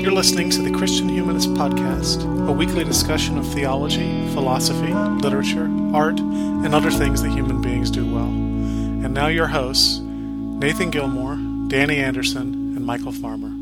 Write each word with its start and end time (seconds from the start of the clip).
You're 0.00 0.12
listening 0.12 0.48
to 0.52 0.62
the 0.62 0.70
Christian 0.70 1.10
Humanist 1.10 1.50
Podcast, 1.50 2.24
a 2.48 2.52
weekly 2.52 2.84
discussion 2.84 3.36
of 3.36 3.46
theology, 3.46 4.26
philosophy, 4.32 4.94
literature, 4.94 5.70
art, 5.92 6.18
and 6.18 6.74
other 6.74 6.90
things 6.90 7.22
that 7.22 7.32
human 7.32 7.60
beings 7.60 7.90
do 7.90 8.10
well. 8.10 8.24
And 8.24 9.12
now, 9.12 9.26
your 9.26 9.48
hosts, 9.48 9.98
Nathan 9.98 10.88
Gilmore, 10.88 11.36
Danny 11.68 11.98
Anderson, 11.98 12.74
and 12.76 12.86
Michael 12.86 13.12
Farmer. 13.12 13.59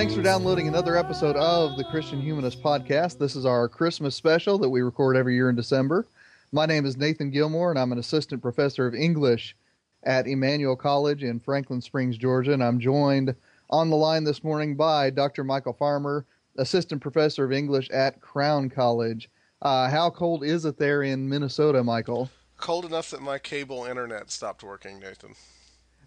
Thanks 0.00 0.14
for 0.14 0.22
downloading 0.22 0.66
another 0.66 0.96
episode 0.96 1.36
of 1.36 1.76
the 1.76 1.84
Christian 1.84 2.22
Humanist 2.22 2.62
Podcast. 2.62 3.18
This 3.18 3.36
is 3.36 3.44
our 3.44 3.68
Christmas 3.68 4.16
special 4.16 4.56
that 4.56 4.70
we 4.70 4.80
record 4.80 5.14
every 5.14 5.34
year 5.34 5.50
in 5.50 5.56
December. 5.56 6.06
My 6.52 6.64
name 6.64 6.86
is 6.86 6.96
Nathan 6.96 7.30
Gilmore, 7.30 7.68
and 7.68 7.78
I'm 7.78 7.92
an 7.92 7.98
assistant 7.98 8.40
professor 8.40 8.86
of 8.86 8.94
English 8.94 9.54
at 10.04 10.26
Emmanuel 10.26 10.74
College 10.74 11.22
in 11.22 11.38
Franklin 11.38 11.82
Springs, 11.82 12.16
Georgia. 12.16 12.54
And 12.54 12.64
I'm 12.64 12.80
joined 12.80 13.34
on 13.68 13.90
the 13.90 13.96
line 13.96 14.24
this 14.24 14.42
morning 14.42 14.74
by 14.74 15.10
Dr. 15.10 15.44
Michael 15.44 15.74
Farmer, 15.74 16.24
assistant 16.56 17.02
professor 17.02 17.44
of 17.44 17.52
English 17.52 17.90
at 17.90 18.22
Crown 18.22 18.70
College. 18.70 19.28
Uh, 19.60 19.90
how 19.90 20.08
cold 20.08 20.42
is 20.42 20.64
it 20.64 20.78
there 20.78 21.02
in 21.02 21.28
Minnesota, 21.28 21.84
Michael? 21.84 22.30
Cold 22.56 22.86
enough 22.86 23.10
that 23.10 23.20
my 23.20 23.38
cable 23.38 23.84
internet 23.84 24.30
stopped 24.30 24.64
working, 24.64 24.98
Nathan. 24.98 25.34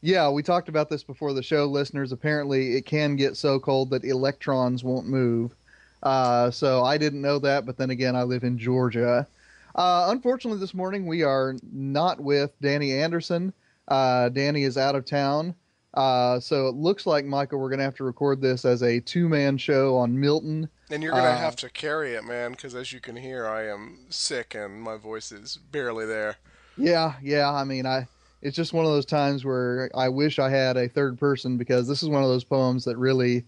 Yeah, 0.06 0.30
we 0.30 0.44
talked 0.44 0.68
about 0.68 0.90
this 0.90 1.02
before 1.02 1.32
the 1.32 1.42
show, 1.42 1.66
listeners. 1.66 2.12
Apparently, 2.12 2.76
it 2.76 2.86
can 2.86 3.16
get 3.16 3.38
so 3.38 3.58
cold 3.58 3.90
that 3.92 4.04
electrons 4.04 4.84
won't 4.84 5.08
move. 5.08 5.56
Uh, 6.04 6.52
so 6.52 6.84
I 6.84 6.98
didn't 6.98 7.22
know 7.22 7.40
that, 7.40 7.66
but 7.66 7.78
then 7.78 7.90
again, 7.90 8.14
I 8.14 8.24
live 8.24 8.44
in 8.44 8.58
Georgia. 8.58 9.26
Uh, 9.76 10.08
unfortunately, 10.10 10.60
this 10.60 10.74
morning 10.74 11.08
we 11.08 11.24
are 11.24 11.56
not 11.72 12.20
with 12.20 12.52
Danny 12.62 12.92
Anderson. 12.92 13.54
Uh, 13.88 14.28
Danny 14.28 14.64
is 14.64 14.78
out 14.78 14.96
of 14.96 15.06
town. 15.06 15.56
Uh, 15.94 16.38
so 16.38 16.68
it 16.68 16.76
looks 16.76 17.06
like, 17.06 17.24
Michael, 17.24 17.60
we're 17.60 17.70
going 17.70 17.80
to 17.80 17.86
have 17.86 17.96
to 17.96 18.04
record 18.04 18.42
this 18.42 18.66
as 18.66 18.84
a 18.84 19.00
two 19.00 19.30
man 19.30 19.58
show 19.58 19.96
on 19.96 20.20
Milton. 20.20 20.68
And 20.92 21.02
you're 21.02 21.14
going 21.14 21.24
to 21.24 21.30
Uh, 21.30 21.38
have 21.38 21.56
to 21.58 21.70
carry 21.70 22.14
it, 22.14 22.26
man, 22.26 22.52
because 22.52 22.76
as 22.76 22.92
you 22.92 23.00
can 23.00 23.16
hear, 23.16 23.48
I 23.48 23.68
am 23.68 24.00
sick 24.10 24.54
and 24.54 24.82
my 24.82 24.98
voice 24.98 25.32
is 25.32 25.56
barely 25.56 26.06
there. 26.06 26.36
Yeah, 26.78 27.14
yeah. 27.22 27.50
I 27.50 27.64
mean, 27.64 27.86
I 27.86 28.08
it's 28.44 28.58
just 28.58 28.74
one 28.74 28.86
of 28.86 28.92
those 28.92 29.06
times 29.06 29.46
where 29.46 29.90
I 29.96 30.10
wish 30.10 30.38
I 30.38 30.50
had 30.50 30.76
a 30.76 30.90
third 30.90 31.18
person 31.18 31.58
because 31.58 31.88
this 31.88 32.04
is 32.04 32.10
one 32.10 32.24
of 32.24 32.30
those 32.30 32.44
poems 32.44 32.84
that 32.84 32.98
really 32.98 33.46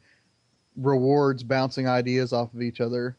rewards 0.78 1.44
bouncing 1.44 1.86
ideas 1.86 2.32
off 2.32 2.54
of 2.54 2.62
each 2.62 2.80
other. 2.80 3.18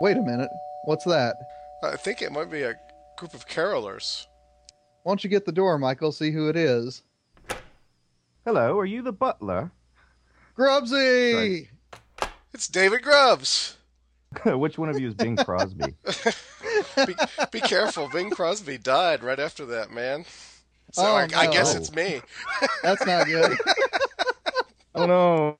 Wait 0.00 0.16
a 0.16 0.22
minute. 0.22 0.48
What's 0.86 1.04
that? 1.04 1.36
I 1.84 1.96
think 1.96 2.22
it 2.22 2.32
might 2.32 2.50
be 2.50 2.62
a 2.62 2.74
group 3.18 3.34
of 3.34 3.46
carolers. 3.46 4.26
Why 5.02 5.10
don't 5.10 5.22
you 5.22 5.28
get 5.28 5.44
the 5.44 5.52
door, 5.52 5.78
Michael? 5.78 6.10
See 6.10 6.30
who 6.30 6.48
it 6.48 6.56
is. 6.56 7.02
Hello, 8.46 8.78
are 8.78 8.86
you 8.86 9.02
the 9.02 9.12
butler? 9.12 9.72
Grubsy! 10.56 11.68
It's 12.54 12.66
David 12.66 13.02
Grubbs. 13.02 13.76
Which 14.46 14.78
one 14.78 14.88
of 14.88 14.98
you 14.98 15.08
is 15.08 15.14
Bing 15.14 15.36
Crosby? 15.36 15.94
Be, 16.96 17.14
be 17.50 17.60
careful. 17.60 18.08
Bing 18.08 18.30
Crosby 18.30 18.78
died 18.78 19.22
right 19.22 19.38
after 19.38 19.64
that, 19.66 19.90
man. 19.90 20.24
So 20.92 21.02
Oh, 21.04 21.14
I, 21.14 21.28
I 21.34 21.46
guess 21.46 21.74
it's 21.74 21.92
me. 21.92 22.20
That's 22.82 23.04
not 23.06 23.26
good. 23.26 23.56
oh 24.94 25.06
no. 25.06 25.58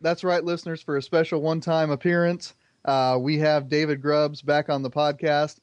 That's 0.00 0.22
right, 0.22 0.44
listeners. 0.44 0.82
For 0.82 0.98
a 0.98 1.02
special 1.02 1.40
one-time 1.40 1.90
appearance, 1.90 2.54
uh, 2.84 3.16
we 3.20 3.38
have 3.38 3.68
David 3.68 4.02
Grubbs 4.02 4.42
back 4.42 4.68
on 4.68 4.82
the 4.82 4.90
podcast. 4.90 5.60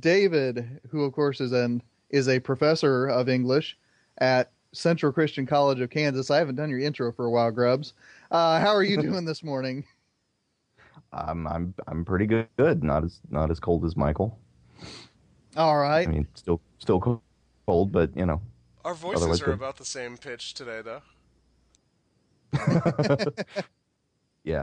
David, 0.00 0.80
who 0.90 1.04
of 1.04 1.12
course 1.12 1.40
is 1.40 1.52
an 1.52 1.82
is 2.10 2.28
a 2.28 2.40
professor 2.40 3.06
of 3.06 3.28
English 3.28 3.78
at 4.18 4.50
Central 4.72 5.12
Christian 5.12 5.46
College 5.46 5.80
of 5.80 5.90
Kansas. 5.90 6.30
I 6.30 6.38
haven't 6.38 6.56
done 6.56 6.70
your 6.70 6.80
intro 6.80 7.12
for 7.12 7.26
a 7.26 7.30
while, 7.30 7.50
Grubbs. 7.50 7.94
Uh, 8.30 8.60
how 8.60 8.74
are 8.74 8.82
you 8.82 9.00
doing 9.02 9.24
this 9.24 9.42
morning? 9.42 9.84
I'm 11.12 11.46
I'm 11.46 11.74
I'm 11.86 12.04
pretty 12.04 12.26
good. 12.26 12.48
Good. 12.56 12.82
Not 12.82 13.04
as 13.04 13.20
not 13.30 13.50
as 13.50 13.60
cold 13.60 13.84
as 13.84 13.96
Michael. 13.96 14.38
All 15.56 15.76
right. 15.78 16.06
I 16.06 16.10
mean, 16.10 16.26
still 16.34 16.60
still 16.78 17.00
cold, 17.66 17.92
but 17.92 18.16
you 18.16 18.26
know. 18.26 18.40
Our 18.84 18.94
voices 18.94 19.22
Otherwise 19.22 19.42
are 19.42 19.46
good. 19.46 19.54
about 19.54 19.76
the 19.76 19.84
same 19.84 20.16
pitch 20.16 20.54
today, 20.54 20.80
though. 20.82 21.02
Yeah. 24.46 24.62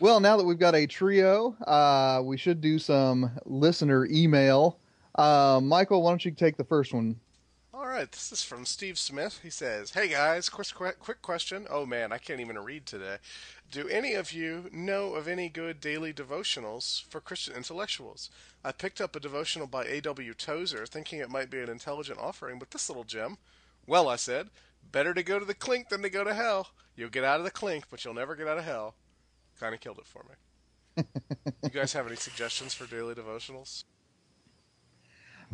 Well, 0.00 0.18
now 0.18 0.36
that 0.38 0.44
we've 0.44 0.58
got 0.58 0.74
a 0.74 0.86
trio, 0.86 1.54
uh, 1.66 2.22
we 2.24 2.38
should 2.38 2.60
do 2.60 2.78
some 2.78 3.30
listener 3.44 4.06
email. 4.06 4.78
Uh, 5.14 5.60
Michael, 5.62 6.02
why 6.02 6.10
don't 6.10 6.24
you 6.24 6.30
take 6.30 6.56
the 6.56 6.64
first 6.64 6.94
one? 6.94 7.20
All 7.74 7.86
right, 7.86 8.10
this 8.10 8.32
is 8.32 8.42
from 8.42 8.64
Steve 8.64 8.98
Smith. 8.98 9.40
He 9.42 9.50
says, 9.50 9.90
"Hey 9.90 10.08
guys, 10.08 10.48
quick, 10.48 10.68
quick 10.74 10.98
quick 10.98 11.20
question. 11.20 11.66
Oh 11.68 11.84
man, 11.84 12.12
I 12.12 12.18
can't 12.18 12.40
even 12.40 12.58
read 12.58 12.86
today. 12.86 13.18
Do 13.72 13.88
any 13.88 14.12
of 14.12 14.32
you 14.32 14.68
know 14.70 15.14
of 15.14 15.26
any 15.26 15.48
good 15.48 15.80
daily 15.80 16.12
devotionals 16.12 17.04
for 17.08 17.22
Christian 17.22 17.56
intellectuals? 17.56 18.28
I 18.62 18.70
picked 18.70 19.00
up 19.00 19.16
a 19.16 19.20
devotional 19.20 19.66
by 19.66 19.86
A.W. 19.86 20.34
Tozer, 20.34 20.84
thinking 20.84 21.20
it 21.20 21.30
might 21.30 21.48
be 21.48 21.58
an 21.58 21.70
intelligent 21.70 22.18
offering, 22.18 22.58
but 22.58 22.70
this 22.70 22.90
little 22.90 23.02
gem. 23.02 23.38
Well, 23.86 24.10
I 24.10 24.16
said, 24.16 24.50
better 24.92 25.14
to 25.14 25.22
go 25.22 25.38
to 25.38 25.46
the 25.46 25.54
clink 25.54 25.88
than 25.88 26.02
to 26.02 26.10
go 26.10 26.22
to 26.22 26.34
hell. 26.34 26.68
You'll 26.96 27.08
get 27.08 27.24
out 27.24 27.38
of 27.38 27.44
the 27.44 27.50
clink, 27.50 27.84
but 27.90 28.04
you'll 28.04 28.12
never 28.12 28.36
get 28.36 28.46
out 28.46 28.58
of 28.58 28.64
hell. 28.64 28.94
Kind 29.58 29.74
of 29.74 29.80
killed 29.80 30.00
it 30.00 30.06
for 30.06 30.26
me. 30.28 31.04
you 31.62 31.70
guys 31.70 31.94
have 31.94 32.06
any 32.06 32.16
suggestions 32.16 32.74
for 32.74 32.86
daily 32.86 33.14
devotionals? 33.14 33.84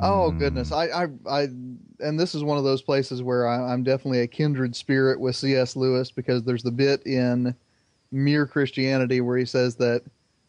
Oh 0.01 0.33
hmm. 0.33 0.39
goodness, 0.39 0.73
I, 0.73 0.87
I, 0.87 1.07
I, 1.31 1.43
and 2.01 2.19
this 2.19 2.35
is 2.35 2.43
one 2.43 2.59
of 2.59 2.65
those 2.65 2.83
places 2.83 3.23
where 3.23 3.47
I, 3.47 3.73
I'm 3.73 3.85
definitely 3.85 4.23
a 4.23 4.27
kindred 4.27 4.75
spirit 4.75 5.21
with 5.21 5.37
C.S. 5.37 5.77
Lewis 5.77 6.11
because 6.11 6.43
there's 6.43 6.65
the 6.65 6.73
bit 6.73 7.07
in 7.07 7.55
Mere 8.11 8.47
Christianity 8.47 9.21
where 9.21 9.37
he 9.37 9.45
says 9.45 9.77
that 9.77 10.03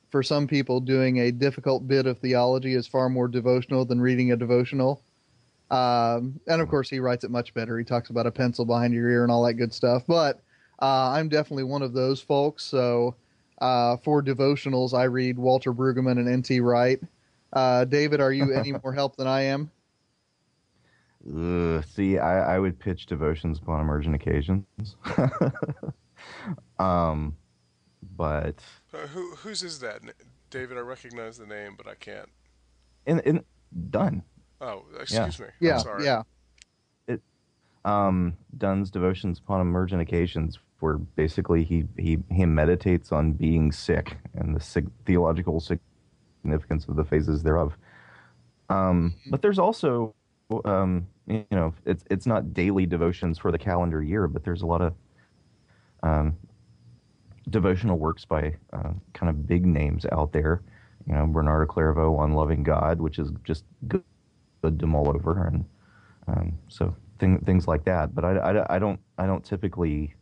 for 0.10 0.24
some 0.24 0.48
people, 0.48 0.80
doing 0.80 1.20
a 1.20 1.32
difficult 1.32 1.88
bit 1.88 2.08
of 2.08 2.18
theology 2.18 2.74
is 2.74 2.88
far 2.88 3.10
more 3.10 3.28
devotional 3.28 3.86
than 3.86 4.02
reading 4.02 4.32
a 4.32 4.36
devotional. 4.36 5.02
Um, 5.70 6.40
and 6.48 6.62
of 6.62 6.68
course, 6.68 6.90
he 6.90 7.00
writes 7.00 7.24
it 7.24 7.32
much 7.32 7.54
better. 7.54 7.78
He 7.78 7.86
talks 7.86 8.10
about 8.10 8.26
a 8.26 8.32
pencil 8.32 8.66
behind 8.66 8.94
your 8.94 9.10
ear 9.10 9.24
and 9.24 9.32
all 9.32 9.44
that 9.44 9.54
good 9.54 9.74
stuff. 9.74 10.04
But 10.08 10.42
uh, 10.82 11.12
I'm 11.12 11.30
definitely 11.30 11.66
one 11.66 11.84
of 11.84 11.94
those 11.94 12.22
folks. 12.22 12.64
So 12.64 13.16
uh, 13.62 13.98
for 13.98 14.24
devotionals, 14.24 14.98
I 14.98 15.04
read 15.04 15.38
Walter 15.38 15.74
Brueggemann 15.74 16.18
and 16.18 16.28
N.T. 16.28 16.60
Wright. 16.62 17.00
Uh, 17.54 17.86
David, 17.86 18.20
are 18.20 18.34
you 18.34 18.54
any 18.54 18.72
more 18.72 18.94
help 18.94 19.16
than 19.16 19.28
I 19.28 19.42
am? 19.42 19.70
Ugh, 21.28 21.84
see, 21.86 22.18
I, 22.18 22.56
I 22.56 22.60
would 22.60 22.80
pitch 22.80 23.06
devotions 23.06 23.60
upon 23.60 23.82
emergent 23.82 24.16
occasions. 24.16 24.66
um, 26.80 27.36
but 28.16 28.64
Uh, 28.94 29.08
who 29.08 29.36
whose 29.36 29.64
is 29.64 29.80
that, 29.80 30.02
David? 30.50 30.78
I 30.78 30.82
recognize 30.82 31.38
the 31.38 31.46
name, 31.46 31.76
but 31.78 31.88
I 31.88 31.96
can't. 31.96 32.30
in 33.06 33.20
in 33.22 33.44
done. 33.90 34.24
Oh, 34.62 34.84
excuse 35.00 35.40
me. 35.40 35.46
I'm 35.48 35.52
Yeah, 35.60 35.78
sorry. 35.78 36.04
yeah. 36.06 36.24
It 37.08 37.22
um, 37.86 38.36
Donne's 38.58 38.92
devotions 38.92 39.40
upon 39.40 39.62
emergent 39.62 40.02
occasions, 40.02 40.60
where 40.80 40.98
basically 40.98 41.64
he 41.64 41.86
he 41.98 42.18
he 42.32 42.46
meditates 42.46 43.12
on 43.12 43.34
being 43.34 43.72
sick 43.72 44.18
and 44.34 44.56
the 44.56 44.60
sig- 44.60 44.92
theological 45.06 45.60
significance 45.62 46.88
of 46.88 46.96
the 46.96 47.06
phases 47.06 47.44
thereof. 47.44 47.78
Um, 48.70 49.16
but 49.32 49.42
there's 49.42 49.58
also, 49.60 50.14
um, 50.66 51.08
you 51.26 51.46
know, 51.52 51.74
it's 51.86 52.04
it's 52.12 52.26
not 52.26 52.54
daily 52.54 52.86
devotions 52.86 53.38
for 53.40 53.52
the 53.52 53.58
calendar 53.58 54.04
year, 54.04 54.28
but 54.28 54.44
there's 54.44 54.62
a 54.62 54.66
lot 54.68 54.82
of 54.82 54.94
um, 56.04 56.38
devotional 57.50 57.98
works 57.98 58.26
by 58.26 58.56
uh, 58.74 58.92
kind 59.14 59.30
of 59.30 59.48
big 59.48 59.66
names 59.66 60.06
out 60.12 60.32
there. 60.32 60.62
You 61.08 61.14
know, 61.16 61.28
Bernard 61.28 61.64
of 61.64 61.70
Clairvaux 61.70 62.16
on 62.16 62.34
loving 62.34 62.64
God, 62.64 63.00
which 63.00 63.20
is 63.20 63.32
just 63.44 63.64
good, 63.88 64.04
good 64.62 64.80
to 64.80 64.88
mull 64.88 65.10
over, 65.10 65.48
and 65.48 65.66
um, 66.28 66.58
so 66.68 66.96
thing, 67.20 67.40
things 67.40 67.68
like 67.68 67.86
that. 67.86 68.14
But 68.14 68.26
I, 68.26 68.38
I, 68.38 68.76
I 68.76 68.80
don't 68.80 69.00
I 69.18 69.26
don't 69.26 69.44
typically 69.44 70.14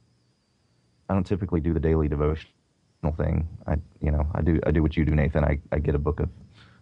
I 1.09 1.13
don't 1.13 1.25
typically 1.25 1.59
do 1.59 1.73
the 1.73 1.79
daily 1.79 2.07
devotional 2.07 2.51
thing. 3.17 3.47
I 3.65 3.77
you 4.01 4.11
know 4.11 4.27
I 4.33 4.41
do 4.41 4.59
I 4.65 4.71
do 4.71 4.81
what 4.81 4.95
you 4.95 5.03
do, 5.03 5.15
Nathan. 5.15 5.43
I, 5.43 5.59
I 5.71 5.79
get 5.79 5.95
a 5.95 5.99
book 5.99 6.19
of 6.19 6.29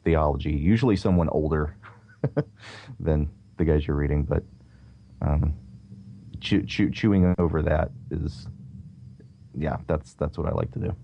theology, 0.03 0.51
usually 0.51 0.95
someone 0.95 1.29
older 1.29 1.75
than 2.99 3.29
the 3.57 3.65
guys 3.65 3.87
you're 3.87 3.97
reading, 3.97 4.23
but 4.23 4.43
um, 5.21 5.53
chew, 6.39 6.63
chew, 6.63 6.89
chewing 6.91 7.33
over 7.37 7.61
that 7.61 7.91
is, 8.11 8.47
yeah, 9.57 9.77
that's 9.87 10.13
that's 10.13 10.37
what 10.37 10.47
I 10.47 10.51
like 10.51 10.71
to 10.73 10.79
do. 10.79 10.95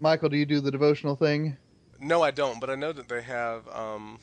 Michael, 0.00 0.28
do 0.28 0.36
you 0.36 0.46
do 0.46 0.60
the 0.60 0.70
devotional 0.70 1.14
thing? 1.14 1.56
No, 2.00 2.22
I 2.22 2.32
don't, 2.32 2.60
but 2.60 2.68
I 2.68 2.74
know 2.74 2.92
that 2.92 3.08
they 3.08 3.22
have 3.22 3.68
um, 3.68 4.18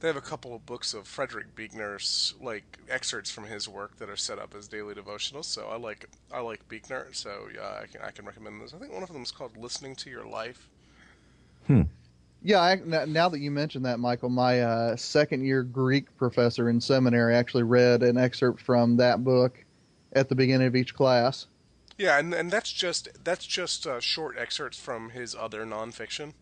they 0.00 0.08
have 0.08 0.16
a 0.16 0.20
couple 0.20 0.54
of 0.54 0.66
books 0.66 0.94
of 0.94 1.06
Frederick 1.06 1.54
Buechner's 1.54 2.34
like 2.40 2.78
excerpts 2.88 3.30
from 3.30 3.44
his 3.44 3.68
work 3.68 3.98
that 3.98 4.10
are 4.10 4.16
set 4.16 4.38
up 4.38 4.54
as 4.56 4.66
daily 4.66 4.94
devotionals. 4.94 5.44
So 5.44 5.68
I 5.68 5.76
like 5.76 6.08
I 6.32 6.40
like 6.40 6.68
Buechner, 6.68 7.08
so 7.12 7.48
yeah, 7.54 7.80
I 7.82 7.86
can 7.86 8.02
I 8.02 8.10
can 8.10 8.26
recommend 8.26 8.60
those. 8.60 8.74
I 8.74 8.78
think 8.78 8.92
one 8.92 9.02
of 9.02 9.12
them 9.12 9.22
is 9.22 9.30
called 9.30 9.56
"Listening 9.56 9.94
to 9.96 10.10
Your 10.10 10.26
Life." 10.26 10.68
Hmm. 11.66 11.82
Yeah, 12.44 12.58
I, 12.58 12.72
n- 12.72 13.12
now 13.12 13.28
that 13.28 13.38
you 13.38 13.52
mention 13.52 13.84
that, 13.84 14.00
Michael, 14.00 14.28
my 14.28 14.62
uh, 14.62 14.96
second 14.96 15.44
year 15.44 15.62
Greek 15.62 16.14
professor 16.16 16.68
in 16.68 16.80
seminary 16.80 17.36
actually 17.36 17.62
read 17.62 18.02
an 18.02 18.18
excerpt 18.18 18.60
from 18.60 18.96
that 18.96 19.22
book 19.22 19.64
at 20.12 20.28
the 20.28 20.34
beginning 20.34 20.66
of 20.66 20.76
each 20.76 20.94
class. 20.94 21.46
Yeah, 21.98 22.18
and 22.18 22.32
and 22.34 22.50
that's 22.50 22.72
just 22.72 23.08
that's 23.24 23.46
just 23.46 23.86
uh, 23.86 24.00
short 24.00 24.36
excerpts 24.38 24.78
from 24.78 25.10
his 25.10 25.34
other 25.34 25.64
nonfiction. 25.64 26.32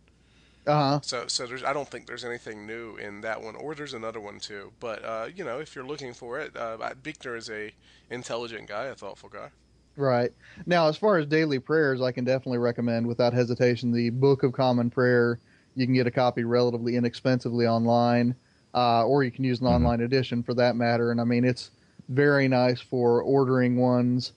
Uh 0.66 0.72
huh. 0.74 1.00
So 1.02 1.24
so 1.26 1.46
there's 1.46 1.64
I 1.64 1.72
don't 1.72 1.88
think 1.88 2.06
there's 2.06 2.24
anything 2.24 2.66
new 2.66 2.96
in 2.96 3.20
that 3.22 3.42
one, 3.42 3.56
or 3.56 3.74
there's 3.74 3.94
another 3.94 4.20
one 4.20 4.38
too. 4.38 4.72
But 4.78 5.04
uh, 5.04 5.28
you 5.34 5.44
know, 5.44 5.58
if 5.58 5.74
you're 5.74 5.86
looking 5.86 6.14
for 6.14 6.38
it, 6.38 6.56
uh, 6.56 6.76
Buechner 7.02 7.36
is 7.36 7.50
a 7.50 7.72
intelligent 8.10 8.68
guy, 8.68 8.84
a 8.86 8.94
thoughtful 8.94 9.28
guy. 9.28 9.48
Right. 9.96 10.32
Now, 10.66 10.88
as 10.88 10.96
far 10.96 11.18
as 11.18 11.26
daily 11.26 11.58
prayers, 11.58 12.00
I 12.00 12.12
can 12.12 12.24
definitely 12.24 12.58
recommend 12.58 13.06
without 13.06 13.32
hesitation 13.34 13.92
the 13.92 14.10
Book 14.10 14.42
of 14.42 14.52
Common 14.52 14.88
Prayer. 14.88 15.40
You 15.74 15.84
can 15.86 15.94
get 15.94 16.06
a 16.06 16.10
copy 16.10 16.44
relatively 16.44 16.96
inexpensively 16.96 17.66
online, 17.66 18.34
uh, 18.74 19.04
or 19.04 19.24
you 19.24 19.30
can 19.30 19.44
use 19.44 19.60
an 19.60 19.66
Mhm. 19.66 19.74
online 19.74 20.00
edition 20.00 20.42
for 20.42 20.54
that 20.54 20.76
matter. 20.76 21.10
And 21.10 21.20
I 21.20 21.24
mean, 21.24 21.44
it's 21.44 21.70
very 22.10 22.48
nice 22.48 22.80
for 22.80 23.22
ordering 23.22 23.76
one's, 23.76 24.32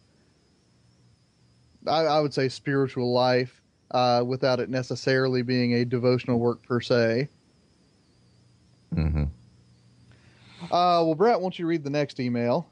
I, 1.88 2.06
I 2.06 2.20
would 2.22 2.34
say, 2.34 2.48
spiritual 2.48 3.12
life 3.12 3.62
uh, 3.92 4.24
without 4.26 4.60
it 4.60 4.70
necessarily 4.70 5.42
being 5.42 5.74
a 5.74 5.86
devotional 5.86 6.40
work 6.40 6.64
per 6.64 6.80
se. 6.80 7.28
Mm-hmm. 8.96 9.24
Uh, 10.66 11.04
well, 11.04 11.16
Brett, 11.16 11.42
won't 11.42 11.60
you 11.60 11.66
read 11.66 11.84
the 11.84 11.90
next 11.90 12.20
email? 12.20 12.68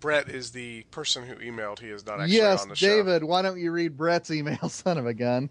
Brett 0.00 0.28
is 0.28 0.50
the 0.50 0.82
person 0.90 1.24
who 1.24 1.34
emailed. 1.36 1.78
He 1.78 1.88
is 1.88 2.06
not 2.06 2.20
actually 2.20 2.36
Yes, 2.36 2.62
on 2.62 2.68
the 2.70 2.76
show. 2.76 2.86
Yes, 2.86 2.96
David, 2.96 3.24
why 3.24 3.42
don't 3.42 3.58
you 3.58 3.70
read 3.70 3.96
Brett's 3.96 4.30
email, 4.30 4.58
son 4.68 4.98
of 4.98 5.06
a 5.06 5.14
gun? 5.14 5.50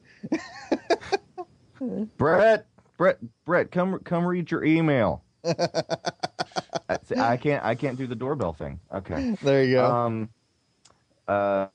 Brett, 2.18 2.66
Brett, 2.98 3.18
Brett, 3.46 3.72
come 3.72 4.00
come 4.00 4.26
read 4.26 4.52
your 4.52 4.64
email. 4.64 5.24
I, 5.44 7.38
can't 7.38 7.64
I 7.64 7.76
can't 7.76 7.98
do 7.98 8.08
the 8.08 8.16
doorbell 8.16 8.54
thing. 8.54 8.80
Okay. 8.94 9.36
There 9.42 9.64
you 9.64 9.76
go. 9.76 9.86
Um, 9.86 10.30
uh, 11.28 11.68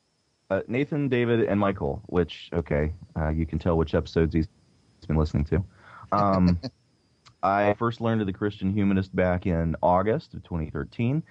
uh, 0.51 0.61
Nathan, 0.69 1.09
David, 1.09 1.45
and 1.45 1.59
Michael. 1.59 2.03
Which 2.07 2.51
okay, 2.53 2.93
uh, 3.19 3.31
you 3.31 3.47
can 3.47 3.59
tell 3.59 3.77
which 3.77 3.95
episodes 3.95 4.35
he's 4.35 4.49
been 5.07 5.17
listening 5.17 5.45
to. 5.47 5.65
Um, 6.13 6.61
I 7.43 7.75
first 7.75 8.01
learned 8.01 8.21
of 8.21 8.27
the 8.27 8.33
Christian 8.33 8.73
Humanist 8.73 9.15
back 9.15 9.47
in 9.47 9.77
August 9.83 10.35
of 10.35 10.43
2013. 10.45 11.23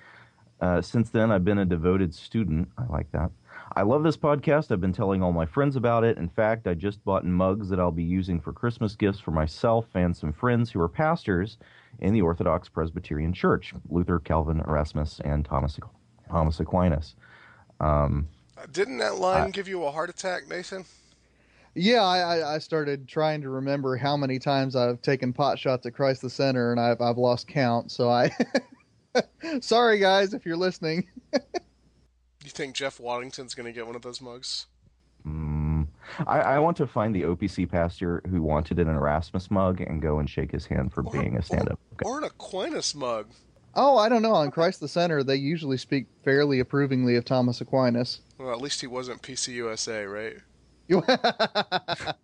Uh, 0.62 0.82
since 0.82 1.10
then, 1.10 1.32
I've 1.32 1.44
been 1.44 1.58
a 1.58 1.66
devoted 1.66 2.14
student. 2.16 2.70
I 2.78 2.86
like 2.86 3.12
that. 3.12 3.32
I 3.76 3.82
love 3.82 4.04
this 4.04 4.18
podcast. 4.18 4.72
I've 4.72 4.82
been 4.82 4.94
telling 4.94 5.22
all 5.22 5.32
my 5.32 5.46
friends 5.46 5.76
about 5.76 6.04
it. 6.04 6.18
In 6.18 6.30
fact, 6.30 6.68
I 6.68 6.74
just 6.74 7.04
bought 7.04 7.26
mugs 7.26 7.70
that 7.70 7.80
I'll 7.80 7.92
be 7.92 8.04
using 8.04 8.40
for 8.40 8.54
Christmas 8.54 8.96
gifts 8.96 9.20
for 9.20 9.32
myself 9.32 9.86
and 9.96 10.16
some 10.16 10.32
friends 10.34 10.72
who 10.72 10.80
are 10.82 10.88
pastors 10.90 11.58
in 12.00 12.14
the 12.14 12.22
Orthodox 12.22 12.70
Presbyterian 12.70 13.34
Church 13.34 13.74
Luther, 13.90 14.20
Calvin, 14.20 14.62
Erasmus, 14.68 15.20
and 15.26 15.44
Thomas, 15.46 15.80
Thomas 16.30 16.60
Aquinas. 16.60 17.16
Um, 17.80 18.28
Didn't 18.72 18.98
that 19.00 19.16
line 19.16 19.48
I- 19.48 19.52
give 19.52 19.68
you 19.68 19.84
a 19.86 19.92
heart 19.92 20.10
attack, 20.10 20.48
Mason? 20.48 20.86
Yeah, 21.78 22.04
I, 22.04 22.20
I- 22.40 22.56
I 22.56 22.60
started 22.60 23.08
trying 23.08 23.42
to 23.42 23.50
remember 23.50 23.98
how 23.98 24.16
many 24.16 24.40
times 24.40 24.76
I've 24.78 25.02
taken 25.02 25.34
pot 25.34 25.60
shots 25.60 25.86
at 25.86 25.94
Christ 25.94 26.22
the 26.22 26.30
Center, 26.30 26.72
and 26.72 26.80
I've 26.80 27.02
I've 27.02 27.18
lost 27.18 27.48
count. 27.50 27.92
So 27.92 28.10
I, 28.10 28.32
sorry 29.62 30.00
guys, 30.00 30.34
if 30.34 30.46
you're 30.46 30.56
listening. 30.58 31.08
You 32.46 32.52
think 32.52 32.76
Jeff 32.76 33.00
Waddington's 33.00 33.56
going 33.56 33.66
to 33.66 33.72
get 33.72 33.88
one 33.88 33.96
of 33.96 34.04
those 34.04 34.22
mugs? 34.22 34.68
mm, 35.28 35.88
I, 36.28 36.40
I 36.42 36.60
want 36.60 36.78
to 36.78 36.86
find 36.86 37.16
the 37.16 37.24
OPC 37.24 37.68
pastor 37.70 38.22
who 38.30 38.44
wanted 38.44 38.78
an 38.78 38.88
Erasmus 38.88 39.50
mug 39.50 39.82
and 39.82 40.00
go 40.00 40.20
and 40.20 40.30
shake 40.30 40.52
his 40.52 40.68
hand 40.68 40.94
for 40.94 41.04
Or- 41.04 41.12
being 41.12 41.36
a 41.38 41.42
stand-up. 41.42 41.80
guy. 41.98 42.08
Or 42.08 42.20
an 42.20 42.24
Aquinas 42.26 42.94
mug? 42.94 43.28
Oh, 43.74 43.98
I 43.98 44.08
don't 44.10 44.22
know. 44.22 44.34
On 44.36 44.52
Christ 44.52 44.80
the 44.80 44.88
Center, 44.88 45.24
they 45.24 45.36
usually 45.38 45.78
speak 45.78 46.06
fairly 46.24 46.60
approvingly 46.60 47.16
of 47.16 47.26
Thomas 47.26 47.60
Aquinas. 47.62 48.22
Well, 48.38 48.52
at 48.52 48.62
least 48.62 48.80
he 48.80 48.88
wasn't 48.88 49.22
PCUSA, 49.24 50.08
right? 50.14 50.38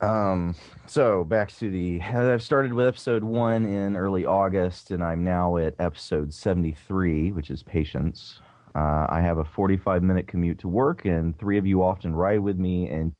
Um, 0.00 0.56
so 0.86 1.22
back 1.22 1.52
to 1.58 1.70
the. 1.70 2.00
I've 2.02 2.42
started 2.42 2.72
with 2.72 2.88
episode 2.88 3.22
one 3.22 3.64
in 3.64 3.96
early 3.96 4.26
August, 4.26 4.90
and 4.90 5.00
I'm 5.02 5.22
now 5.22 5.56
at 5.58 5.76
episode 5.78 6.34
73, 6.34 7.30
which 7.30 7.50
is 7.52 7.62
patience. 7.62 8.40
Uh, 8.74 9.06
I 9.08 9.20
have 9.20 9.38
a 9.38 9.44
45 9.44 10.02
minute 10.02 10.26
commute 10.26 10.58
to 10.60 10.68
work, 10.68 11.04
and 11.04 11.38
three 11.38 11.58
of 11.58 11.66
you 11.66 11.82
often 11.82 12.14
ride 12.14 12.40
with 12.40 12.58
me 12.58 12.88
and 12.88 13.12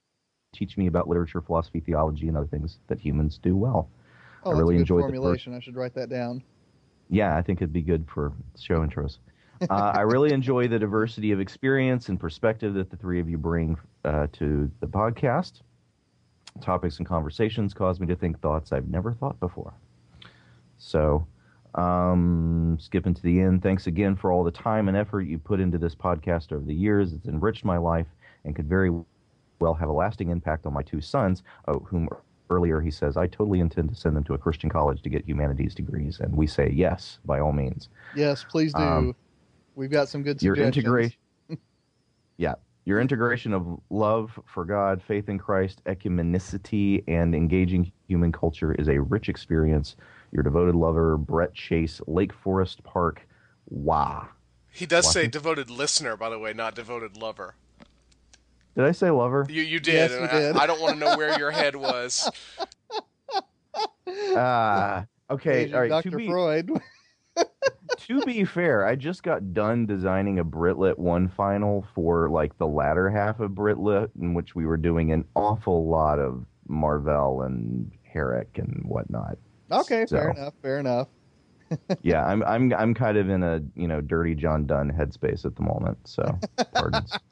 teach 0.54 0.76
me 0.76 0.86
about 0.86 1.08
literature, 1.08 1.40
philosophy, 1.40 1.80
theology, 1.80 2.28
and 2.28 2.36
other 2.36 2.46
things 2.46 2.78
that 2.88 2.98
humans 2.98 3.38
do 3.38 3.56
well. 3.56 3.88
Oh, 4.44 4.50
I 4.50 4.54
that's 4.54 4.60
really 4.60 4.74
a 4.74 4.78
good 4.78 4.80
enjoyed 4.82 5.02
formulation. 5.02 5.54
I 5.54 5.60
should 5.60 5.76
write 5.76 5.94
that 5.94 6.08
down. 6.08 6.42
Yeah, 7.10 7.36
I 7.36 7.42
think 7.42 7.58
it'd 7.58 7.72
be 7.72 7.82
good 7.82 8.06
for 8.08 8.32
show 8.58 8.80
intros. 8.80 9.18
Uh, 9.62 9.92
I 9.94 10.00
really 10.00 10.32
enjoy 10.32 10.68
the 10.68 10.78
diversity 10.78 11.32
of 11.32 11.40
experience 11.40 12.08
and 12.08 12.18
perspective 12.18 12.74
that 12.74 12.90
the 12.90 12.96
three 12.96 13.20
of 13.20 13.28
you 13.28 13.38
bring 13.38 13.76
uh, 14.04 14.26
to 14.32 14.70
the 14.80 14.86
podcast. 14.86 15.60
Topics 16.60 16.98
and 16.98 17.06
conversations 17.06 17.72
cause 17.74 18.00
me 18.00 18.06
to 18.06 18.16
think 18.16 18.40
thoughts 18.40 18.72
I've 18.72 18.88
never 18.88 19.12
thought 19.12 19.38
before. 19.40 19.72
So, 20.78 21.26
um, 21.74 22.76
skipping 22.80 23.14
to 23.14 23.22
the 23.22 23.40
end, 23.40 23.62
thanks 23.62 23.86
again 23.86 24.16
for 24.16 24.32
all 24.32 24.44
the 24.44 24.50
time 24.50 24.88
and 24.88 24.96
effort 24.96 25.22
you 25.22 25.38
put 25.38 25.60
into 25.60 25.78
this 25.78 25.94
podcast 25.94 26.52
over 26.52 26.64
the 26.64 26.74
years. 26.74 27.12
It's 27.12 27.26
enriched 27.26 27.64
my 27.64 27.78
life 27.78 28.06
and 28.44 28.54
could 28.54 28.68
very 28.68 28.90
well 29.60 29.74
have 29.74 29.88
a 29.88 29.92
lasting 29.92 30.30
impact 30.30 30.66
on 30.66 30.72
my 30.72 30.82
two 30.82 31.00
sons, 31.00 31.42
oh, 31.68 31.78
whom 31.80 32.08
earlier 32.50 32.80
he 32.80 32.90
says, 32.90 33.16
I 33.16 33.26
totally 33.26 33.60
intend 33.60 33.88
to 33.88 33.94
send 33.94 34.14
them 34.16 34.24
to 34.24 34.34
a 34.34 34.38
Christian 34.38 34.68
college 34.68 35.02
to 35.02 35.08
get 35.08 35.24
humanities 35.26 35.74
degrees. 35.74 36.20
And 36.20 36.36
we 36.36 36.46
say, 36.46 36.70
yes, 36.70 37.18
by 37.24 37.40
all 37.40 37.52
means. 37.52 37.88
Yes, 38.14 38.44
please 38.44 38.72
do. 38.74 38.82
Um, 38.82 39.16
We've 39.74 39.90
got 39.90 40.08
some 40.08 40.22
good 40.22 40.42
Your 40.42 40.54
suggestions. 40.54 40.84
integration. 40.84 41.18
yeah. 42.36 42.54
Your 42.84 43.00
integration 43.00 43.54
of 43.54 43.80
love 43.90 44.38
for 44.44 44.64
God, 44.64 45.00
faith 45.00 45.28
in 45.28 45.38
Christ, 45.38 45.80
ecumenicity, 45.86 47.04
and 47.06 47.34
engaging 47.34 47.90
human 48.08 48.32
culture 48.32 48.74
is 48.74 48.88
a 48.88 49.00
rich 49.00 49.28
experience. 49.28 49.96
Your 50.32 50.42
devoted 50.42 50.74
lover, 50.74 51.16
Brett 51.16 51.54
Chase, 51.54 52.00
Lake 52.06 52.32
Forest 52.32 52.82
Park. 52.84 53.26
Wow. 53.68 54.28
He 54.70 54.86
does 54.86 55.12
say 55.12 55.26
devoted 55.26 55.68
listener, 55.68 56.16
by 56.16 56.30
the 56.30 56.38
way, 56.38 56.54
not 56.54 56.74
devoted 56.74 57.16
lover. 57.18 57.54
Did 58.74 58.84
I 58.84 58.92
say 58.92 59.10
lover? 59.10 59.46
You 59.50 59.62
you 59.62 59.78
did. 59.80 59.94
Yes, 59.94 60.12
and 60.12 60.22
you 60.22 60.28
I- 60.28 60.40
did. 60.40 60.56
I, 60.56 60.66
don't 60.66 60.80
want 60.80 60.94
to 60.94 60.98
know 60.98 61.16
where 61.16 61.38
your 61.38 61.50
head 61.50 61.76
was. 61.76 62.30
Ah, 64.34 65.06
okay. 65.30 65.60
Agent 65.60 65.74
All 65.74 65.80
right. 65.80 65.88
Dr. 65.88 66.10
To 66.10 66.16
be, 66.16 66.26
Freud. 66.26 66.70
to 67.98 68.22
be 68.22 68.44
fair, 68.44 68.86
I 68.86 68.94
just 68.94 69.22
got 69.22 69.54
done 69.54 69.86
designing 69.86 70.38
a 70.38 70.44
Britlit 70.44 70.98
one 70.98 71.28
final 71.28 71.86
for 71.94 72.28
like 72.28 72.56
the 72.58 72.66
latter 72.66 73.10
half 73.10 73.40
of 73.40 73.52
Britlit, 73.52 74.10
in 74.20 74.34
which 74.34 74.54
we 74.54 74.66
were 74.66 74.76
doing 74.76 75.12
an 75.12 75.24
awful 75.34 75.86
lot 75.86 76.18
of 76.18 76.44
Marvell 76.66 77.42
and 77.42 77.90
Herrick 78.02 78.58
and 78.58 78.82
whatnot. 78.84 79.38
Okay, 79.72 80.06
fair 80.06 80.30
enough. 80.30 80.54
Fair 80.62 80.78
enough. 80.78 81.08
yeah, 82.02 82.24
I'm 82.24 82.42
I'm 82.42 82.72
I'm 82.74 82.94
kind 82.94 83.16
of 83.16 83.28
in 83.30 83.42
a 83.42 83.62
you 83.74 83.88
know 83.88 84.00
dirty 84.00 84.34
John 84.34 84.66
Donne 84.66 84.92
headspace 84.92 85.44
at 85.44 85.56
the 85.56 85.62
moment. 85.62 85.98
So 86.04 86.38
pardons. 86.74 87.16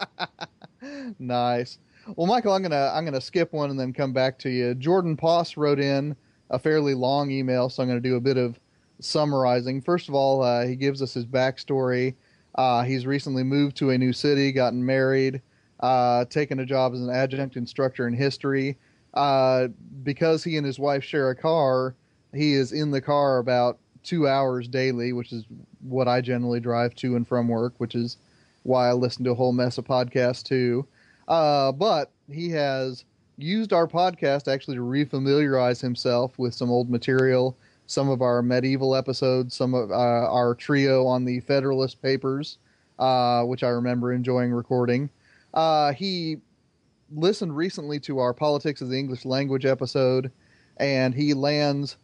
Nice. 1.18 1.78
Well, 2.16 2.26
Michael, 2.26 2.54
I'm 2.54 2.62
gonna 2.62 2.90
I'm 2.94 3.04
gonna 3.04 3.20
skip 3.20 3.52
one 3.52 3.70
and 3.70 3.78
then 3.78 3.92
come 3.92 4.12
back 4.12 4.38
to 4.40 4.50
you. 4.50 4.75
Jordan 4.75 5.16
Poss 5.16 5.56
wrote 5.56 5.78
in 5.78 6.16
a 6.49 6.59
fairly 6.59 6.94
long 6.94 7.30
email, 7.30 7.68
so 7.68 7.82
I'm 7.82 7.88
gonna 7.88 8.00
do 8.00 8.16
a 8.16 8.20
bit 8.20 8.38
of 8.38 8.59
summarizing. 9.00 9.82
First 9.82 10.09
of 10.09 10.14
all, 10.14 10.42
uh, 10.42 10.64
he 10.64 10.76
gives 10.76 11.02
us 11.02 11.12
his 11.12 11.26
backstory. 11.26 12.14
Uh, 12.54 12.82
he's 12.82 13.06
recently 13.06 13.44
moved 13.44 13.76
to 13.76 13.90
a 13.90 13.99
new 13.99 14.12
city, 14.12 14.52
gotten 14.52 14.85
married, 14.85 15.42
uh, 15.80 16.25
taken 16.26 16.61
a 16.61 16.66
job 16.66 16.94
as 16.94 17.00
an 17.00 17.11
adjunct 17.11 17.56
instructor 17.56 18.09
in 18.09 18.14
history. 18.14 18.78
Uh, 19.14 19.68
because 20.02 20.44
he 20.44 20.56
and 20.56 20.64
his 20.64 20.78
wife 20.78 21.04
share 21.04 21.30
a 21.30 21.37
car, 21.37 21.94
he 22.35 22.55
is 22.55 22.73
in 22.73 22.91
the 22.91 23.01
car 23.01 23.39
about 23.39 23.79
two 24.03 24.27
hours 24.29 24.69
daily, 24.69 25.13
which 25.13 25.33
is 25.33 25.45
what 25.81 26.09
I 26.09 26.21
generally 26.21 26.61
drive 26.61 26.95
to 26.97 27.17
and 27.17 27.27
from 27.27 27.49
work, 27.49 27.75
which 27.79 27.95
is 27.95 28.17
why 28.63 28.89
I 28.89 28.93
listen 28.93 29.25
to 29.25 29.31
a 29.31 29.35
whole 29.35 29.53
mess 29.53 29.79
of 29.79 29.85
podcasts 29.85 30.43
too. 30.43 30.87
Uh, 31.29 31.73
but 31.73 32.11
he 32.31 32.51
has 32.51 33.05
used 33.37 33.73
our 33.73 33.87
podcast 33.87 34.53
actually 34.53 34.77
to 34.77 34.83
refamiliarize 34.83 35.81
himself 35.81 36.39
with 36.39 36.55
some 36.55 36.71
old 36.71 36.91
material, 36.91 37.57
some 37.87 38.09
of 38.09 38.23
our 38.23 38.43
medieval 38.43 38.95
episodes, 38.95 39.55
some 39.55 39.75
of 39.75 39.91
uh, 39.91 39.95
our 39.95 40.55
trio 40.55 41.07
on 41.07 41.25
the 41.25 41.41
Federalist 41.41 42.01
Papers, 42.03 42.59
uh, 42.99 43.43
which 43.45 43.63
I 43.63 43.69
remember 43.69 44.13
enjoying 44.13 44.53
recording. 44.53 45.11
Uh, 45.55 45.93
he 45.93 46.39
listened 47.13 47.57
recently 47.57 47.99
to 48.01 48.19
our 48.19 48.33
Politics 48.33 48.81
of 48.81 48.89
the 48.89 48.99
English 48.99 49.25
Language 49.25 49.65
episode, 49.65 50.31
and 50.77 51.15
he 51.15 51.35
lands 51.35 51.97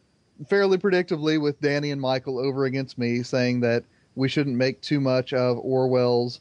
fairly 0.48 0.78
predictably 0.78 1.40
with 1.40 1.60
Danny 1.60 1.90
and 1.90 2.00
Michael 2.00 2.38
over 2.38 2.64
against 2.64 2.98
me, 2.98 3.22
saying 3.22 3.60
that 3.60 3.84
we 4.14 4.28
shouldn't 4.28 4.56
make 4.56 4.80
too 4.80 5.00
much 5.00 5.32
of 5.32 5.58
Orwell's 5.58 6.40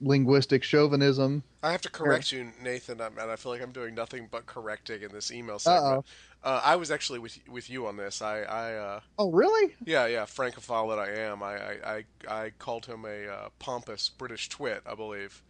linguistic 0.00 0.64
chauvinism. 0.64 1.42
I 1.62 1.70
have 1.70 1.80
to 1.82 1.90
correct 1.90 2.32
you, 2.32 2.50
Nathan, 2.60 3.00
and 3.00 3.20
I 3.20 3.36
feel 3.36 3.52
like 3.52 3.62
I'm 3.62 3.70
doing 3.70 3.94
nothing 3.94 4.26
but 4.30 4.46
correcting 4.46 5.02
in 5.02 5.12
this 5.12 5.30
email 5.30 5.60
segment. 5.60 6.04
Uh, 6.42 6.60
I 6.64 6.74
was 6.74 6.90
actually 6.90 7.20
with 7.20 7.38
with 7.48 7.70
you 7.70 7.86
on 7.86 7.96
this. 7.96 8.20
I, 8.20 8.40
I 8.40 8.74
uh, 8.74 9.00
Oh, 9.16 9.30
really? 9.30 9.76
yeah, 9.84 10.06
yeah, 10.06 10.24
Francophile 10.24 10.88
that 10.88 10.98
I 10.98 11.10
am. 11.20 11.40
I, 11.40 11.54
I, 11.54 11.76
I, 11.86 12.04
I 12.28 12.50
called 12.58 12.86
him 12.86 13.04
a 13.04 13.28
uh, 13.28 13.48
pompous 13.60 14.08
British 14.08 14.48
twit, 14.48 14.82
I 14.84 14.96
believe, 14.96 15.40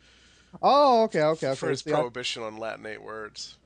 Oh, 0.61 1.05
okay, 1.05 1.23
okay, 1.23 1.47
okay. 1.49 1.55
for 1.57 1.71
his 1.71 1.81
See, 1.81 1.91
I- 1.91 1.95
prohibition 1.95 2.43
on 2.43 2.59
Latinate 2.59 2.99
words. 3.03 3.57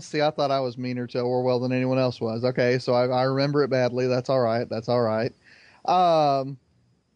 See, 0.00 0.20
I 0.22 0.30
thought 0.30 0.50
I 0.50 0.58
was 0.58 0.76
meaner 0.76 1.06
to 1.08 1.20
Orwell 1.20 1.60
than 1.60 1.72
anyone 1.72 1.98
else 1.98 2.20
was. 2.20 2.42
Okay, 2.44 2.78
so 2.78 2.94
I, 2.94 3.06
I 3.06 3.22
remember 3.22 3.62
it 3.62 3.68
badly. 3.68 4.08
That's 4.08 4.28
all 4.28 4.40
right. 4.40 4.68
That's 4.68 4.88
all 4.88 5.02
right. 5.02 5.32
Um, 5.84 6.58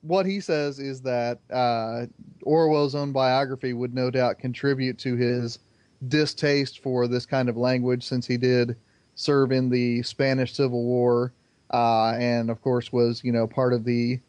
what 0.03 0.27
he 0.27 0.39
says 0.39 0.79
is 0.79 1.01
that 1.03 1.41
uh, 1.51 2.07
Orwell's 2.43 2.95
own 2.95 3.11
biography 3.11 3.73
would 3.73 3.95
no 3.95 4.11
doubt 4.11 4.39
contribute 4.39 4.97
to 4.99 5.17
his 5.17 5.59
distaste 6.07 6.81
for 6.81 7.09
this 7.09 7.27
kind 7.27 7.49
of 7.49 7.57
language, 7.57 8.05
since 8.05 8.27
he 8.27 8.37
did 8.37 8.77
serve 9.17 9.51
in 9.51 9.69
the 9.69 10.03
Spanish 10.03 10.55
Civil 10.55 10.85
War, 10.85 11.33
uh, 11.73 12.15
and 12.19 12.49
of 12.49 12.61
course 12.63 12.93
was 12.93 13.25
you 13.25 13.33
know 13.33 13.47
part 13.47 13.73
of 13.73 13.85
the 13.85 14.21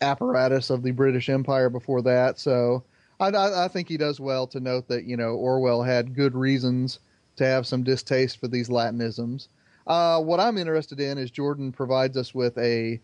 apparatus 0.00 0.70
of 0.70 0.82
the 0.82 0.90
British 0.90 1.28
Empire 1.28 1.68
before 1.68 2.00
that. 2.02 2.38
So 2.38 2.82
I, 3.20 3.28
I, 3.28 3.64
I 3.66 3.68
think 3.68 3.88
he 3.88 3.96
does 3.98 4.20
well 4.20 4.46
to 4.48 4.60
note 4.60 4.88
that 4.88 5.04
you 5.04 5.16
know 5.18 5.34
Orwell 5.34 5.82
had 5.82 6.14
good 6.14 6.34
reasons 6.34 6.98
to 7.36 7.44
have 7.44 7.66
some 7.66 7.82
distaste 7.82 8.38
for 8.38 8.48
these 8.48 8.68
Latinisms. 8.68 9.48
Uh, 9.86 10.20
what 10.20 10.40
I'm 10.40 10.58
interested 10.58 11.00
in 11.00 11.18
is 11.18 11.30
Jordan 11.30 11.72
provides 11.72 12.16
us 12.16 12.34
with 12.34 12.56
a 12.58 13.00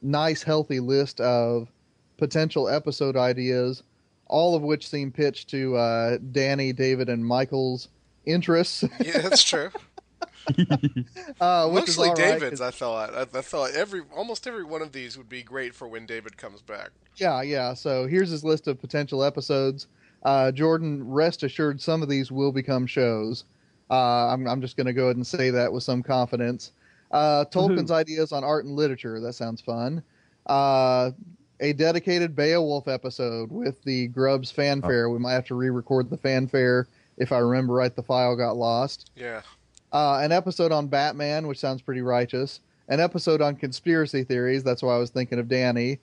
nice, 0.00 0.42
healthy 0.42 0.80
list 0.80 1.20
of 1.20 1.70
potential 2.16 2.68
episode 2.68 3.16
ideas, 3.16 3.82
all 4.26 4.54
of 4.54 4.62
which 4.62 4.88
seem 4.88 5.12
pitched 5.12 5.48
to 5.50 5.76
uh, 5.76 6.18
Danny, 6.32 6.72
David, 6.72 7.08
and 7.08 7.24
Michael's 7.24 7.88
interests. 8.24 8.84
Yeah, 9.04 9.18
that's 9.18 9.44
true. 9.44 9.70
uh, 11.40 11.68
Mostly 11.72 12.08
right, 12.08 12.16
David's. 12.16 12.60
I 12.60 12.70
thought. 12.70 13.14
I, 13.14 13.22
I 13.38 13.42
thought 13.42 13.72
every 13.72 14.02
almost 14.14 14.46
every 14.46 14.64
one 14.64 14.82
of 14.82 14.92
these 14.92 15.16
would 15.16 15.28
be 15.28 15.42
great 15.42 15.74
for 15.74 15.86
when 15.86 16.04
David 16.06 16.36
comes 16.36 16.62
back. 16.62 16.90
Yeah, 17.16 17.42
yeah. 17.42 17.74
So 17.74 18.06
here's 18.06 18.30
his 18.30 18.42
list 18.42 18.66
of 18.66 18.80
potential 18.80 19.22
episodes. 19.22 19.86
Uh, 20.24 20.52
Jordan, 20.52 21.08
rest 21.08 21.42
assured, 21.42 21.80
some 21.80 22.02
of 22.02 22.08
these 22.08 22.30
will 22.30 22.52
become 22.52 22.86
shows. 22.86 23.44
Uh, 23.90 24.28
I'm, 24.28 24.46
I'm 24.46 24.60
just 24.60 24.76
going 24.76 24.86
to 24.86 24.92
go 24.92 25.04
ahead 25.04 25.16
and 25.16 25.26
say 25.26 25.50
that 25.50 25.72
with 25.72 25.82
some 25.82 26.02
confidence. 26.02 26.72
Uh, 27.10 27.44
Tolkien's 27.46 27.90
ideas 27.90 28.32
on 28.32 28.44
art 28.44 28.64
and 28.64 28.74
literature. 28.74 29.20
That 29.20 29.34
sounds 29.34 29.60
fun. 29.60 30.02
Uh, 30.46 31.10
a 31.60 31.72
dedicated 31.72 32.34
Beowulf 32.34 32.88
episode 32.88 33.50
with 33.52 33.82
the 33.84 34.08
Grubbs 34.08 34.50
fanfare. 34.50 35.10
We 35.10 35.18
might 35.18 35.34
have 35.34 35.46
to 35.46 35.54
re-record 35.54 36.08
the 36.08 36.16
fanfare 36.16 36.88
if 37.18 37.32
I 37.32 37.38
remember 37.38 37.74
right. 37.74 37.94
The 37.94 38.02
file 38.02 38.34
got 38.34 38.56
lost. 38.56 39.10
Yeah. 39.14 39.42
Uh, 39.92 40.20
an 40.22 40.32
episode 40.32 40.72
on 40.72 40.86
Batman, 40.86 41.46
which 41.46 41.58
sounds 41.58 41.82
pretty 41.82 42.00
righteous. 42.00 42.60
An 42.88 42.98
episode 42.98 43.42
on 43.42 43.56
conspiracy 43.56 44.24
theories. 44.24 44.64
That's 44.64 44.82
why 44.82 44.94
I 44.94 44.98
was 44.98 45.10
thinking 45.10 45.38
of 45.38 45.48
Danny. 45.48 45.98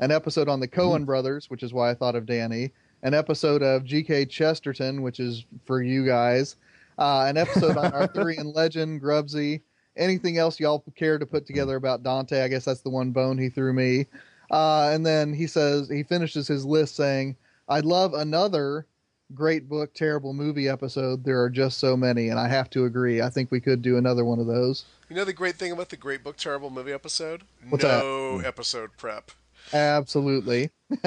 An 0.00 0.10
episode 0.10 0.48
on 0.48 0.60
the 0.60 0.68
Coen 0.68 1.06
brothers, 1.06 1.48
which 1.48 1.62
is 1.62 1.72
why 1.72 1.90
I 1.90 1.94
thought 1.94 2.16
of 2.16 2.26
Danny. 2.26 2.70
An 3.02 3.14
episode 3.14 3.62
of 3.62 3.84
G.K. 3.84 4.26
Chesterton, 4.26 5.02
which 5.02 5.20
is 5.20 5.44
for 5.64 5.82
you 5.82 6.04
guys. 6.04 6.56
Uh, 6.98 7.26
an 7.28 7.36
episode 7.36 7.76
on 7.76 7.92
Arthurian 7.92 8.52
legend, 8.52 9.00
Grubsy. 9.00 9.60
Anything 9.96 10.38
else 10.38 10.58
y'all 10.60 10.84
care 10.96 11.18
to 11.18 11.26
put 11.26 11.46
together 11.46 11.76
about 11.76 12.02
Dante? 12.02 12.42
I 12.42 12.48
guess 12.48 12.64
that's 12.64 12.80
the 12.80 12.90
one 12.90 13.10
bone 13.10 13.38
he 13.38 13.48
threw 13.48 13.72
me. 13.72 14.06
Uh, 14.50 14.90
and 14.92 15.04
then 15.04 15.32
he 15.32 15.46
says 15.46 15.88
he 15.88 16.02
finishes 16.02 16.48
his 16.48 16.64
list 16.64 16.96
saying, 16.96 17.36
"I'd 17.68 17.84
love 17.84 18.14
another 18.14 18.86
great 19.34 19.68
book, 19.68 19.92
terrible 19.94 20.32
movie 20.32 20.68
episode. 20.68 21.24
There 21.24 21.42
are 21.42 21.50
just 21.50 21.78
so 21.78 21.96
many, 21.96 22.28
and 22.28 22.38
I 22.38 22.48
have 22.48 22.70
to 22.70 22.84
agree. 22.84 23.20
I 23.20 23.28
think 23.30 23.50
we 23.50 23.60
could 23.60 23.82
do 23.82 23.96
another 23.96 24.24
one 24.24 24.38
of 24.38 24.46
those. 24.46 24.84
You 25.08 25.16
know 25.16 25.24
the 25.24 25.32
great 25.32 25.56
thing 25.56 25.72
about 25.72 25.88
the 25.90 25.96
Great 25.96 26.22
Book 26.22 26.36
Terrible 26.36 26.70
movie 26.70 26.92
episode? 26.92 27.42
What's 27.68 27.84
that? 27.84 28.02
no 28.02 28.40
episode 28.40 28.90
prep. 28.96 29.30
Absolutely. 29.72 30.70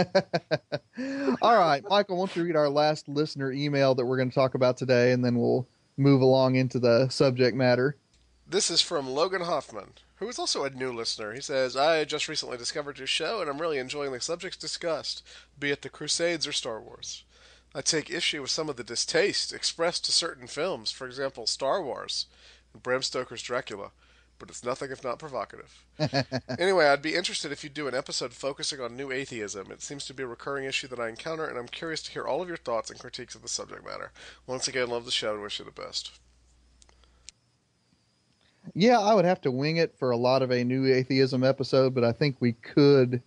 All 1.41 1.57
right, 1.57 1.83
Michael, 1.89 2.17
why 2.17 2.25
don't 2.25 2.35
you 2.35 2.43
read 2.43 2.55
our 2.55 2.69
last 2.69 3.07
listener 3.07 3.51
email 3.51 3.95
that 3.95 4.05
we're 4.05 4.17
going 4.17 4.29
to 4.29 4.35
talk 4.35 4.55
about 4.55 4.77
today, 4.77 5.11
and 5.11 5.25
then 5.25 5.39
we'll 5.39 5.67
move 5.97 6.21
along 6.21 6.55
into 6.55 6.79
the 6.79 7.09
subject 7.09 7.55
matter. 7.55 7.95
This 8.47 8.69
is 8.69 8.81
from 8.81 9.09
Logan 9.09 9.43
Hoffman, 9.43 9.93
who 10.15 10.27
is 10.27 10.37
also 10.37 10.65
a 10.65 10.69
new 10.69 10.91
listener. 10.91 11.33
He 11.33 11.41
says, 11.41 11.77
I 11.77 12.03
just 12.03 12.27
recently 12.27 12.57
discovered 12.57 12.97
your 12.97 13.07
show 13.07 13.39
and 13.39 13.49
I'm 13.49 13.61
really 13.61 13.77
enjoying 13.77 14.11
the 14.11 14.19
subjects 14.19 14.57
discussed, 14.57 15.25
be 15.57 15.71
it 15.71 15.83
the 15.83 15.89
Crusades 15.89 16.45
or 16.45 16.51
Star 16.51 16.81
Wars. 16.81 17.23
I 17.73 17.81
take 17.81 18.09
issue 18.09 18.41
with 18.41 18.51
some 18.51 18.67
of 18.67 18.75
the 18.75 18.83
distaste 18.83 19.53
expressed 19.53 20.03
to 20.05 20.11
certain 20.11 20.47
films, 20.47 20.91
for 20.91 21.07
example, 21.07 21.47
Star 21.47 21.81
Wars 21.81 22.25
and 22.73 22.83
Bram 22.83 23.01
Stoker's 23.01 23.41
Dracula, 23.41 23.91
but 24.41 24.49
it's 24.49 24.65
nothing 24.65 24.91
if 24.91 25.03
not 25.03 25.19
provocative. 25.19 25.85
anyway, 26.59 26.87
I'd 26.87 27.03
be 27.03 27.13
interested 27.13 27.51
if 27.51 27.63
you 27.63 27.69
do 27.69 27.87
an 27.87 27.93
episode 27.93 28.33
focusing 28.33 28.81
on 28.81 28.97
new 28.97 29.11
atheism. 29.11 29.71
It 29.71 29.83
seems 29.83 30.03
to 30.05 30.15
be 30.15 30.23
a 30.23 30.27
recurring 30.27 30.65
issue 30.65 30.87
that 30.87 30.99
I 30.99 31.09
encounter, 31.09 31.45
and 31.45 31.59
I'm 31.59 31.67
curious 31.67 32.01
to 32.03 32.11
hear 32.11 32.25
all 32.25 32.41
of 32.41 32.47
your 32.47 32.57
thoughts 32.57 32.89
and 32.89 32.99
critiques 32.99 33.35
of 33.35 33.43
the 33.43 33.47
subject 33.47 33.85
matter. 33.85 34.11
Once 34.47 34.67
again, 34.67 34.89
love 34.89 35.05
the 35.05 35.11
show 35.11 35.33
and 35.33 35.43
wish 35.43 35.59
you 35.59 35.65
the 35.65 35.71
best. 35.71 36.11
Yeah, 38.73 38.99
I 38.99 39.13
would 39.13 39.25
have 39.25 39.41
to 39.41 39.51
wing 39.51 39.77
it 39.77 39.95
for 39.97 40.09
a 40.09 40.17
lot 40.17 40.41
of 40.41 40.51
a 40.51 40.63
new 40.63 40.91
atheism 40.91 41.43
episode, 41.43 41.93
but 41.93 42.03
I 42.03 42.11
think 42.11 42.37
we 42.39 42.53
could 42.53 43.21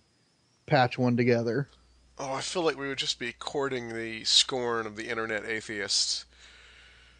patch 0.65 0.97
one 0.97 1.15
together. 1.15 1.69
Oh, 2.17 2.33
I 2.33 2.41
feel 2.41 2.63
like 2.63 2.77
we 2.77 2.89
would 2.89 2.97
just 2.97 3.19
be 3.19 3.31
courting 3.31 3.93
the 3.93 4.25
scorn 4.25 4.85
of 4.85 4.97
the 4.97 5.07
internet 5.07 5.45
atheists. 5.45 6.25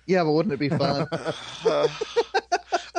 Yeah, 0.06 0.24
but 0.26 0.34
wouldn't 0.34 0.54
it 0.54 0.60
be 0.60 0.70
fun? 0.70 1.08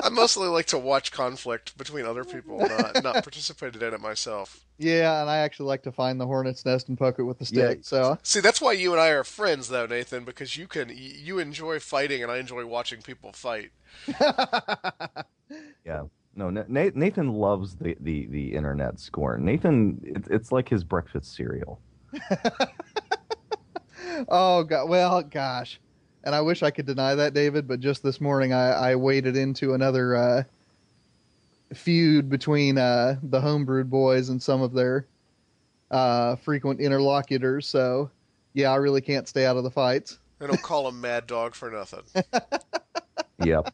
I 0.07 0.09
mostly 0.11 0.47
like 0.49 0.67
to 0.67 0.79
watch 0.79 1.11
conflict 1.11 1.77
between 1.77 2.05
other 2.07 2.25
people, 2.25 2.59
not 2.59 3.03
not 3.05 3.15
participated 3.25 3.83
in 3.83 3.93
it 3.93 4.01
myself. 4.01 4.65
yeah, 4.79 5.21
and 5.21 5.29
I 5.29 5.39
actually 5.39 5.67
like 5.67 5.83
to 5.83 5.93
find 5.93 6.21
the 6.21 6.27
hornet's 6.27 6.65
nest 6.65 6.89
and 6.89 6.97
poke 6.97 7.19
it 7.19 7.25
with 7.25 7.39
the 7.39 7.47
stick. 7.47 7.79
Yeah. 7.79 7.83
So 7.83 8.19
See, 8.23 8.41
that's 8.41 8.61
why 8.61 8.73
you 8.73 8.93
and 8.93 9.01
I 9.01 9.09
are 9.09 9.25
friends, 9.25 9.69
though, 9.69 9.87
Nathan, 9.87 10.25
because 10.25 10.57
you 10.57 10.67
can 10.69 10.93
you 10.95 11.39
enjoy 11.39 11.81
fighting 11.81 12.23
and 12.23 12.31
I 12.31 12.39
enjoy 12.39 12.65
watching 12.67 13.03
people 13.03 13.33
fight. 13.33 13.71
Yeah. 15.85 16.03
No, 16.35 16.51
Na- 16.51 16.65
Na- 16.69 16.91
Nathan 16.95 17.33
loves 17.33 17.77
the, 17.77 17.97
the, 18.01 18.27
the 18.27 18.55
internet 18.55 18.99
scorn. 19.01 19.45
Nathan, 19.45 20.01
it's 20.03 20.29
it's 20.29 20.53
like 20.53 20.69
his 20.69 20.83
breakfast 20.85 21.35
cereal. 21.35 21.81
Oh 24.29 24.65
god, 24.65 24.89
well, 24.89 25.23
gosh, 25.23 25.79
and 26.26 26.35
I 26.35 26.40
wish 26.40 26.64
I 26.64 26.73
could 26.73 26.87
deny 26.87 27.14
that, 27.14 27.35
David, 27.35 27.68
but 27.68 27.78
just 27.78 28.02
this 28.02 28.21
morning 28.21 28.52
I, 28.52 28.90
I 28.90 28.95
waded 28.97 29.37
into 29.37 29.75
another 29.75 30.16
uh, 30.16 30.42
feud 31.73 32.28
between 32.28 32.78
uh, 32.78 33.16
the 33.23 33.40
homebrewed 33.40 33.88
boys 33.88 34.28
and 34.28 34.42
some 34.42 34.61
of 34.61 34.73
their 34.73 35.06
uh, 35.92 36.35
frequent 36.35 36.80
interlocutors. 36.80 37.68
So, 37.68 38.11
yeah, 38.54 38.73
I 38.73 38.76
really 38.76 39.00
can't 39.00 39.28
stay 39.28 39.47
out 39.47 39.56
of 39.56 39.62
the 39.62 39.71
fights. 39.71 40.18
They 40.40 40.49
don't 40.49 40.61
call 40.61 40.88
him 40.88 41.00
Mad 41.00 41.28
Dog 41.28 41.54
for 41.54 41.71
nothing, 41.71 42.02
Yep. 43.45 43.73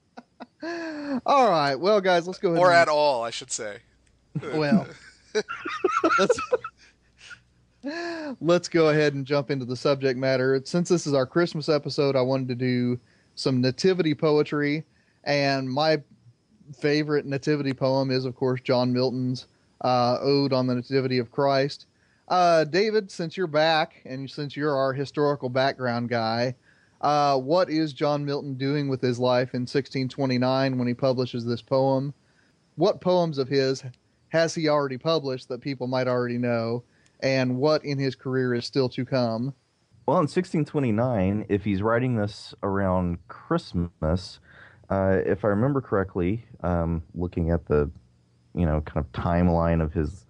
All 1.25 1.49
right, 1.49 1.75
well, 1.75 2.02
guys, 2.02 2.26
let's 2.26 2.38
go 2.38 2.50
ahead. 2.50 2.61
or 2.62 2.71
and- 2.71 2.80
at 2.80 2.88
all, 2.88 3.25
I 3.25 3.30
should 3.30 3.50
say. 3.50 3.78
well 4.54 4.87
let's 6.18 6.40
let's 8.41 8.69
go 8.69 8.91
ahead 8.91 9.15
and 9.15 9.27
jump 9.27 9.51
into 9.51 9.65
the 9.65 9.77
subject 9.77 10.17
matter. 10.17 10.61
Since 10.65 10.89
this 10.89 11.07
is 11.07 11.15
our 11.15 11.27
christmas 11.27 11.69
episode 11.69 12.15
i 12.15 12.21
wanted 12.21 12.49
to 12.49 12.55
do 12.55 13.01
some 13.35 13.61
nativity 13.61 14.15
poetry. 14.15 14.85
And 15.25 15.69
my 15.69 16.01
favorite 16.79 17.27
nativity 17.27 17.73
poem 17.73 18.11
is 18.11 18.25
of 18.25 18.37
course 18.37 18.61
john 18.61 18.93
milton's 18.93 19.47
uh, 19.81 20.19
ode 20.21 20.53
on 20.53 20.67
the 20.67 20.75
nativity 20.77 21.19
of 21.19 21.33
christ. 21.33 21.87
Uh, 22.29 22.65
david 22.65 23.11
since 23.11 23.37
you're 23.37 23.49
back 23.49 24.01
and 24.05 24.31
since 24.31 24.57
you're 24.57 24.77
our 24.77 24.93
historical 24.93 25.49
background 25.49 26.09
guy 26.09 26.55
uh, 27.01 27.37
what 27.37 27.69
is 27.69 27.93
john 27.93 28.25
milton 28.25 28.55
doing 28.55 28.89
with 28.89 29.01
his 29.01 29.19
life 29.19 29.55
in 29.55 29.62
1629 29.62 30.79
when 30.79 30.87
he 30.87 30.95
publishes 30.95 31.45
this 31.45 31.62
poem? 31.62 32.15
What 32.77 33.01
poems 33.01 33.39
of 33.39 33.49
his 33.49 33.83
has 34.29 34.55
he 34.55 34.69
already 34.69 34.99
published 34.99 35.49
that 35.49 35.61
people 35.61 35.87
might 35.89 36.09
already 36.09 36.39
know, 36.39 36.85
and 37.23 37.57
what 37.57 37.85
in 37.85 37.99
his 37.99 38.14
career 38.14 38.55
is 38.55 38.67
still 38.67 38.88
to 38.91 39.05
come? 39.05 39.55
Well, 40.07 40.17
in 40.17 40.23
1629, 40.23 41.47
if 41.49 41.64
he's 41.64 41.81
writing 41.81 42.17
this 42.17 42.55
around 42.62 43.19
Christmas, 43.29 44.41
uh, 44.91 45.19
if 45.25 45.45
I 45.45 45.49
remember 45.49 45.81
correctly, 45.81 46.45
um, 46.62 47.02
looking 47.14 47.50
at 47.50 47.67
the 47.67 47.91
you 48.55 48.67
know 48.67 48.81
kind 48.83 48.99
of 48.99 49.11
timeline 49.12 49.83
of 49.83 49.93
his 49.93 50.26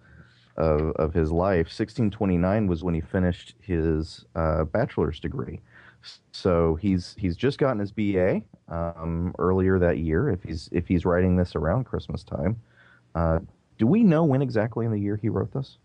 of, 0.57 0.91
of 0.97 1.13
his 1.13 1.31
life, 1.31 1.67
1629 1.67 2.67
was 2.67 2.83
when 2.83 2.93
he 2.93 3.01
finished 3.01 3.55
his 3.59 4.25
uh, 4.35 4.63
bachelor's 4.65 5.19
degree. 5.19 5.59
So 6.31 6.75
he's 6.75 7.15
he's 7.17 7.35
just 7.35 7.57
gotten 7.57 7.79
his 7.79 7.91
BA 7.91 8.41
um, 8.67 9.33
earlier 9.39 9.79
that 9.79 9.97
year. 9.97 10.29
If 10.29 10.43
he's 10.43 10.69
if 10.71 10.87
he's 10.87 11.05
writing 11.05 11.35
this 11.35 11.55
around 11.55 11.85
Christmas 11.85 12.23
time, 12.23 12.57
uh, 13.15 13.39
do 13.77 13.87
we 13.87 14.03
know 14.03 14.23
when 14.23 14.41
exactly 14.41 14.85
in 14.85 14.91
the 14.91 14.99
year 14.99 15.17
he 15.21 15.29
wrote 15.29 15.51
this, 15.51 15.77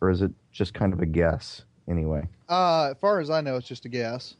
or 0.00 0.10
is 0.10 0.22
it 0.22 0.30
just 0.52 0.74
kind 0.74 0.92
of 0.92 1.00
a 1.00 1.06
guess 1.06 1.64
anyway? 1.88 2.26
Uh, 2.48 2.90
as 2.90 2.96
far 3.00 3.20
as 3.20 3.30
I 3.30 3.40
know, 3.40 3.56
it's 3.56 3.68
just 3.68 3.84
a 3.84 3.88
guess. 3.88 4.36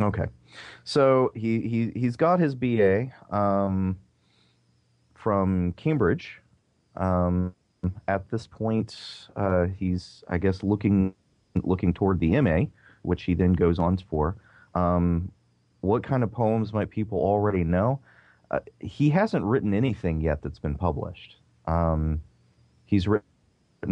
Okay, 0.00 0.26
so 0.82 1.30
he 1.34 1.60
he 1.60 1.92
he's 1.94 2.16
got 2.16 2.40
his 2.40 2.54
BA 2.54 3.12
um, 3.30 3.96
from 5.14 5.72
Cambridge. 5.76 6.40
Um, 6.96 7.54
at 8.08 8.28
this 8.30 8.46
point, 8.46 8.96
uh, 9.36 9.66
he's 9.66 10.24
I 10.28 10.38
guess 10.38 10.62
looking 10.62 11.14
looking 11.62 11.94
toward 11.94 12.18
the 12.18 12.40
MA, 12.40 12.64
which 13.02 13.22
he 13.22 13.34
then 13.34 13.52
goes 13.52 13.78
on 13.78 13.96
for. 13.98 14.36
Um, 14.74 15.30
what 15.80 16.02
kind 16.02 16.22
of 16.22 16.32
poems 16.32 16.72
might 16.72 16.90
people 16.90 17.18
already 17.18 17.62
know? 17.62 18.00
Uh, 18.50 18.60
he 18.80 19.10
hasn't 19.10 19.44
written 19.44 19.74
anything 19.74 20.20
yet 20.20 20.42
that's 20.42 20.58
been 20.58 20.74
published. 20.74 21.36
Um, 21.66 22.20
he's 22.84 23.06
written 23.06 23.26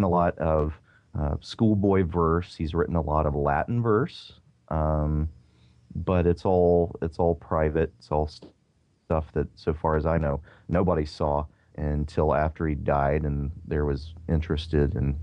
a 0.00 0.08
lot 0.08 0.38
of 0.38 0.72
uh, 1.18 1.36
schoolboy 1.40 2.04
verse. 2.04 2.54
He's 2.56 2.72
written 2.72 2.96
a 2.96 3.02
lot 3.02 3.26
of 3.26 3.34
Latin 3.34 3.82
verse. 3.82 4.32
Um, 4.68 5.28
but 5.94 6.26
it's 6.26 6.44
all 6.44 6.96
it's 7.02 7.18
all 7.18 7.34
private. 7.34 7.92
It's 7.98 8.10
all 8.10 8.30
stuff 9.06 9.26
that, 9.34 9.46
so 9.54 9.74
far 9.74 9.96
as 9.96 10.06
I 10.06 10.18
know, 10.18 10.40
nobody 10.68 11.04
saw 11.04 11.44
until 11.76 12.34
after 12.34 12.66
he 12.66 12.74
died, 12.74 13.22
and 13.24 13.50
there 13.66 13.84
was 13.84 14.14
interested 14.28 14.94
in 14.94 15.16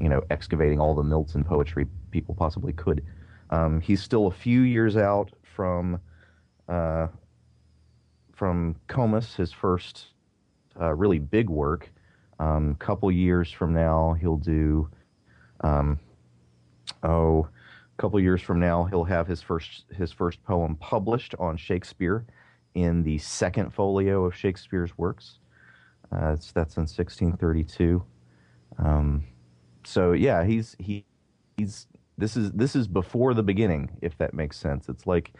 you 0.00 0.08
know 0.08 0.22
excavating 0.30 0.80
all 0.80 0.94
the 0.94 1.02
Milton 1.02 1.44
poetry 1.44 1.86
people 2.10 2.34
possibly 2.34 2.72
could. 2.72 3.04
Um, 3.50 3.80
he's 3.80 4.02
still 4.02 4.28
a 4.28 4.32
few 4.32 4.62
years 4.62 4.96
out 4.96 5.30
from 5.42 6.00
uh, 6.68 7.08
from 8.32 8.76
Comus, 8.86 9.34
his 9.34 9.52
first 9.52 10.06
uh, 10.80 10.94
really 10.94 11.18
big 11.18 11.50
work. 11.50 11.90
Um, 12.40 12.74
couple 12.76 13.12
years 13.12 13.52
from 13.52 13.74
now, 13.74 14.16
he'll 14.18 14.38
do. 14.38 14.88
Um, 15.60 16.00
oh, 17.02 17.46
a 17.96 18.00
couple 18.00 18.18
years 18.18 18.40
from 18.40 18.58
now, 18.58 18.84
he'll 18.84 19.04
have 19.04 19.26
his 19.26 19.42
first 19.42 19.84
his 19.94 20.10
first 20.10 20.42
poem 20.44 20.74
published 20.76 21.34
on 21.38 21.58
Shakespeare 21.58 22.24
in 22.74 23.02
the 23.02 23.18
second 23.18 23.74
folio 23.74 24.24
of 24.24 24.34
Shakespeare's 24.34 24.96
works. 24.96 25.38
Uh, 26.10 26.36
that's 26.54 26.76
in 26.76 26.82
1632. 26.82 28.02
Um, 28.78 29.24
so 29.84 30.12
yeah, 30.12 30.42
he's 30.42 30.74
he 30.78 31.04
he's 31.58 31.88
this 32.16 32.38
is 32.38 32.50
this 32.52 32.74
is 32.74 32.88
before 32.88 33.34
the 33.34 33.42
beginning, 33.42 33.90
if 34.00 34.16
that 34.16 34.32
makes 34.32 34.58
sense. 34.58 34.88
It's 34.88 35.06
like 35.06 35.34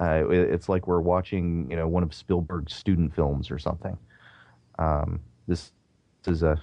uh, 0.00 0.28
it's 0.30 0.68
like 0.68 0.86
we're 0.86 1.00
watching 1.00 1.68
you 1.68 1.76
know 1.76 1.88
one 1.88 2.04
of 2.04 2.14
Spielberg's 2.14 2.74
student 2.74 3.12
films 3.12 3.50
or 3.50 3.58
something. 3.58 3.98
Um, 4.78 5.20
this 5.48 5.72
is 6.28 6.42
a 6.42 6.60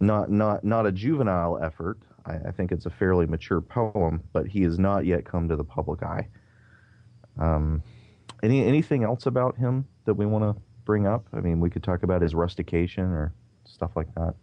not 0.00 0.30
not 0.30 0.64
not 0.64 0.86
a 0.86 0.92
juvenile 0.92 1.58
effort. 1.62 1.98
I, 2.26 2.34
I, 2.48 2.50
think 2.50 2.72
it's 2.72 2.86
a 2.86 2.90
fairly 2.90 3.26
mature 3.26 3.60
poem, 3.60 4.22
but 4.32 4.46
he 4.46 4.62
has 4.62 4.78
not 4.78 5.06
yet 5.06 5.24
come 5.24 5.48
to 5.48 5.56
the 5.56 5.64
public 5.64 6.02
eye. 6.02 6.28
Um, 7.38 7.82
any 8.42 8.64
anything 8.64 9.04
else 9.04 9.26
about 9.26 9.56
him 9.56 9.86
that 10.04 10.14
we 10.14 10.26
want 10.26 10.44
to 10.44 10.60
bring 10.84 11.06
up? 11.06 11.26
I 11.32 11.40
mean, 11.40 11.60
we 11.60 11.70
could 11.70 11.82
talk 11.82 12.02
about 12.02 12.22
his 12.22 12.34
rustication 12.34 13.04
or 13.04 13.32
stuff 13.64 13.92
like 13.96 14.12
that. 14.14 14.34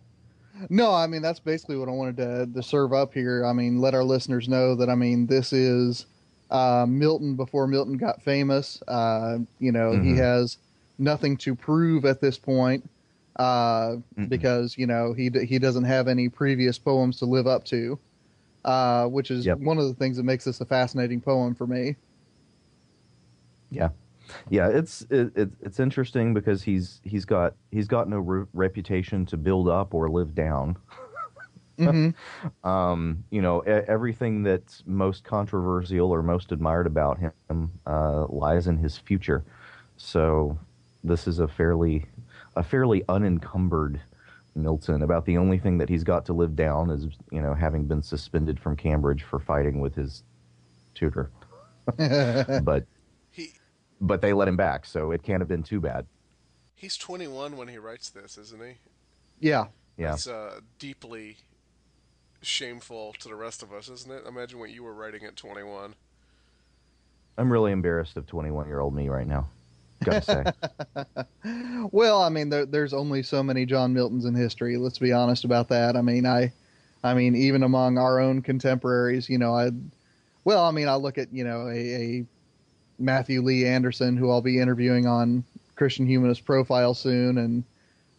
No, 0.69 0.93
I 0.93 1.07
mean 1.07 1.21
that's 1.21 1.39
basically 1.39 1.77
what 1.77 1.89
I 1.89 1.91
wanted 1.91 2.17
to, 2.17 2.49
to 2.53 2.63
serve 2.63 2.93
up 2.93 3.13
here. 3.13 3.45
I 3.45 3.53
mean, 3.53 3.79
let 3.79 3.93
our 3.93 4.03
listeners 4.03 4.47
know 4.47 4.75
that 4.75 4.89
I 4.89 4.95
mean 4.95 5.27
this 5.27 5.53
is 5.53 6.05
uh, 6.49 6.85
Milton 6.87 7.35
before 7.35 7.67
Milton 7.67 7.97
got 7.97 8.21
famous. 8.21 8.81
Uh, 8.87 9.39
you 9.59 9.71
know, 9.71 9.91
mm-hmm. 9.91 10.13
he 10.13 10.17
has 10.17 10.57
nothing 10.97 11.35
to 11.37 11.55
prove 11.55 12.05
at 12.05 12.21
this 12.21 12.37
point 12.37 12.89
uh, 13.35 13.97
because 14.27 14.77
you 14.77 14.87
know 14.87 15.13
he 15.13 15.29
he 15.45 15.59
doesn't 15.59 15.83
have 15.83 16.07
any 16.07 16.29
previous 16.29 16.77
poems 16.77 17.17
to 17.19 17.25
live 17.25 17.47
up 17.47 17.65
to, 17.65 17.99
uh, 18.63 19.05
which 19.07 19.31
is 19.31 19.45
yep. 19.45 19.57
one 19.59 19.77
of 19.77 19.87
the 19.87 19.93
things 19.93 20.17
that 20.17 20.23
makes 20.23 20.45
this 20.45 20.61
a 20.61 20.65
fascinating 20.65 21.19
poem 21.19 21.53
for 21.53 21.67
me. 21.67 21.95
Yeah, 23.69 23.89
yeah, 24.49 24.69
it's 24.69 25.01
it, 25.09 25.35
it, 25.35 25.49
it's 25.61 25.79
interesting 25.79 26.33
because 26.33 26.63
he's 26.63 27.01
he's 27.03 27.25
got 27.25 27.55
he's 27.71 27.87
got 27.87 28.09
no 28.09 28.19
re- 28.19 28.45
reputation 28.53 29.25
to 29.27 29.37
build 29.37 29.67
up 29.67 29.93
or 29.93 30.09
live 30.09 30.33
down. 30.33 30.77
mm-hmm. 31.77 32.67
um, 32.67 33.23
you 33.31 33.41
know, 33.41 33.59
everything 33.61 34.43
that's 34.43 34.83
most 34.85 35.23
controversial 35.23 36.11
or 36.11 36.23
most 36.23 36.51
admired 36.51 36.87
about 36.87 37.19
him 37.19 37.71
uh, 37.85 38.27
lies 38.27 38.67
in 38.67 38.77
his 38.77 38.97
future. 38.97 39.43
So 39.97 40.57
this 41.03 41.27
is 41.27 41.39
a 41.39 41.47
fairly 41.47 42.05
a 42.55 42.63
fairly 42.63 43.03
unencumbered 43.09 44.01
Milton. 44.55 45.01
About 45.01 45.25
the 45.25 45.37
only 45.37 45.59
thing 45.59 45.77
that 45.77 45.89
he's 45.89 46.03
got 46.03 46.25
to 46.25 46.33
live 46.33 46.55
down 46.55 46.89
is, 46.89 47.07
you 47.31 47.41
know, 47.41 47.53
having 47.53 47.85
been 47.85 48.01
suspended 48.01 48.59
from 48.59 48.75
Cambridge 48.75 49.23
for 49.23 49.39
fighting 49.39 49.79
with 49.79 49.95
his 49.95 50.23
tutor. 50.93 51.31
but 51.97 52.85
he, 53.31 53.53
but 54.01 54.21
they 54.21 54.33
let 54.33 54.47
him 54.47 54.57
back, 54.57 54.85
so 54.85 55.11
it 55.11 55.23
can't 55.23 55.41
have 55.41 55.47
been 55.47 55.63
too 55.63 55.79
bad. 55.79 56.05
He's 56.75 56.97
21 56.97 57.57
when 57.57 57.67
he 57.67 57.77
writes 57.77 58.09
this, 58.09 58.37
isn't 58.37 58.61
he? 58.61 58.73
Yeah. 59.39 59.67
Yeah. 59.97 60.13
It's 60.13 60.27
uh, 60.27 60.59
deeply 60.79 61.37
shameful 62.41 63.13
to 63.19 63.27
the 63.27 63.35
rest 63.35 63.63
of 63.63 63.71
us, 63.73 63.89
isn't 63.89 64.11
it? 64.11 64.25
Imagine 64.27 64.59
what 64.59 64.69
you 64.69 64.83
were 64.83 64.93
writing 64.93 65.23
at 65.23 65.35
21. 65.35 65.95
I'm 67.37 67.51
really 67.51 67.71
embarrassed 67.71 68.17
of 68.17 68.27
21 68.27 68.67
year 68.67 68.79
old 68.79 68.93
me 68.93 69.09
right 69.09 69.27
now. 69.27 69.47
Gotta 70.05 70.21
say. 70.21 71.85
well, 71.91 72.21
I 72.21 72.29
mean, 72.29 72.49
there, 72.49 72.65
there's 72.65 72.93
only 72.93 73.23
so 73.23 73.43
many 73.43 73.65
John 73.65 73.93
Miltons 73.93 74.25
in 74.25 74.35
history. 74.35 74.77
Let's 74.77 74.99
be 74.99 75.11
honest 75.11 75.43
about 75.43 75.67
that. 75.69 75.95
I 75.95 76.01
mean, 76.01 76.25
I, 76.25 76.51
I 77.03 77.13
mean, 77.13 77.35
even 77.35 77.63
among 77.63 77.97
our 77.97 78.19
own 78.19 78.41
contemporaries, 78.41 79.29
you 79.29 79.37
know, 79.37 79.53
I, 79.55 79.71
well, 80.43 80.63
I 80.63 80.71
mean, 80.71 80.87
I 80.87 80.95
look 80.95 81.17
at 81.17 81.33
you 81.33 81.43
know 81.43 81.67
a, 81.67 81.73
a 81.73 82.25
Matthew 82.99 83.41
Lee 83.41 83.65
Anderson, 83.65 84.15
who 84.15 84.29
I'll 84.29 84.41
be 84.41 84.59
interviewing 84.59 85.07
on 85.07 85.43
Christian 85.75 86.05
Humanist 86.05 86.45
Profile 86.45 86.93
soon, 86.93 87.39
and 87.39 87.63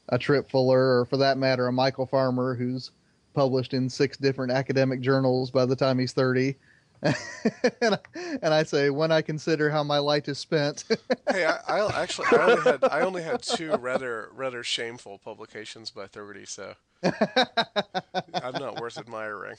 a 0.09 0.19
Tripp 0.19 0.51
Fuller, 0.51 1.01
or 1.01 1.05
for 1.07 1.17
that 1.17 1.39
matter, 1.39 1.67
a 1.67 1.73
Michael 1.73 2.07
Farmer, 2.07 2.55
who's 2.55 2.91
published 3.35 3.75
in 3.75 3.89
six 3.89 4.17
different 4.17 4.53
academic 4.53 5.01
journals 5.01 5.51
by 5.51 5.67
the 5.67 5.77
time 5.77 5.99
he's 5.99 6.13
30. 6.13 6.57
and, 7.81 7.95
I, 7.95 7.99
and 8.43 8.55
I 8.55 8.63
say 8.63 8.91
when 8.91 9.13
I 9.13 9.23
consider 9.23 9.71
how 9.71 9.83
my 9.83 9.99
life 9.99 10.29
is 10.29 10.39
spent. 10.39 10.85
hey, 11.31 11.45
I, 11.45 11.59
I, 11.69 12.03
actually 12.03 12.27
I 12.33 12.37
only 12.37 12.63
had 12.63 12.85
I 12.85 13.01
only 13.01 13.23
had 13.23 13.43
two 13.43 13.75
rather 13.77 14.31
rather 14.33 14.63
shameful 14.63 15.19
publications 15.19 15.91
by 15.91 16.07
thirty, 16.07 16.47
so 16.47 16.75
I'm 17.03 18.55
not 18.61 18.81
worth 18.81 18.99
admiring. 18.99 19.57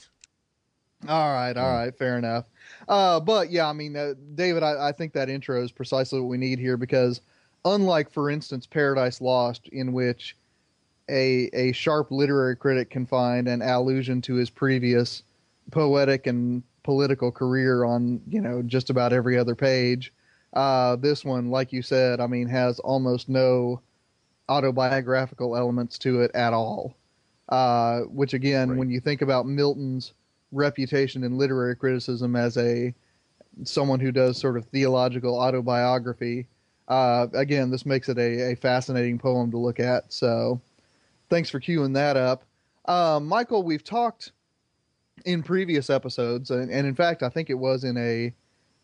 All 1.06 1.32
right, 1.32 1.56
all 1.56 1.72
right, 1.72 1.96
fair 1.96 2.18
enough. 2.18 2.46
Uh, 2.88 3.20
but 3.20 3.50
yeah, 3.50 3.68
I 3.68 3.72
mean, 3.72 3.96
uh, 3.96 4.14
David, 4.34 4.64
I, 4.64 4.88
I 4.88 4.92
think 4.92 5.12
that 5.12 5.28
intro 5.28 5.62
is 5.62 5.70
precisely 5.70 6.18
what 6.18 6.28
we 6.28 6.38
need 6.38 6.58
here 6.58 6.76
because, 6.76 7.20
unlike, 7.64 8.10
for 8.10 8.30
instance, 8.30 8.66
Paradise 8.66 9.20
Lost, 9.20 9.68
in 9.68 9.92
which 9.92 10.36
a 11.08 11.48
a 11.52 11.72
sharp 11.72 12.10
literary 12.10 12.56
critic 12.56 12.90
can 12.90 13.06
find 13.06 13.46
an 13.48 13.62
allusion 13.62 14.20
to 14.22 14.34
his 14.34 14.50
previous 14.50 15.22
poetic 15.70 16.26
and 16.26 16.62
political 16.82 17.30
career 17.30 17.84
on 17.84 18.20
you 18.28 18.40
know 18.40 18.62
just 18.62 18.90
about 18.90 19.12
every 19.12 19.38
other 19.38 19.54
page. 19.54 20.12
Uh, 20.54 20.96
this 20.96 21.24
one, 21.24 21.50
like 21.50 21.72
you 21.72 21.82
said, 21.82 22.20
I 22.20 22.26
mean, 22.26 22.48
has 22.48 22.78
almost 22.80 23.28
no 23.28 23.80
autobiographical 24.48 25.56
elements 25.56 25.98
to 25.98 26.22
it 26.22 26.30
at 26.34 26.52
all. 26.52 26.94
Uh, 27.48 28.00
which 28.02 28.34
again, 28.34 28.70
right. 28.70 28.78
when 28.78 28.90
you 28.90 29.00
think 29.00 29.22
about 29.22 29.46
Milton's 29.46 30.12
reputation 30.52 31.24
in 31.24 31.38
literary 31.38 31.76
criticism 31.76 32.36
as 32.36 32.56
a 32.58 32.94
someone 33.64 34.00
who 34.00 34.12
does 34.12 34.38
sort 34.38 34.56
of 34.56 34.66
theological 34.66 35.38
autobiography, 35.38 36.46
uh, 36.88 37.26
again, 37.32 37.70
this 37.70 37.86
makes 37.86 38.08
it 38.08 38.18
a, 38.18 38.52
a, 38.52 38.56
fascinating 38.56 39.18
poem 39.18 39.50
to 39.50 39.58
look 39.58 39.80
at. 39.80 40.12
So, 40.12 40.60
thanks 41.28 41.50
for 41.50 41.58
queuing 41.58 41.94
that 41.94 42.16
up, 42.16 42.44
uh, 42.84 43.18
Michael. 43.22 43.62
We've 43.62 43.84
talked 43.84 44.32
in 45.24 45.42
previous 45.42 45.90
episodes, 45.90 46.50
and, 46.50 46.70
and, 46.70 46.86
in 46.86 46.94
fact, 46.94 47.22
I 47.22 47.28
think 47.28 47.50
it 47.50 47.54
was 47.54 47.84
in 47.84 47.96
a 47.96 48.32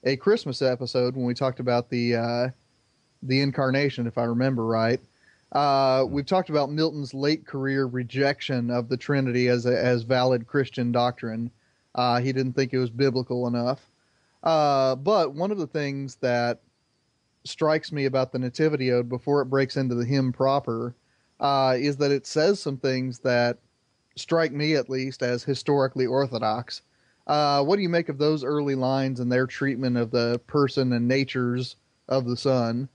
a 0.07 0.16
Christmas 0.16 0.61
episode 0.61 1.16
when 1.16 1.25
we 1.25 1.35
talked 1.35 1.61
about 1.61 1.88
the 1.88 2.16
uh, 2.16 2.49
the 3.23 3.40
incarnation, 3.40 4.07
if 4.07 4.18
I 4.18 4.25
remember 4.25 4.64
right. 4.66 5.01
Uh, 5.53 6.05
we've 6.09 6.27
talked 6.27 6.51
about 6.51 6.70
Milton's 6.70 7.14
late 7.14 7.47
career 7.47 7.87
rejection 7.87 8.70
of 8.70 8.88
the 8.88 8.97
Trinity 8.97 9.49
as 9.49 9.66
a, 9.66 9.79
as 9.79 10.03
valid 10.03 10.47
Christian 10.47 10.90
doctrine. 10.90 11.51
Uh, 11.94 12.20
he 12.20 12.33
didn't 12.33 12.55
think 12.55 12.73
it 12.73 12.79
was 12.79 12.90
biblical 12.90 13.47
enough. 13.47 13.88
Uh, 14.42 14.97
but 14.97 15.33
one 15.33 15.53
of 15.53 15.59
the 15.59 15.66
things 15.66 16.16
that 16.16 16.61
strikes 17.44 17.92
me 17.92 18.07
about 18.07 18.33
the 18.33 18.38
Nativity 18.38 18.90
Ode 18.90 19.09
before 19.09 19.42
it 19.42 19.47
breaks 19.47 19.77
into 19.77 19.94
the 19.94 20.05
hymn 20.05 20.33
proper 20.33 20.94
uh, 21.40 21.77
is 21.79 21.97
that 21.99 22.11
it 22.11 22.27
says 22.27 22.61
some 22.61 22.77
things 22.77 23.20
that 23.20 23.59
strike 24.16 24.53
me 24.53 24.74
at 24.74 24.90
least 24.90 25.22
as 25.22 25.44
historically 25.44 26.07
orthodox. 26.07 26.83
Uh, 27.27 27.62
what 27.64 27.77
do 27.77 27.83
you 27.83 27.88
make 27.88 28.09
of 28.09 28.18
those 28.18 28.44
early 28.44 28.74
lines 28.74 29.20
and 29.20 29.31
their 29.33 29.46
treatment 29.46 29.96
of 29.96 30.11
the 30.11 30.40
person 30.46 30.92
and 30.92 31.09
natures 31.09 31.77
of 32.09 32.27
the 32.27 32.37
Son? 32.37 32.88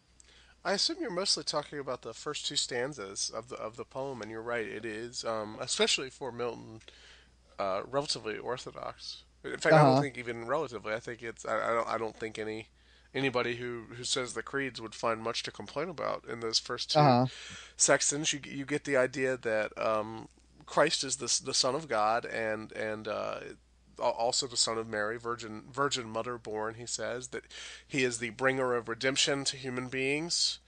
I 0.64 0.74
assume 0.74 0.98
you're 1.00 1.10
mostly 1.10 1.44
talking 1.44 1.80
about 1.80 2.02
the 2.02 2.14
first 2.14 2.46
two 2.46 2.56
stanzas 2.56 3.30
of 3.30 3.50
the 3.50 3.56
of 3.56 3.78
the 3.78 3.86
poem, 3.86 4.22
and 4.22 4.30
you're 4.30 4.42
right. 4.42 4.68
It 4.68 4.86
is, 4.86 5.24
um, 5.24 5.58
especially 5.60 6.10
for 6.10 6.32
Milton, 6.32 6.82
uh, 7.60 7.84
relatively 7.90 8.38
orthodox. 8.38 9.24
In 9.44 9.58
fact, 9.60 9.78
I 9.78 9.84
Uh-huh. 9.84 9.86
don't 9.86 10.00
think 10.00 10.18
even 10.18 10.48
relatively. 10.48 10.94
I 10.94 11.00
think 11.00 11.24
it's. 11.24 11.46
I, 11.46 11.72
I 11.72 11.74
don't. 11.76 11.88
I 11.90 11.98
don't 11.98 12.18
think 12.18 12.40
any 12.40 12.70
anybody 13.16 13.58
who 13.58 13.86
who 13.96 14.04
says 14.06 14.34
the 14.34 14.44
creeds 14.44 14.82
would 14.82 14.96
find 14.96 15.22
much 15.24 15.44
to 15.44 15.52
complain 15.52 15.90
about 15.90 16.26
in 16.28 16.42
those 16.42 16.60
first 16.60 16.92
2 16.92 17.00
Uh-huh. 17.00 17.28
sections. 17.78 18.34
You 18.34 18.42
you 18.46 18.66
get 18.66 18.86
the 18.86 18.98
idea 18.98 19.38
that 19.38 19.78
um, 19.78 20.30
Christ 20.70 21.04
is 21.04 21.16
the 21.18 21.42
the 21.44 21.54
Son 21.54 21.74
of 21.74 21.88
God 21.88 22.26
and 22.26 22.72
and 22.74 23.08
uh, 23.08 23.40
also 24.00 24.46
the 24.46 24.56
Son 24.56 24.78
of 24.78 24.88
Mary, 24.88 25.18
Virgin 25.18 25.64
Virgin 25.72 26.08
Mother 26.08 26.38
born. 26.38 26.76
He 26.76 26.86
says 26.86 27.30
that 27.30 27.46
he 27.88 28.04
is 28.04 28.20
the 28.20 28.30
bringer 28.30 28.76
of 28.76 28.88
redemption 28.88 29.44
to 29.46 29.58
human 29.58 29.88
beings, 29.88 30.60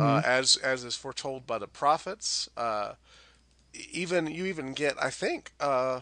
uh, 0.00 0.22
as 0.24 0.56
as 0.56 0.84
is 0.84 0.96
foretold 0.96 1.46
by 1.46 1.58
the 1.58 1.66
prophets. 1.68 2.48
Uh, 2.56 2.94
even 3.74 4.26
you 4.26 4.46
even 4.46 4.72
get, 4.72 4.94
I 5.00 5.10
think, 5.10 5.52
uh, 5.60 6.00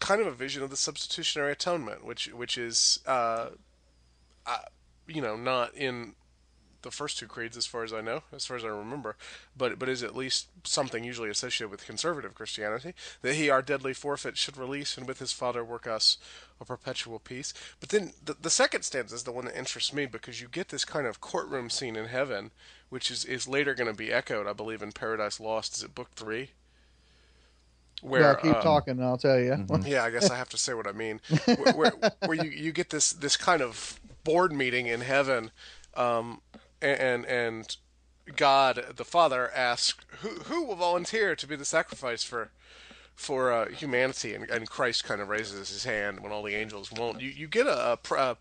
kind 0.00 0.20
of 0.20 0.26
a 0.26 0.32
vision 0.32 0.64
of 0.64 0.70
the 0.70 0.76
substitutionary 0.76 1.52
atonement, 1.52 2.04
which 2.04 2.26
which 2.34 2.58
is, 2.58 2.98
uh, 3.06 3.50
uh, 4.44 4.58
you 5.06 5.22
know, 5.22 5.36
not 5.36 5.74
in 5.76 6.14
the 6.82 6.90
first 6.90 7.18
two 7.18 7.26
creeds 7.26 7.56
as 7.56 7.66
far 7.66 7.84
as 7.84 7.92
I 7.92 8.00
know, 8.00 8.22
as 8.32 8.46
far 8.46 8.56
as 8.56 8.64
I 8.64 8.68
remember, 8.68 9.16
but 9.56 9.78
but 9.78 9.88
is 9.88 10.02
at 10.02 10.16
least 10.16 10.48
something 10.64 11.04
usually 11.04 11.30
associated 11.30 11.70
with 11.70 11.86
conservative 11.86 12.34
Christianity 12.34 12.94
that 13.22 13.34
he 13.34 13.50
our 13.50 13.62
deadly 13.62 13.94
forfeit 13.94 14.36
should 14.36 14.56
release 14.56 14.96
and 14.96 15.06
with 15.06 15.18
his 15.18 15.32
Father 15.32 15.64
work 15.64 15.86
us 15.86 16.18
a 16.60 16.64
perpetual 16.64 17.18
peace. 17.18 17.54
But 17.80 17.88
then 17.88 18.12
the, 18.24 18.34
the 18.40 18.50
second 18.50 18.82
stanza 18.82 19.14
is 19.14 19.24
the 19.24 19.32
one 19.32 19.46
that 19.46 19.56
interests 19.56 19.92
me 19.92 20.06
because 20.06 20.40
you 20.40 20.48
get 20.48 20.68
this 20.68 20.84
kind 20.84 21.06
of 21.06 21.20
courtroom 21.20 21.70
scene 21.70 21.96
in 21.96 22.06
heaven, 22.06 22.50
which 22.88 23.10
is 23.10 23.24
is 23.24 23.48
later 23.48 23.74
going 23.74 23.90
to 23.90 23.96
be 23.96 24.12
echoed, 24.12 24.46
I 24.46 24.52
believe, 24.52 24.82
in 24.82 24.92
Paradise 24.92 25.40
Lost. 25.40 25.76
Is 25.76 25.82
it 25.82 25.94
book 25.94 26.10
three? 26.14 26.50
Where 28.02 28.22
yeah, 28.22 28.34
keep 28.34 28.56
um, 28.56 28.62
talking, 28.62 28.92
and 28.92 29.04
I'll 29.04 29.18
tell 29.18 29.38
you. 29.38 29.66
yeah, 29.84 30.04
I 30.04 30.10
guess 30.10 30.30
I 30.30 30.36
have 30.36 30.48
to 30.50 30.56
say 30.56 30.72
what 30.72 30.86
I 30.86 30.92
mean. 30.92 31.20
Where, 31.44 31.72
where, 31.74 31.92
where 32.24 32.44
you, 32.44 32.50
you 32.50 32.72
get 32.72 32.90
this 32.90 33.12
this 33.12 33.36
kind 33.36 33.60
of 33.60 34.00
board 34.24 34.52
meeting 34.52 34.86
in 34.86 35.02
heaven, 35.02 35.50
um, 35.94 36.40
and 36.82 37.26
and 37.26 37.76
God 38.36 38.94
the 38.96 39.04
Father 39.04 39.50
asks 39.54 40.04
who 40.20 40.28
who 40.28 40.64
will 40.64 40.76
volunteer 40.76 41.34
to 41.36 41.46
be 41.46 41.56
the 41.56 41.64
sacrifice 41.64 42.22
for 42.22 42.50
for 43.14 43.52
uh, 43.52 43.68
humanity, 43.68 44.34
and, 44.34 44.48
and 44.48 44.68
Christ 44.68 45.04
kind 45.04 45.20
of 45.20 45.28
raises 45.28 45.68
his 45.68 45.84
hand 45.84 46.20
when 46.20 46.32
all 46.32 46.42
the 46.42 46.54
angels 46.54 46.90
won't. 46.90 47.20
You 47.20 47.28
you 47.28 47.48
get 47.48 47.66
a, 47.66 47.92
a, 47.92 47.96
pr- 47.96 48.16
a 48.16 48.36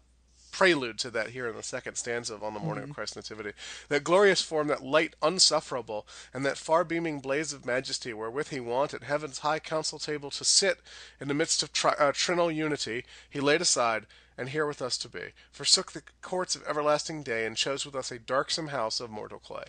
prelude 0.51 0.97
to 0.99 1.11
that 1.11 1.29
here 1.29 1.47
in 1.47 1.55
the 1.55 1.63
second 1.63 1.95
stanza 1.95 2.33
of 2.33 2.43
On 2.43 2.53
the 2.53 2.59
Morning 2.59 2.85
of 2.85 2.93
Christ's 2.93 3.15
Nativity. 3.15 3.51
That 3.89 4.03
glorious 4.03 4.41
form, 4.41 4.67
that 4.67 4.83
light 4.83 5.15
unsufferable, 5.21 6.07
and 6.33 6.45
that 6.45 6.57
far 6.57 6.83
beaming 6.83 7.19
blaze 7.19 7.53
of 7.53 7.65
majesty 7.65 8.13
wherewith 8.13 8.49
he 8.49 8.59
wont 8.59 8.93
at 8.93 9.03
heaven's 9.03 9.39
high 9.39 9.59
council 9.59 9.99
table 9.99 10.29
to 10.31 10.43
sit 10.43 10.79
in 11.19 11.27
the 11.27 11.33
midst 11.33 11.61
of 11.61 11.73
tri- 11.73 11.95
uh, 11.99 12.11
trinal 12.11 12.53
unity, 12.53 13.05
he 13.29 13.39
laid 13.39 13.61
aside, 13.61 14.05
and 14.39 14.49
here 14.49 14.65
with 14.65 14.81
us 14.81 14.97
to 14.99 15.09
be, 15.09 15.33
forsook 15.51 15.91
the 15.91 16.01
courts 16.21 16.55
of 16.55 16.63
everlasting 16.67 17.23
day, 17.23 17.45
and 17.45 17.57
chose 17.57 17.85
with 17.85 17.95
us 17.95 18.11
a 18.11 18.17
darksome 18.17 18.69
house 18.69 18.99
of 18.99 19.09
mortal 19.09 19.39
clay. 19.39 19.65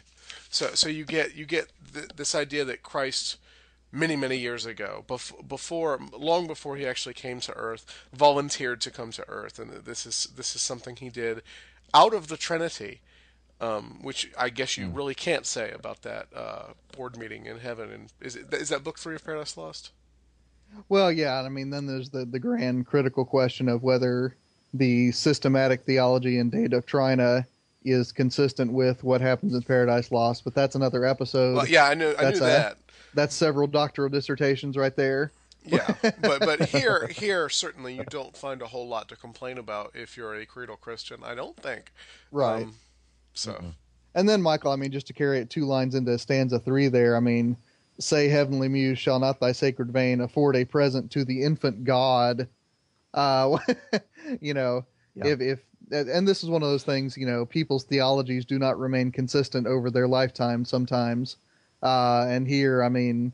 So, 0.49 0.69
so 0.75 0.89
you 0.89 1.05
get 1.05 1.35
you 1.35 1.45
get 1.45 1.73
th- 1.93 2.11
this 2.17 2.35
idea 2.35 2.65
that 2.65 2.83
Christ 2.83 3.37
many 3.93 4.15
many 4.15 4.37
years 4.37 4.65
ago 4.65 5.05
bef- 5.09 5.49
before 5.49 5.99
long 6.17 6.47
before 6.47 6.77
he 6.77 6.87
actually 6.87 7.13
came 7.13 7.41
to 7.41 7.53
earth 7.55 8.07
volunteered 8.13 8.81
to 8.81 8.89
come 8.89 9.11
to 9.11 9.29
earth 9.29 9.59
and 9.59 9.73
this 9.85 10.07
is 10.07 10.29
this 10.37 10.55
is 10.55 10.63
something 10.63 10.95
he 10.95 11.09
did 11.09 11.43
out 11.93 12.15
of 12.15 12.29
the 12.29 12.37
trinity 12.37 13.01
um, 13.61 13.99
which 14.03 14.31
I 14.39 14.49
guess 14.49 14.77
you 14.79 14.89
really 14.89 15.15
can't 15.15 15.45
say 15.45 15.71
about 15.71 16.03
that 16.03 16.29
uh, 16.35 16.69
board 16.97 17.17
meeting 17.19 17.47
in 17.47 17.59
heaven. 17.59 17.91
And 17.91 18.13
is 18.21 18.37
it 18.37 18.53
is 18.55 18.71
that 18.71 18.83
book 18.83 18.99
three 18.99 19.15
of 19.15 19.25
Paradise 19.25 19.57
Lost? 19.57 19.91
Well, 20.89 21.11
yeah, 21.11 21.43
I 21.43 21.49
mean, 21.49 21.71
then 21.71 21.87
there's 21.87 22.11
the, 22.11 22.25
the 22.25 22.39
grand 22.39 22.87
critical 22.87 23.25
question 23.25 23.69
of 23.69 23.83
whether 23.83 24.37
the 24.75 25.11
systematic 25.13 25.83
theology 25.85 26.39
in 26.39 26.51
De 26.51 26.69
Doctrina 26.69 27.45
is 27.85 28.13
consistent 28.13 28.73
with 28.73 29.03
what 29.03 29.21
happens 29.21 29.55
in 29.55 29.63
Paradise 29.63 30.13
Lost, 30.13 30.45
but 30.45 30.55
that's 30.55 30.75
another 30.75 31.05
episode. 31.05 31.57
Well, 31.57 31.67
yeah, 31.69 31.85
I 31.87 31.95
knew 31.95 32.11
I 32.19 32.25
That's 32.25 32.41
knew 32.41 32.47
a- 32.47 32.51
that. 32.51 32.79
That's 33.15 33.35
several 33.35 33.67
doctoral 33.67 34.09
dissertations 34.09 34.77
right 34.77 34.95
there. 34.95 35.33
Yeah, 35.65 35.93
but 36.23 36.41
but 36.41 36.69
here 36.69 37.07
here 37.09 37.49
certainly 37.49 37.95
you 37.95 38.05
don't 38.05 38.35
find 38.37 38.63
a 38.63 38.67
whole 38.67 38.89
lot 38.89 39.09
to 39.09 39.17
complain 39.17 39.59
about 39.59 39.91
if 39.95 40.17
you're 40.17 40.35
a 40.35 40.47
creedal 40.47 40.77
Christian. 40.77 41.21
I 41.25 41.35
don't 41.35 41.57
think. 41.57 41.93
Right. 42.31 42.63
Um, 42.65 42.75
so 43.35 43.63
And 44.15 44.29
then, 44.29 44.41
Michael, 44.41 44.73
I 44.73 44.77
mean, 44.77 44.91
just 44.93 45.07
to 45.09 45.13
carry 45.13 45.39
it 45.39 45.51
two 45.51 45.65
lines 45.67 45.95
into 45.95 46.17
stanza 46.19 46.59
three 46.59 46.89
there, 46.89 47.17
I 47.17 47.21
mean, 47.21 47.57
say, 47.99 48.29
Heavenly 48.29 48.69
Muse, 48.69 48.99
shall 48.99 49.19
not 49.19 49.39
thy 49.41 49.53
sacred 49.53 49.91
vein 49.93 50.21
afford 50.23 50.57
a 50.57 50.65
present 50.65 51.11
to 51.13 51.25
the 51.25 51.43
infant 51.43 51.85
God? 51.85 52.49
Uh, 53.15 53.59
you 54.41 54.55
know, 54.55 54.85
Yeah. 55.15 55.27
if, 55.29 55.41
if, 55.41 55.59
and 55.91 56.27
this 56.29 56.43
is 56.45 56.51
one 56.51 56.63
of 56.63 56.69
those 56.69 56.85
things, 56.85 57.17
you 57.17 57.27
know, 57.27 57.45
people's 57.45 57.85
theologies 57.85 58.45
do 58.45 58.59
not 58.59 58.79
remain 58.79 59.11
consistent 59.11 59.67
over 59.67 59.91
their 59.91 60.07
lifetime 60.09 60.65
sometimes. 60.65 61.37
Uh, 61.83 62.27
and 62.29 62.47
here, 62.47 62.83
I 62.83 62.89
mean, 62.89 63.33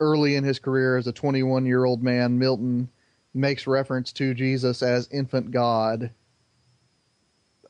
early 0.00 0.36
in 0.36 0.44
his 0.44 0.58
career 0.58 0.96
as 0.96 1.06
a 1.08 1.12
21 1.12 1.66
year 1.66 1.84
old 1.84 2.02
man, 2.02 2.38
Milton 2.38 2.88
makes 3.34 3.66
reference 3.66 4.12
to 4.12 4.32
Jesus 4.34 4.82
as 4.82 5.08
infant 5.10 5.50
God. 5.50 6.10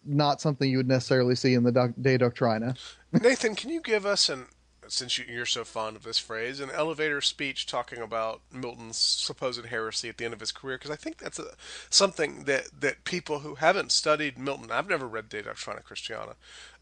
Not 0.04 0.40
something 0.40 0.70
you 0.70 0.78
would 0.78 0.88
necessarily 0.88 1.34
see 1.34 1.54
in 1.54 1.62
the 1.64 1.72
doc- 1.72 1.92
De 2.00 2.18
Doctrina. 2.18 2.76
Nathan, 3.12 3.54
can 3.54 3.70
you 3.70 3.80
give 3.80 4.06
us 4.06 4.28
an 4.28 4.46
since 4.88 5.18
you, 5.18 5.24
you're 5.28 5.46
so 5.46 5.64
fond 5.64 5.96
of 5.96 6.02
this 6.02 6.18
phrase, 6.18 6.60
an 6.60 6.70
elevator 6.70 7.20
speech 7.20 7.66
talking 7.66 8.00
about 8.00 8.40
Milton's 8.52 8.98
supposed 8.98 9.64
heresy 9.66 10.08
at 10.08 10.16
the 10.16 10.24
end 10.24 10.34
of 10.34 10.40
his 10.40 10.52
career? 10.52 10.76
Because 10.76 10.90
I 10.90 10.96
think 10.96 11.18
that's 11.18 11.38
a, 11.38 11.54
something 11.90 12.44
that, 12.44 12.68
that 12.80 13.04
people 13.04 13.40
who 13.40 13.56
haven't 13.56 13.92
studied 13.92 14.38
Milton, 14.38 14.70
I've 14.70 14.88
never 14.88 15.06
read 15.06 15.28
De 15.28 15.42
Doctrina 15.42 15.82
Christiana, 15.82 16.34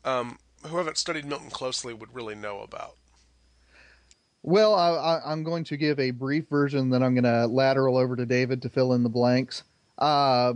um, 0.04 0.38
who 0.64 0.76
haven't 0.78 0.98
studied 0.98 1.24
Milton 1.24 1.50
closely 1.50 1.94
would 1.94 2.14
really 2.14 2.34
know 2.34 2.60
about. 2.60 2.96
Well, 4.42 4.74
I, 4.74 5.20
I'm 5.24 5.42
going 5.42 5.64
to 5.64 5.76
give 5.76 5.98
a 5.98 6.12
brief 6.12 6.48
version, 6.48 6.90
then 6.90 7.02
I'm 7.02 7.14
going 7.14 7.24
to 7.24 7.46
lateral 7.46 7.96
over 7.96 8.14
to 8.14 8.24
David 8.24 8.62
to 8.62 8.68
fill 8.68 8.92
in 8.92 9.02
the 9.02 9.08
blanks. 9.08 9.64
Uh, 9.98 10.54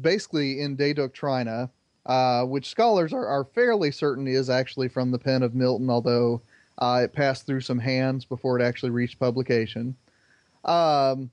basically, 0.00 0.60
in 0.60 0.76
De 0.76 0.94
Doctrina, 0.94 1.68
uh, 2.06 2.44
which 2.44 2.68
scholars 2.68 3.12
are, 3.12 3.26
are 3.26 3.44
fairly 3.44 3.90
certain 3.90 4.26
is 4.26 4.50
actually 4.50 4.88
from 4.88 5.10
the 5.10 5.18
pen 5.18 5.42
of 5.42 5.54
Milton, 5.54 5.88
although 5.88 6.42
uh, 6.78 7.02
it 7.04 7.12
passed 7.12 7.46
through 7.46 7.60
some 7.60 7.78
hands 7.78 8.24
before 8.24 8.58
it 8.58 8.62
actually 8.62 8.90
reached 8.90 9.18
publication. 9.18 9.94
Um, 10.64 11.30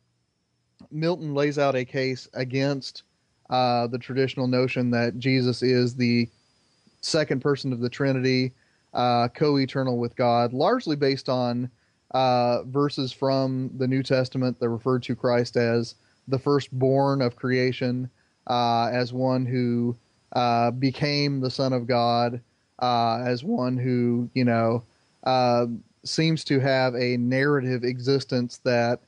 Milton 0.92 1.34
lays 1.34 1.58
out 1.58 1.76
a 1.76 1.86
case 1.86 2.28
against 2.34 3.04
uh, 3.50 3.88
the 3.88 3.98
traditional 3.98 4.48
notion 4.48 4.92
that 4.92 5.18
Jesus 5.18 5.64
is 5.64 5.96
the 5.96 6.30
second 7.02 7.42
person 7.42 7.74
of 7.74 7.80
the 7.80 7.90
Trinity, 7.90 8.54
uh, 8.94 9.28
co-eternal 9.30 9.98
with 9.98 10.16
God, 10.16 10.54
largely 10.54 10.96
based 10.96 11.30
on 11.30 11.70
uh, 12.12 12.64
verses 12.64 13.12
from 13.12 13.72
the 13.78 13.88
New 13.88 14.04
Testament 14.04 14.60
that 14.60 14.70
refer 14.70 15.00
to 15.00 15.16
Christ 15.16 15.58
as 15.58 15.96
the 16.28 16.40
firstborn 16.40 17.22
of 17.22 17.36
creation, 17.36 18.10
as 18.48 19.14
one 19.14 19.46
who 19.46 19.96
uh, 20.34 20.72
became 20.72 21.40
the 21.40 21.52
Son 21.52 21.74
of 21.74 21.88
God, 21.88 22.42
uh, 22.80 23.24
as 23.26 23.44
one 23.44 23.78
who 23.78 24.30
you 24.34 24.46
know 24.46 24.84
uh, 25.24 25.66
seems 26.04 26.44
to 26.46 26.60
have 26.60 26.96
a 26.96 27.18
narrative 27.18 27.84
existence 27.84 28.58
that 28.64 29.02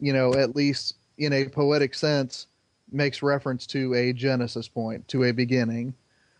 you 0.00 0.12
know 0.12 0.34
at 0.34 0.56
least 0.56 0.96
in 1.18 1.32
a 1.32 1.48
poetic 1.48 1.94
sense 1.94 2.46
makes 2.90 3.22
reference 3.22 3.66
to 3.66 3.94
a 3.94 4.12
Genesis 4.12 4.68
point, 4.68 5.06
to 5.08 5.24
a 5.24 5.32
beginning. 5.32 5.94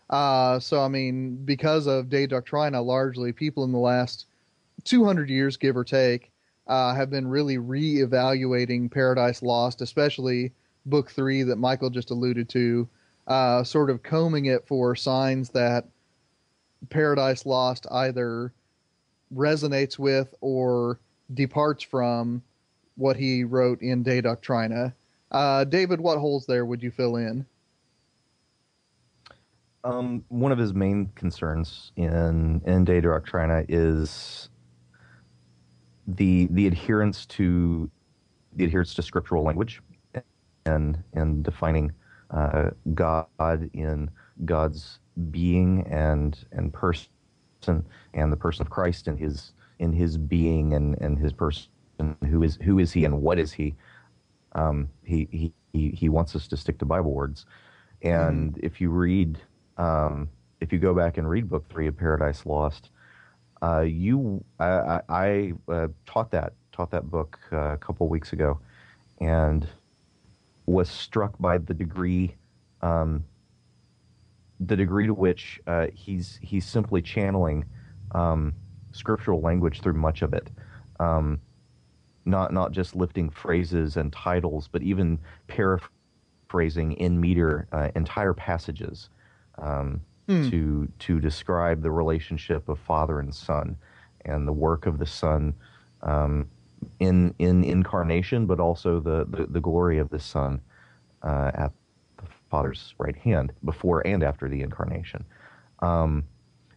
Uh, 0.09 0.59
so, 0.59 0.81
I 0.81 0.87
mean, 0.87 1.35
because 1.45 1.85
of 1.85 2.09
De 2.09 2.27
Doctrina, 2.27 2.83
largely 2.83 3.31
people 3.31 3.63
in 3.63 3.71
the 3.71 3.77
last 3.77 4.25
200 4.85 5.29
years, 5.29 5.57
give 5.57 5.77
or 5.77 5.83
take, 5.83 6.31
uh, 6.67 6.93
have 6.95 7.09
been 7.09 7.27
really 7.27 7.57
re-evaluating 7.57 8.89
Paradise 8.89 9.41
Lost, 9.43 9.81
especially 9.81 10.51
Book 10.85 11.11
Three 11.11 11.43
that 11.43 11.57
Michael 11.57 11.89
just 11.89 12.11
alluded 12.11 12.49
to, 12.49 12.87
uh, 13.29 13.63
sort 13.63 13.89
of 13.89 14.03
combing 14.03 14.45
it 14.45 14.67
for 14.67 14.95
signs 14.95 15.49
that 15.51 15.87
Paradise 16.89 17.45
Lost 17.45 17.85
either 17.91 18.51
resonates 19.33 19.99
with 19.99 20.33
or 20.41 20.99
departs 21.33 21.83
from 21.83 22.41
what 22.95 23.15
he 23.15 23.43
wrote 23.43 23.81
in 23.81 24.03
De 24.03 24.21
Doctrina. 24.21 24.93
Uh, 25.31 25.63
David, 25.63 26.01
what 26.01 26.17
holes 26.17 26.47
there 26.47 26.65
would 26.65 26.81
you 26.81 26.89
fill 26.89 27.15
in? 27.17 27.45
Um, 29.83 30.25
one 30.27 30.51
of 30.51 30.57
his 30.57 30.73
main 30.73 31.09
concerns 31.15 31.91
in 31.95 32.61
in 32.65 32.83
De 32.83 32.99
Doctrina 32.99 33.63
is 33.69 34.49
the 36.07 36.47
the 36.51 36.67
adherence 36.67 37.25
to 37.27 37.89
the 38.55 38.65
adherence 38.65 38.93
to 38.95 39.01
scriptural 39.01 39.43
language 39.43 39.81
and 40.65 41.01
and 41.13 41.43
defining 41.43 41.93
uh, 42.31 42.71
God 42.93 43.27
in 43.73 44.11
God's 44.45 44.99
being 45.31 45.87
and 45.87 46.37
and 46.51 46.73
person 46.73 47.09
and 48.13 48.31
the 48.33 48.37
person 48.37 48.63
of 48.63 48.69
Christ 48.71 49.07
and 49.07 49.19
his 49.19 49.53
in 49.79 49.93
his 49.93 50.17
being 50.17 50.73
and 50.73 50.97
and 51.01 51.19
his 51.19 51.33
person. 51.33 51.69
Who 52.29 52.43
is 52.43 52.57
who 52.63 52.79
is 52.79 52.93
he 52.93 53.05
and 53.05 53.21
what 53.21 53.39
is 53.39 53.53
he? 53.53 53.75
Um, 54.53 54.89
he, 55.03 55.27
he 55.31 55.53
he 55.73 55.89
he 55.91 56.09
wants 56.09 56.35
us 56.35 56.47
to 56.49 56.57
stick 56.57 56.79
to 56.79 56.85
Bible 56.85 57.13
words. 57.13 57.45
And 58.03 58.55
Mm-hmm. 58.55 58.65
if 58.65 58.81
you 58.81 58.89
read 58.91 59.39
um, 59.77 60.29
if 60.61 60.73
you 60.73 60.79
go 60.79 60.93
back 60.95 61.17
and 61.17 61.29
read 61.29 61.49
book 61.49 61.69
three 61.69 61.87
of 61.87 61.97
Paradise 61.97 62.45
Lost 62.45 62.91
uh, 63.63 63.81
you 63.81 64.43
I, 64.59 64.67
I, 64.67 65.01
I 65.09 65.53
uh, 65.69 65.87
taught 66.05 66.31
that 66.31 66.53
taught 66.71 66.91
that 66.91 67.09
book 67.09 67.39
uh, 67.51 67.73
a 67.73 67.77
couple 67.77 68.07
weeks 68.09 68.33
ago. 68.33 68.59
And 69.21 69.67
was 70.69 70.89
struck 70.89 71.37
by 71.39 71.57
the 71.57 71.73
degree 71.73 72.35
um, 72.81 73.23
the 74.59 74.75
degree 74.75 75.07
to 75.07 75.13
which 75.13 75.59
uh, 75.67 75.87
he's 75.93 76.37
he's 76.41 76.65
simply 76.65 77.01
channeling 77.01 77.65
um, 78.11 78.53
scriptural 78.91 79.41
language 79.41 79.81
through 79.81 79.93
much 79.93 80.21
of 80.21 80.33
it, 80.33 80.49
um, 80.99 81.39
not 82.25 82.53
not 82.53 82.71
just 82.71 82.95
lifting 82.95 83.29
phrases 83.29 83.97
and 83.97 84.11
titles, 84.11 84.67
but 84.71 84.81
even 84.81 85.17
paraphrasing 85.47 86.93
in 86.93 87.19
meter 87.19 87.67
uh, 87.71 87.89
entire 87.95 88.33
passages 88.33 89.09
um, 89.57 90.01
Hmm. 90.27 90.47
to 90.51 90.87
to 90.99 91.19
describe 91.19 91.81
the 91.81 91.89
relationship 91.89 92.69
of 92.69 92.77
father 92.77 93.19
and 93.19 93.33
son 93.33 93.75
and 94.25 94.47
the 94.47 94.53
work 94.53 94.85
of 94.85 94.99
the 94.99 95.05
son 95.07 95.55
um, 96.03 96.47
in 96.99 97.33
in 97.39 97.63
incarnation, 97.63 98.45
but 98.45 98.59
also 98.59 98.99
the 98.99 99.25
the, 99.29 99.47
the 99.47 99.59
glory 99.61 99.97
of 99.99 100.09
the 100.09 100.19
son 100.19 100.61
uh, 101.23 101.51
at 101.53 101.71
the 102.17 102.23
Father's 102.49 102.95
right 102.97 103.15
hand 103.15 103.51
before 103.63 104.05
and 104.05 104.23
after 104.23 104.49
the 104.49 104.61
incarnation. 104.61 105.23
Um, 105.79 106.23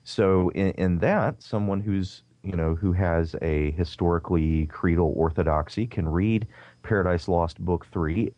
so 0.05 0.51
in, 0.51 0.71
in 0.73 0.99
that, 0.99 1.43
someone 1.43 1.81
who's 1.81 2.23
you 2.43 2.57
know 2.57 2.75
who 2.75 2.93
has 2.93 3.37
a 3.43 3.71
historically 3.73 4.67
creedal 4.67 5.13
orthodoxy 5.17 5.87
can 5.87 6.09
read 6.09 6.47
Paradise 6.83 7.29
Lost 7.29 7.61
Book 7.61 7.87
Three 7.93 8.33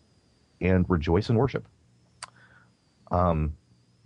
and 0.60 0.84
rejoice 0.88 1.28
and 1.28 1.38
worship, 1.38 1.66
um, 3.10 3.56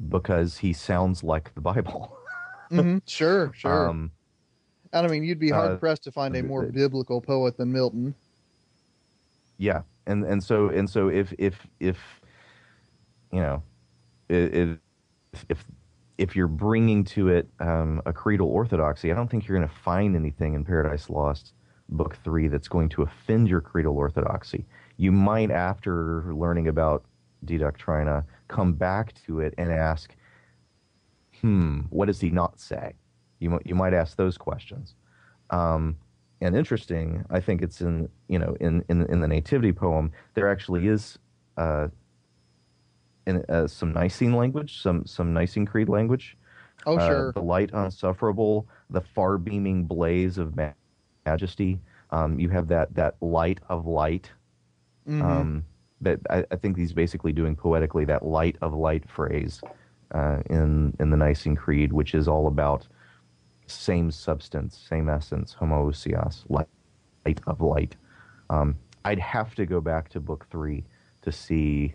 because 0.08 0.58
he 0.58 0.72
sounds 0.72 1.22
like 1.22 1.54
the 1.54 1.60
Bible. 1.60 2.14
Mhm, 2.70 3.00
Sure, 3.06 3.50
sure. 3.54 3.88
Um, 3.88 4.12
I 4.92 5.06
mean, 5.06 5.22
you'd 5.22 5.38
be 5.38 5.50
hard 5.50 5.72
uh, 5.72 5.76
pressed 5.76 6.04
to 6.04 6.12
find 6.12 6.34
a 6.36 6.42
more 6.42 6.64
biblical 6.64 7.20
poet 7.20 7.56
than 7.56 7.72
Milton. 7.72 8.14
Yeah, 9.58 9.82
and 10.06 10.24
and 10.24 10.42
so 10.42 10.68
and 10.68 10.88
so 10.88 11.08
if 11.08 11.32
if 11.38 11.66
if 11.80 11.98
you 13.32 13.40
know 13.40 13.62
if 14.28 14.78
if 15.48 15.64
if 16.16 16.34
you're 16.34 16.48
bringing 16.48 17.04
to 17.04 17.28
it 17.28 17.48
um, 17.60 18.02
a 18.06 18.12
creedal 18.12 18.48
orthodoxy, 18.48 19.12
I 19.12 19.14
don't 19.14 19.30
think 19.30 19.46
you're 19.46 19.56
going 19.56 19.68
to 19.68 19.74
find 19.74 20.16
anything 20.16 20.54
in 20.54 20.64
Paradise 20.64 21.10
Lost 21.10 21.52
book 21.90 22.16
three 22.22 22.48
that's 22.48 22.68
going 22.68 22.88
to 22.90 23.02
offend 23.02 23.48
your 23.48 23.60
creedal 23.60 23.96
orthodoxy. 23.96 24.66
You 24.96 25.12
might, 25.12 25.50
after 25.50 26.34
learning 26.34 26.68
about 26.68 27.04
De 27.44 27.58
Doctrina, 27.58 28.24
come 28.48 28.72
back 28.72 29.14
to 29.26 29.40
it 29.40 29.54
and 29.58 29.72
ask, 29.72 30.14
"Hmm, 31.40 31.80
what 31.90 32.06
does 32.06 32.20
he 32.20 32.30
not 32.30 32.60
say?" 32.60 32.94
You 33.40 33.58
you 33.64 33.74
might 33.74 33.94
ask 33.94 34.16
those 34.16 34.36
questions. 34.38 34.94
Um, 35.50 35.96
and 36.40 36.54
interesting, 36.56 37.24
I 37.30 37.40
think 37.40 37.62
it's 37.62 37.80
in 37.80 38.08
you 38.28 38.38
know 38.38 38.56
in 38.60 38.84
in, 38.88 39.06
in 39.06 39.20
the 39.20 39.28
nativity 39.28 39.72
poem 39.72 40.12
there 40.34 40.50
actually 40.50 40.86
is 40.88 41.18
uh, 41.56 41.88
in, 43.26 43.44
uh, 43.48 43.66
some 43.66 43.92
Nicene 43.92 44.32
language, 44.32 44.80
some 44.80 45.04
some 45.06 45.32
Nicene 45.32 45.66
Creed 45.66 45.88
language. 45.88 46.36
Oh, 46.86 46.96
Uh, 46.96 47.08
sure. 47.08 47.32
The 47.32 47.42
light 47.42 47.70
unsufferable, 47.72 48.66
the 48.90 49.00
far 49.00 49.36
beaming 49.38 49.84
blaze 49.84 50.38
of 50.38 50.56
ma- 50.56 50.72
majesty. 51.26 51.80
Um, 52.10 52.38
you 52.38 52.48
have 52.50 52.68
that 52.68 52.94
that 52.94 53.16
light 53.20 53.60
of 53.68 53.86
light. 53.86 54.30
Mhm. 55.08 55.22
Um, 55.22 55.64
that 56.00 56.20
I, 56.30 56.44
I 56.52 56.56
think 56.56 56.76
he's 56.76 56.92
basically 56.92 57.32
doing 57.32 57.56
poetically 57.56 58.04
that 58.04 58.24
light 58.24 58.56
of 58.60 58.72
light 58.74 59.08
phrase 59.10 59.60
uh, 60.12 60.40
in 60.48 60.94
in 61.00 61.10
the 61.10 61.16
Nicene 61.16 61.56
Creed, 61.56 61.92
which 61.92 62.14
is 62.14 62.28
all 62.28 62.46
about 62.46 62.86
same 63.70 64.10
substance, 64.10 64.78
same 64.88 65.08
essence, 65.08 65.56
homoousios, 65.58 66.44
light, 66.48 66.68
light 67.24 67.40
of 67.46 67.60
light. 67.60 67.96
Um, 68.50 68.76
I'd 69.04 69.18
have 69.18 69.54
to 69.56 69.66
go 69.66 69.80
back 69.80 70.08
to 70.10 70.20
book 70.20 70.46
three 70.50 70.84
to 71.22 71.32
see 71.32 71.94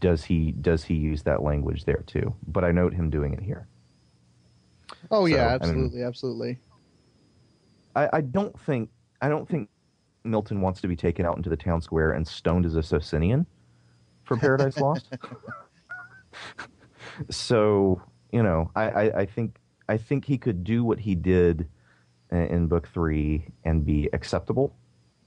does 0.00 0.24
he 0.24 0.52
does 0.52 0.82
he 0.84 0.94
use 0.94 1.22
that 1.22 1.42
language 1.42 1.84
there 1.84 2.02
too. 2.06 2.34
But 2.46 2.64
I 2.64 2.72
note 2.72 2.92
him 2.92 3.10
doing 3.10 3.32
it 3.32 3.42
here. 3.42 3.66
oh, 5.10 5.26
yeah, 5.26 5.36
so, 5.36 5.64
I 5.64 5.66
mean- 5.66 5.84
absolutely, 5.84 6.02
absolutely. 6.02 6.58
I, 7.96 8.08
I 8.14 8.20
don't 8.20 8.58
think 8.60 8.90
I 9.20 9.28
don't 9.28 9.48
think 9.48 9.68
Milton 10.24 10.60
wants 10.60 10.80
to 10.82 10.88
be 10.88 10.96
taken 10.96 11.24
out 11.24 11.36
into 11.36 11.50
the 11.50 11.56
town 11.56 11.80
square 11.80 12.12
and 12.12 12.26
stoned 12.26 12.66
as 12.66 12.74
a 12.76 12.82
Socinian 12.82 13.46
for 14.24 14.36
Paradise 14.36 14.78
Lost. 14.78 15.12
so 17.30 18.00
you 18.32 18.42
know, 18.42 18.70
I, 18.76 18.82
I, 18.82 19.20
I 19.20 19.26
think 19.26 19.58
I 19.88 19.96
think 19.96 20.24
he 20.24 20.38
could 20.38 20.64
do 20.64 20.84
what 20.84 20.98
he 20.98 21.14
did 21.14 21.66
in, 22.30 22.38
in 22.38 22.66
book 22.66 22.88
three 22.88 23.46
and 23.64 23.84
be 23.84 24.08
acceptable, 24.12 24.74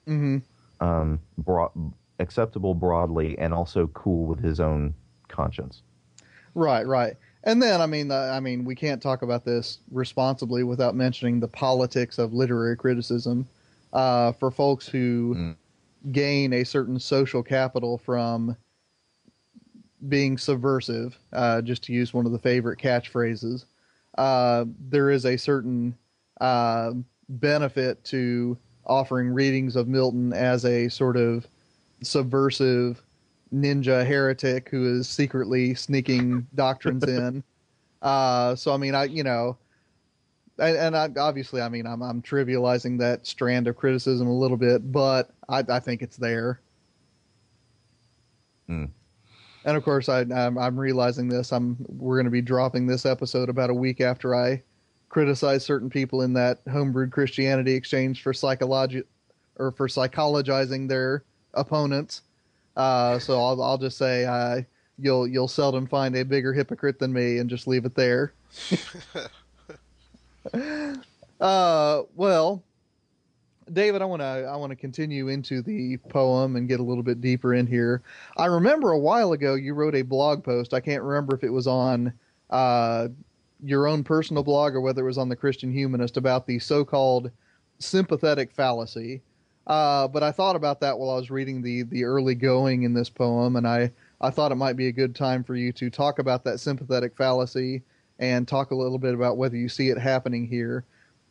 hmm 0.05 0.37
um, 0.79 1.19
broad, 1.37 1.71
acceptable 2.19 2.73
broadly, 2.73 3.37
and 3.37 3.53
also 3.53 3.87
cool 3.87 4.25
with 4.25 4.39
his 4.39 4.59
own 4.59 4.93
conscience. 5.27 5.83
Right, 6.55 6.85
right. 6.85 7.15
And 7.43 7.61
then, 7.61 7.81
I 7.81 7.85
mean, 7.85 8.11
I 8.11 8.39
mean, 8.39 8.65
we 8.65 8.75
can't 8.75 9.01
talk 9.01 9.21
about 9.21 9.45
this 9.45 9.79
responsibly 9.91 10.63
without 10.63 10.95
mentioning 10.95 11.39
the 11.39 11.47
politics 11.47 12.19
of 12.19 12.33
literary 12.33 12.75
criticism. 12.75 13.47
Uh, 13.93 14.31
for 14.31 14.51
folks 14.51 14.87
who 14.87 15.35
Mm. 15.35 15.55
gain 16.13 16.53
a 16.53 16.63
certain 16.63 16.97
social 16.99 17.43
capital 17.43 17.97
from 17.97 18.55
being 20.07 20.37
subversive, 20.37 21.17
uh, 21.33 21.61
just 21.61 21.83
to 21.83 21.93
use 21.93 22.13
one 22.13 22.25
of 22.25 22.31
the 22.31 22.39
favorite 22.39 22.79
catchphrases, 22.79 23.65
uh, 24.17 24.65
there 24.89 25.09
is 25.09 25.25
a 25.25 25.37
certain 25.37 25.95
uh, 26.39 26.91
benefit 27.29 28.03
to 28.05 28.57
offering 28.85 29.29
readings 29.29 29.75
of 29.75 29.87
Milton 29.87 30.33
as 30.33 30.65
a 30.65 30.89
sort 30.89 31.17
of 31.17 31.47
subversive 32.01 33.01
ninja 33.53 34.05
heretic 34.05 34.69
who 34.69 34.99
is 34.99 35.07
secretly 35.07 35.73
sneaking 35.75 36.47
doctrines 36.55 37.03
in. 37.03 37.43
Uh, 38.01 38.55
so 38.55 38.73
I 38.73 38.77
mean, 38.77 38.95
I 38.95 39.05
you 39.05 39.23
know, 39.23 39.57
and, 40.57 40.75
and 40.75 40.97
I, 40.97 41.09
obviously, 41.21 41.61
I 41.61 41.69
mean, 41.69 41.85
I'm 41.85 42.01
I'm 42.01 42.21
trivializing 42.21 42.99
that 42.99 43.27
strand 43.27 43.67
of 43.67 43.77
criticism 43.77 44.27
a 44.27 44.37
little 44.37 44.57
bit, 44.57 44.91
but 44.91 45.31
I, 45.47 45.63
I 45.67 45.79
think 45.79 46.01
it's 46.01 46.17
there. 46.17 46.59
Hmm. 48.67 48.85
And 49.65 49.77
of 49.77 49.83
course, 49.83 50.09
I 50.09 50.21
I'm, 50.21 50.57
I'm 50.57 50.79
realizing 50.79 51.27
this. 51.27 51.51
I'm 51.51 51.77
we're 51.87 52.15
going 52.15 52.25
to 52.25 52.31
be 52.31 52.41
dropping 52.41 52.87
this 52.87 53.05
episode 53.05 53.49
about 53.49 53.69
a 53.69 53.73
week 53.73 54.01
after 54.01 54.35
I 54.35 54.63
criticize 55.09 55.63
certain 55.63 55.89
people 55.89 56.21
in 56.21 56.33
that 56.33 56.63
homebrewed 56.65 57.11
Christianity 57.11 57.73
exchange 57.73 58.23
for 58.23 58.33
psychology 58.33 59.03
or 59.57 59.71
for 59.71 59.87
psychologizing 59.87 60.87
their 60.87 61.23
opponents. 61.53 62.21
Uh, 62.75 63.19
so 63.19 63.39
I'll 63.39 63.61
I'll 63.61 63.77
just 63.77 63.97
say 63.97 64.25
uh, 64.25 64.61
you'll 64.97 65.27
you'll 65.27 65.47
seldom 65.47 65.85
find 65.85 66.15
a 66.15 66.23
bigger 66.23 66.53
hypocrite 66.53 66.99
than 66.99 67.13
me, 67.13 67.37
and 67.37 67.49
just 67.49 67.67
leave 67.67 67.85
it 67.85 67.95
there. 67.95 68.33
uh, 71.39 72.01
well, 72.15 72.63
David, 73.73 74.01
I 74.01 74.05
want 74.05 74.21
to 74.21 74.25
I 74.25 74.55
want 74.55 74.71
to 74.71 74.75
continue 74.75 75.27
into 75.27 75.61
the 75.61 75.97
poem 76.09 76.55
and 76.55 76.67
get 76.67 76.79
a 76.79 76.83
little 76.83 77.03
bit 77.03 77.21
deeper 77.21 77.53
in 77.53 77.67
here. 77.67 78.01
I 78.37 78.45
remember 78.45 78.91
a 78.91 78.99
while 78.99 79.33
ago 79.33 79.55
you 79.55 79.73
wrote 79.73 79.95
a 79.95 80.01
blog 80.01 80.43
post. 80.43 80.73
I 80.73 80.79
can't 80.79 81.03
remember 81.03 81.35
if 81.35 81.43
it 81.43 81.49
was 81.49 81.67
on 81.67 82.13
uh, 82.49 83.07
your 83.63 83.87
own 83.87 84.03
personal 84.03 84.43
blog 84.43 84.75
or 84.75 84.81
whether 84.81 85.03
it 85.03 85.07
was 85.07 85.17
on 85.17 85.29
the 85.29 85.35
Christian 85.35 85.71
Humanist 85.71 86.17
about 86.17 86.47
the 86.47 86.59
so-called 86.59 87.31
sympathetic 87.79 88.51
fallacy. 88.51 89.21
Uh, 89.67 90.07
but 90.07 90.23
I 90.23 90.31
thought 90.31 90.55
about 90.55 90.81
that 90.81 90.97
while 90.97 91.11
I 91.11 91.15
was 91.15 91.29
reading 91.29 91.61
the 91.61 91.83
the 91.83 92.03
early 92.03 92.35
going 92.35 92.83
in 92.83 92.93
this 92.93 93.09
poem, 93.09 93.55
and 93.55 93.67
I 93.67 93.91
I 94.19 94.29
thought 94.29 94.51
it 94.51 94.55
might 94.55 94.75
be 94.75 94.87
a 94.87 94.91
good 94.91 95.15
time 95.15 95.43
for 95.43 95.55
you 95.55 95.71
to 95.73 95.89
talk 95.89 96.19
about 96.19 96.43
that 96.43 96.59
sympathetic 96.59 97.15
fallacy 97.15 97.83
and 98.19 98.47
talk 98.47 98.71
a 98.71 98.75
little 98.75 98.99
bit 98.99 99.13
about 99.13 99.37
whether 99.37 99.55
you 99.55 99.69
see 99.69 99.89
it 99.89 99.97
happening 99.97 100.47
here. 100.47 100.83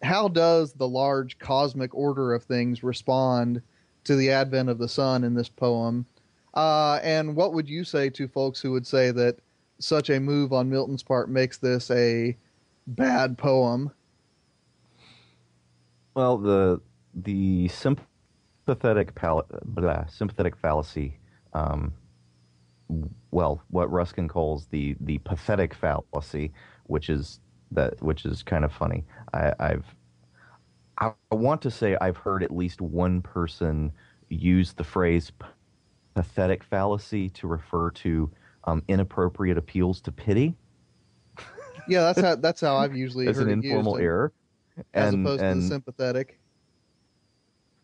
How 0.03 0.29
does 0.29 0.73
the 0.73 0.89
large 0.89 1.39
cosmic 1.39 1.95
order 1.95 2.33
of 2.33 2.45
things 2.45 2.83
respond 2.83 3.63
to 4.05 4.17
the 4.17 4.31
advent 4.31 4.69
of 4.69 4.79
the 4.79 4.89
Son 4.89 5.25
in 5.25 5.35
this 5.35 5.49
poem? 5.49 6.07
Uh, 6.55 6.99
and 7.03 7.37
what 7.37 7.53
would 7.53 7.69
you 7.69 7.85
say 7.85 8.11
to 8.11 8.27
folks 8.27 8.61
who 8.61 8.73
would 8.73 8.87
say 8.87 9.11
that 9.11 9.39
such 9.79 10.11
a 10.11 10.21
move 10.21 10.53
on 10.53 10.71
Milton's 10.71 11.03
part 11.03 11.29
makes 11.29 11.59
this 11.59 11.91
a 11.91 12.37
bad 12.87 13.39
poem? 13.39 13.91
Well, 16.15 16.39
the 16.39 16.81
the 17.15 17.69
sympathetic 17.69 19.15
pal- 19.15 19.47
blah, 19.65 20.07
sympathetic 20.07 20.57
fallacy. 20.57 21.19
Um, 21.53 21.93
well, 23.31 23.63
what 23.71 23.91
Ruskin 23.91 24.29
calls 24.29 24.67
the 24.67 24.97
the 25.01 25.19
pathetic 25.19 25.75
fallacy, 25.75 26.53
which 26.85 27.09
is 27.09 27.41
that 27.71 28.01
which 28.03 28.25
is 28.25 28.43
kind 28.43 28.65
of 28.65 28.73
funny. 28.73 29.05
I, 29.35 29.55
I've 29.59 29.85
I 30.99 31.13
want 31.31 31.63
to 31.63 31.71
say 31.71 31.97
I've 32.01 32.17
heard 32.19 32.43
at 32.43 32.51
least 32.55 32.81
one 32.81 33.23
person 33.23 33.93
use 34.29 34.73
the 34.75 34.85
phrase 34.85 35.33
pathetic 36.15 36.63
fallacy 36.65 37.31
to 37.31 37.47
refer 37.47 37.91
to 37.93 38.31
um, 38.65 38.83
inappropriate 38.89 39.57
appeals 39.59 40.01
to 40.03 40.13
pity 40.13 40.55
Yeah, 41.87 42.03
that's 42.03 42.21
how 42.21 42.37
that's 42.37 42.61
how 42.61 42.77
I've 42.77 42.95
usually 42.95 43.29
as 43.29 43.37
heard 43.37 43.47
an 43.47 43.49
it 43.49 43.53
informal 43.53 43.95
used, 43.95 44.03
error. 44.03 44.33
as 44.95 45.15
and, 45.15 45.25
opposed 45.25 45.41
and 45.41 45.57
to 45.57 45.57
the 45.57 45.63
sympathetic. 45.63 46.41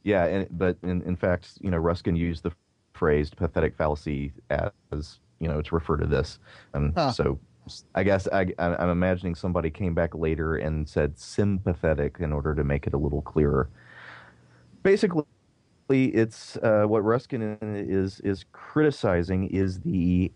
Yeah, 0.04 0.24
and 0.26 0.48
but 0.58 0.76
in, 0.82 1.02
in 1.02 1.16
fact, 1.16 1.58
you 1.60 1.70
know, 1.70 1.78
Ruskin 1.78 2.16
used 2.16 2.42
the 2.44 2.52
phrase 2.94 3.30
pathetic 3.30 3.74
fallacy 3.76 4.32
as 4.50 5.20
you 5.40 5.48
know 5.48 5.60
to 5.62 5.74
refer 5.74 5.96
to 5.96 6.06
this, 6.06 6.38
and 6.74 6.94
Huh. 6.96 7.12
so 7.12 7.38
I 7.94 8.04
guess 8.04 8.28
I, 8.28 8.46
I'm 8.58 8.90
imagining 8.90 9.34
somebody 9.34 9.70
came 9.70 9.94
back 9.94 10.14
later 10.14 10.56
and 10.56 10.88
said 10.88 11.18
sympathetic 11.18 12.16
in 12.20 12.32
order 12.32 12.54
to 12.54 12.64
make 12.64 12.86
it 12.86 12.94
a 12.94 12.98
little 12.98 13.22
clearer. 13.22 13.68
Basically, 14.82 15.24
it's 15.88 16.56
uh, 16.58 16.84
what 16.86 17.04
Ruskin 17.04 17.58
is 17.62 18.20
is 18.20 18.44
criticizing 18.52 19.48
is 19.48 19.80
the 19.80 20.32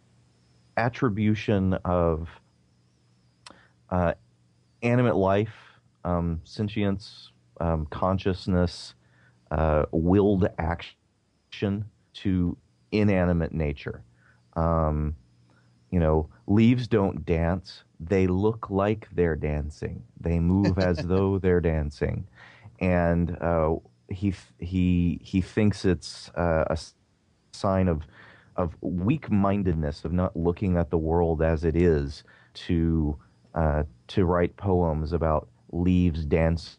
attribution 0.76 1.74
of 1.84 2.28
uh, 3.90 4.14
animate 4.82 5.16
life, 5.16 5.54
um, 6.04 6.40
sentience, 6.44 7.30
um, 7.60 7.86
consciousness, 7.90 8.94
uh, 9.50 9.84
willed 9.92 10.48
action 10.58 11.84
to 12.14 12.56
inanimate 12.92 13.52
nature. 13.52 14.02
Um, 14.56 15.14
you 15.90 15.98
know, 16.00 16.28
leaves 16.46 16.88
don't 16.88 17.24
dance; 17.24 17.84
they 17.98 18.26
look 18.26 18.70
like 18.70 19.08
they're 19.12 19.36
dancing. 19.36 20.04
They 20.20 20.38
move 20.38 20.78
as 20.78 20.98
though 21.04 21.38
they're 21.38 21.60
dancing, 21.60 22.26
and 22.80 23.36
uh, 23.40 23.76
he 24.08 24.34
he 24.58 25.20
he 25.22 25.40
thinks 25.40 25.84
it's 25.84 26.30
uh, 26.30 26.64
a 26.68 26.78
sign 27.52 27.88
of 27.88 28.06
of 28.56 28.76
weak-mindedness 28.82 30.04
of 30.04 30.12
not 30.12 30.36
looking 30.36 30.76
at 30.76 30.90
the 30.90 30.98
world 30.98 31.40
as 31.40 31.64
it 31.64 31.76
is 31.76 32.24
to 32.52 33.16
uh, 33.54 33.84
to 34.08 34.24
write 34.24 34.56
poems 34.56 35.12
about 35.12 35.48
leaves 35.72 36.24
dancing 36.24 36.76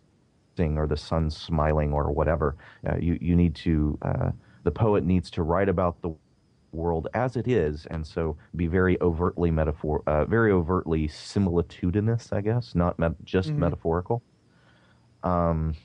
or 0.59 0.85
the 0.85 0.97
sun 0.97 1.29
smiling 1.29 1.93
or 1.93 2.11
whatever. 2.11 2.55
Uh, 2.87 2.97
you 2.97 3.17
you 3.21 3.35
need 3.35 3.55
to 3.55 3.97
uh, 4.01 4.31
the 4.63 4.71
poet 4.71 5.03
needs 5.03 5.31
to 5.31 5.43
write 5.43 5.69
about 5.69 6.01
the 6.01 6.13
world 6.73 7.07
as 7.13 7.35
it 7.35 7.47
is, 7.47 7.85
and 7.87 8.05
so 8.05 8.37
be 8.55 8.67
very 8.67 8.99
overtly 9.01 9.51
metaphor, 9.51 10.03
uh, 10.07 10.25
very 10.25 10.51
overtly 10.51 11.07
similitudinous, 11.07 12.31
I 12.31 12.41
guess, 12.41 12.75
not 12.75 12.97
met- 12.99 13.23
just 13.25 13.49
Mhm. 13.49 13.57
metaphorical. 13.57 14.21
Um, 15.23 15.75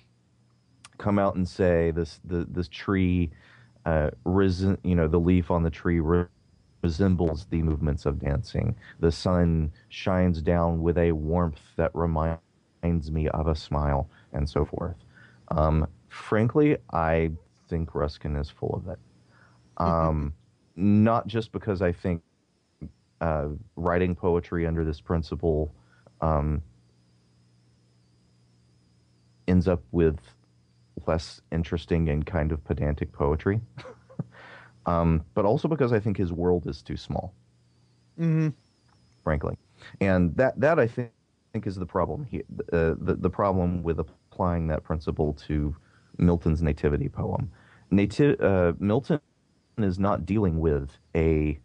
come 0.99 1.19
out 1.19 1.37
and 1.37 1.47
say 1.47 1.91
this 1.91 2.21
the 2.25 2.47
this 2.51 2.69
tree, 2.69 3.31
uh, 3.85 4.11
resen- 4.25 4.79
you 4.83 4.95
know, 4.95 5.09
the 5.09 5.21
leaf 5.21 5.51
on 5.51 5.63
the 5.63 5.71
tree 5.71 6.01
re- 6.01 6.27
resembles 6.83 7.47
the 7.47 7.63
movements 7.63 8.07
of 8.07 8.19
dancing. 8.21 8.77
The 9.01 9.11
sun 9.13 9.73
shines 9.89 10.41
down 10.41 10.83
with 10.83 10.97
a 10.99 11.13
warmth 11.13 11.61
that 11.77 11.91
reminds 11.95 12.41
me 13.11 13.29
of 13.29 13.49
a 13.49 13.55
smile, 13.55 14.09
and 14.33 14.49
so 14.49 14.65
forth. 14.65 14.97
Um, 15.49 15.87
frankly, 16.09 16.77
I 16.93 17.33
think 17.69 17.95
Ruskin 17.95 18.37
is 18.37 18.49
full 18.49 18.75
of 18.75 18.89
it. 18.89 18.99
Um, 19.79 20.33
not 20.77 21.27
just 21.27 21.53
because 21.53 21.83
I 21.83 21.93
think 21.93 22.23
uh, 23.21 23.49
writing 23.77 24.15
poetry 24.15 24.67
under 24.67 24.85
this 24.85 25.01
principle 25.01 25.75
um, 26.21 26.63
ends 29.49 29.69
up 29.69 29.83
with 29.93 30.19
less 31.07 31.41
interesting 31.53 32.09
and 32.11 32.27
kind 32.27 32.53
of 32.53 32.65
pedantic 32.65 33.13
poetry, 33.13 33.61
um, 34.87 35.25
but 35.35 35.45
also 35.45 35.69
because 35.69 35.93
I 35.93 36.01
think 36.01 36.17
his 36.17 36.33
world 36.33 36.67
is 36.67 36.83
too 36.83 36.97
small 36.97 37.35
hmm 38.19 38.49
frankly. 39.25 39.57
And 40.01 40.37
that 40.37 40.59
that 40.61 40.79
I 40.79 40.87
think, 40.87 41.11
think 41.53 41.67
is 41.67 41.77
the 41.77 41.87
problem 41.87 42.25
here. 42.25 42.43
Uh, 42.73 42.95
the 42.99 43.17
the 43.19 43.31
problem 43.31 43.83
with 43.83 43.99
applying 43.99 44.69
that 44.69 44.85
principle 44.85 45.33
to 45.49 45.75
Milton's 46.19 46.63
nativity 46.63 47.09
poem. 47.09 47.51
Nati- 47.91 48.39
uh, 48.41 48.73
Milton 48.79 49.21
is 49.85 49.99
not 49.99 50.25
dealing 50.25 50.59
with 50.59 50.99
a 51.15 51.59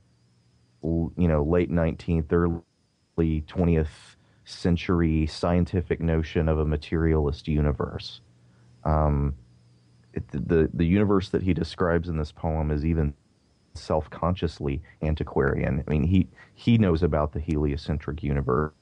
you 0.83 1.11
know 1.17 1.43
late 1.43 1.69
nineteenth, 1.69 2.31
early 2.31 3.41
twentieth 3.47 4.15
century 4.43 5.25
scientific 5.27 6.01
notion 6.01 6.49
of 6.49 6.59
a 6.59 6.65
materialist 6.65 7.47
universe. 7.47 8.21
Um, 8.83 9.35
it, 10.13 10.27
the 10.29 10.69
the 10.73 10.85
universe 10.85 11.29
that 11.29 11.43
he 11.43 11.53
describes 11.53 12.09
in 12.09 12.17
this 12.17 12.31
poem 12.31 12.71
is 12.71 12.85
even 12.85 13.13
self-consciously 13.73 14.81
antiquarian. 15.01 15.83
I 15.87 15.89
mean, 15.89 16.03
he 16.03 16.27
he 16.55 16.77
knows 16.77 17.03
about 17.03 17.31
the 17.31 17.39
heliocentric 17.39 18.21
universe, 18.23 18.73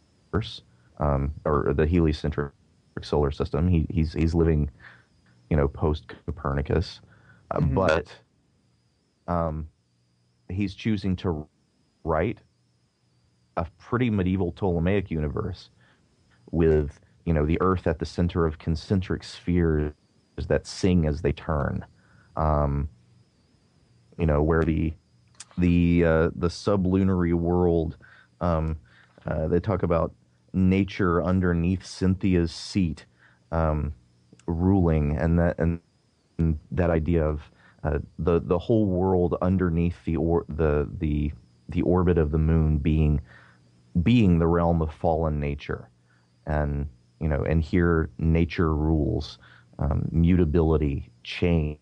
um, 0.98 1.34
or 1.46 1.74
the 1.76 1.86
heliocentric 1.86 2.52
solar 3.04 3.32
system. 3.32 3.68
He 3.68 3.86
he's 3.90 4.14
he's 4.14 4.34
living, 4.34 4.72
you 5.50 5.58
know, 5.58 5.68
post 5.68 6.08
Copernicus, 6.26 7.02
uh, 7.52 7.60
Mhm. 7.60 7.76
but 7.76 8.08
um, 9.30 9.70
he's 10.50 10.76
choosing 10.76 11.16
to 11.18 11.48
write 12.04 12.40
a 13.58 13.68
pretty 13.78 14.10
medieval 14.10 14.52
Ptolemaic 14.52 15.12
universe 15.12 15.70
with 16.52 17.00
you 17.26 17.34
know 17.34 17.46
the 17.46 17.62
Earth 17.62 17.88
at 17.88 18.00
the 18.00 18.06
center 18.06 18.46
of 18.46 18.60
concentric 18.60 19.24
spheres 19.24 19.94
that 20.48 20.66
sing 20.68 21.06
as 21.06 21.22
they 21.22 21.32
turn. 21.32 21.86
Um, 22.36 22.90
you 24.18 24.26
know 24.26 24.42
where 24.44 24.64
the 24.64 24.94
the 25.58 26.04
uh, 26.06 26.30
the 26.36 26.50
sublunary 26.50 27.34
world 27.34 27.98
um, 28.42 28.78
uh, 29.28 29.48
they 29.48 29.60
talk 29.60 29.84
about 29.84 30.14
nature 30.54 31.24
underneath 31.24 31.86
Cynthia's 31.86 32.52
seat 32.52 33.06
um, 33.52 33.94
ruling 34.48 35.18
and 35.18 35.38
that 35.40 35.60
and, 35.60 35.80
and 36.38 36.60
that 36.72 36.90
idea 36.90 37.24
of 37.26 37.52
uh, 37.84 38.00
the 38.18 38.40
the 38.42 38.60
whole 38.60 38.86
world 38.86 39.36
underneath 39.42 40.04
the 40.06 40.16
or 40.18 40.46
the 40.50 40.90
the 41.00 41.32
the 41.70 41.82
orbit 41.84 42.18
of 42.18 42.32
the 42.32 42.38
moon 42.38 42.78
being 42.78 43.22
being 44.04 44.40
the 44.40 44.48
realm 44.48 44.82
of 44.82 44.94
fallen 44.94 45.40
nature 45.40 45.90
and 46.46 46.88
you 47.20 47.28
know 47.28 47.44
and 47.44 47.62
here 47.64 48.10
nature 48.18 48.76
rules 48.76 49.38
um, 49.80 50.08
mutability 50.12 51.10
change 51.24 51.80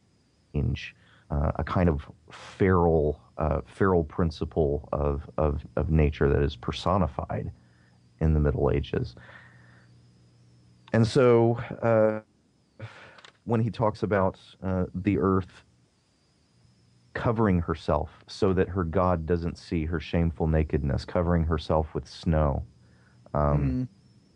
uh, 1.29 1.51
a 1.55 1.63
kind 1.63 1.89
of 1.89 2.09
feral 2.31 3.19
uh, 3.37 3.61
feral 3.65 4.03
principle 4.03 4.87
of, 4.91 5.29
of 5.37 5.65
of 5.75 5.89
nature 5.89 6.29
that 6.29 6.41
is 6.41 6.55
personified 6.55 7.51
in 8.19 8.33
the 8.33 8.39
Middle 8.39 8.71
Ages. 8.71 9.15
And 10.93 11.05
so, 11.05 11.59
uh, 11.81 12.21
when 13.45 13.61
he 13.61 13.69
talks 13.69 14.03
about 14.03 14.39
uh, 14.63 14.85
the 14.95 15.17
earth 15.19 15.63
covering 17.17 17.59
herself 17.61 18.23
so 18.27 18.53
that 18.53 18.69
her 18.69 18.83
God 18.83 19.25
doesn't 19.25 19.57
see 19.57 19.85
her 19.85 19.99
shameful 19.99 20.47
nakedness, 20.47 21.03
covering 21.03 21.45
herself 21.45 21.95
with 21.95 22.07
snow, 22.07 22.63
um, 23.33 23.79
Mhm. 23.83 23.87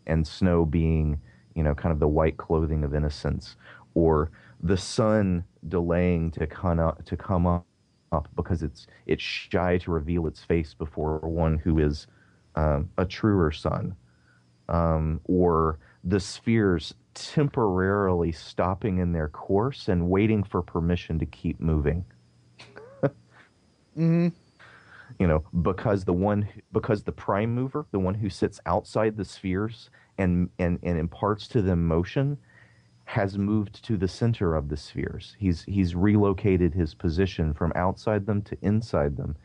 and 0.06 0.26
snow 0.26 0.66
being, 0.66 1.20
you 1.54 1.62
know, 1.62 1.74
kind 1.76 1.92
of 1.92 2.00
the 2.00 2.08
white 2.08 2.38
clothing 2.38 2.84
of 2.84 2.94
innocence, 2.94 3.56
or 3.94 4.32
the 4.60 4.76
sun 4.76 5.44
delaying 5.68 6.32
to 6.32 6.46
come 6.46 6.80
up, 6.80 7.04
to 7.04 7.16
come 7.16 7.46
up, 7.46 7.66
up 8.12 8.28
because 8.36 8.62
it's 8.64 8.86
it's 9.06 9.22
shy 9.22 9.78
to 9.78 9.92
reveal 9.92 10.26
its 10.26 10.44
face 10.44 10.74
before 10.74 11.18
one 11.20 11.58
who 11.58 11.78
is 11.78 12.08
um, 12.56 12.90
a 12.98 13.06
truer 13.06 13.52
sun, 13.52 13.96
um, 14.68 15.20
or 15.24 15.78
the 16.04 16.20
spheres 16.20 16.94
temporarily 17.14 18.32
stopping 18.32 18.98
in 18.98 19.12
their 19.12 19.28
course 19.28 19.88
and 19.88 20.10
waiting 20.10 20.42
for 20.44 20.62
permission 20.62 21.18
to 21.20 21.26
keep 21.26 21.60
moving 21.60 22.04
hmm 23.94 24.28
you 25.18 25.26
know 25.26 25.44
because 25.62 26.04
the 26.04 26.12
one 26.12 26.48
because 26.72 27.02
the 27.02 27.12
prime 27.12 27.54
mover 27.54 27.86
the 27.92 27.98
one 27.98 28.14
who 28.14 28.30
sits 28.30 28.60
outside 28.66 29.16
the 29.16 29.24
spheres 29.24 29.90
and 30.18 30.48
and 30.58 30.78
and 30.82 30.98
imparts 30.98 31.48
to 31.48 31.62
them 31.62 31.86
motion 31.86 32.38
has 33.04 33.36
moved 33.36 33.84
to 33.84 33.96
the 33.96 34.08
center 34.08 34.54
of 34.54 34.68
the 34.68 34.76
spheres 34.76 35.36
he's 35.38 35.64
he's 35.64 35.94
relocated 35.94 36.74
his 36.74 36.94
position 36.94 37.52
from 37.52 37.72
outside 37.74 38.26
them 38.26 38.42
to 38.42 38.56
inside 38.62 39.16
them 39.16 39.36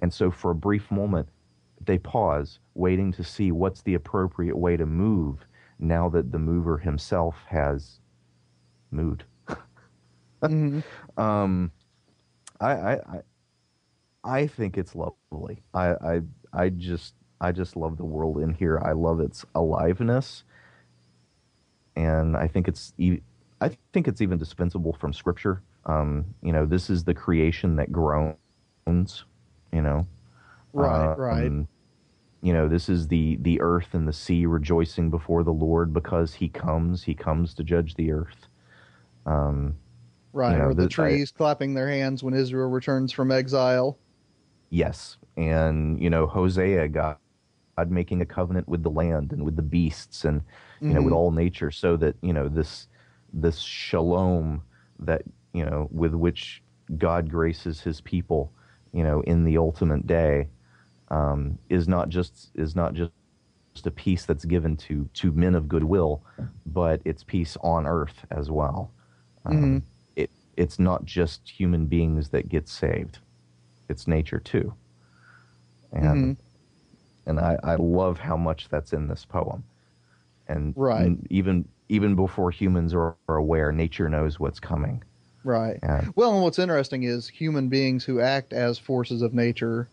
and 0.00 0.12
so 0.12 0.30
for 0.30 0.50
a 0.50 0.54
brief 0.54 0.90
moment 0.90 1.28
they 1.84 1.98
pause 1.98 2.58
waiting 2.74 3.12
to 3.12 3.24
see 3.24 3.52
what's 3.52 3.82
the 3.82 3.94
appropriate 3.94 4.56
way 4.56 4.76
to 4.76 4.86
move 4.86 5.46
now 5.78 6.08
that 6.08 6.32
the 6.32 6.38
mover 6.38 6.78
himself 6.78 7.36
has 7.48 8.00
mood. 8.90 9.24
Mhm. 10.42 10.84
Um, 11.16 11.72
I, 12.60 12.72
I, 12.72 12.92
I, 12.94 13.20
I 14.28 14.46
think 14.46 14.76
it's 14.78 14.94
lovely. 14.94 15.62
I, 15.74 15.88
I, 15.94 16.20
I 16.52 16.68
just, 16.68 17.14
I 17.40 17.52
just 17.52 17.76
love 17.76 17.96
the 17.96 18.04
world 18.04 18.38
in 18.38 18.52
here. 18.54 18.78
I 18.84 18.92
love 18.92 19.20
its 19.20 19.44
aliveness, 19.54 20.44
and 21.96 22.36
I 22.36 22.46
think 22.48 22.68
it's, 22.68 22.92
e- 22.98 23.20
I 23.60 23.70
think 23.92 24.06
it's 24.08 24.20
even 24.20 24.38
dispensable 24.38 24.92
from 24.92 25.12
Scripture. 25.12 25.62
Um, 25.86 26.26
you 26.42 26.52
know, 26.52 26.66
this 26.66 26.90
is 26.90 27.04
the 27.04 27.14
creation 27.14 27.76
that 27.76 27.90
groans. 27.90 28.36
You 28.86 29.82
know, 29.82 30.06
Right, 30.72 31.14
right. 31.18 31.46
Um, 31.46 31.68
You 32.42 32.52
know, 32.52 32.68
this 32.68 32.88
is 32.88 33.08
the 33.08 33.36
the 33.42 33.60
earth 33.60 33.94
and 33.94 34.06
the 34.06 34.12
sea 34.12 34.46
rejoicing 34.46 35.10
before 35.10 35.42
the 35.42 35.52
Lord 35.52 35.92
because 35.92 36.34
He 36.34 36.48
comes. 36.48 37.02
He 37.02 37.14
comes 37.14 37.54
to 37.54 37.64
judge 37.64 37.94
the 37.96 38.12
earth. 38.12 38.46
Um, 39.26 39.76
Right, 40.32 40.56
know, 40.58 40.66
or 40.66 40.74
the 40.74 40.82
the- 40.82 40.84
I- 40.84 40.88
trees 40.88 41.30
clapping 41.32 41.74
their 41.74 41.88
hands 41.88 42.22
when 42.22 42.34
Israel 42.34 42.70
returns 42.70 43.12
from 43.12 43.32
exile. 43.32 43.98
Yes, 44.70 45.18
and 45.36 46.00
you 46.02 46.10
know 46.10 46.26
Hosea, 46.26 46.88
God, 46.88 47.18
God 47.78 47.90
making 47.90 48.22
a 48.22 48.26
covenant 48.26 48.68
with 48.68 48.82
the 48.82 48.90
land 48.90 49.32
and 49.32 49.44
with 49.44 49.56
the 49.56 49.62
beasts 49.62 50.24
and 50.24 50.42
you 50.88 50.94
know 50.94 51.02
with 51.02 51.12
Mhm. 51.12 51.16
all 51.16 51.32
nature, 51.32 51.70
so 51.70 51.96
that 51.98 52.16
you 52.22 52.32
know 52.34 52.48
this 52.48 52.88
this 53.32 53.60
shalom 53.60 54.62
that 55.00 55.22
you 55.54 55.64
know 55.64 55.88
with 55.92 56.14
which 56.14 56.62
God 56.98 57.30
graces 57.30 57.80
His 57.82 58.00
people, 58.02 58.52
you 58.92 59.04
know, 59.04 59.22
in 59.22 59.44
the 59.44 59.58
ultimate 59.58 60.06
day, 60.06 60.50
um, 61.10 61.58
is 61.70 61.88
not 61.88 62.10
just 62.10 62.50
is 62.56 62.76
not 62.76 62.94
just 62.94 63.12
a 63.86 63.90
peace 63.92 64.26
that's 64.26 64.44
given 64.46 64.76
to 64.78 65.08
to 65.14 65.32
men 65.32 65.54
of 65.54 65.68
goodwill, 65.68 66.24
but 66.66 67.00
it's 67.04 67.24
peace 67.24 67.56
on 67.62 67.86
earth 67.86 68.26
as 68.30 68.50
well. 68.50 68.92
Um, 69.46 69.82
It 70.16 70.30
it's 70.56 70.78
not 70.78 71.04
just 71.06 71.48
human 71.48 71.86
beings 71.86 72.30
that 72.30 72.48
get 72.48 72.68
saved 72.68 73.20
it's 73.88 74.06
nature 74.06 74.40
too. 74.40 74.74
And 75.92 76.36
and 77.26 77.38
I, 77.40 77.58
I 77.62 77.74
love 77.76 78.18
how 78.20 78.36
much 78.36 78.68
that's 78.68 78.92
in 78.92 79.08
this 79.08 79.24
poem. 79.24 79.64
And 80.48 80.74
Right. 80.74 81.12
even 81.30 81.68
even 81.88 82.14
before 82.16 82.50
humans 82.50 82.94
are, 82.94 83.16
are 83.28 83.36
aware, 83.36 83.72
nature 83.72 84.08
knows 84.08 84.38
what's 84.40 84.60
coming. 84.60 85.02
Right. 85.44 85.80
And 85.82 86.12
Well, 86.14 86.34
and 86.34 86.42
what's 86.42 86.58
interesting 86.58 87.04
is 87.04 87.28
human 87.28 87.68
beings 87.68 88.04
who 88.04 88.20
act 88.20 88.52
as 88.52 88.78
forces 88.78 89.22
of 89.22 89.34
nature 89.34 89.88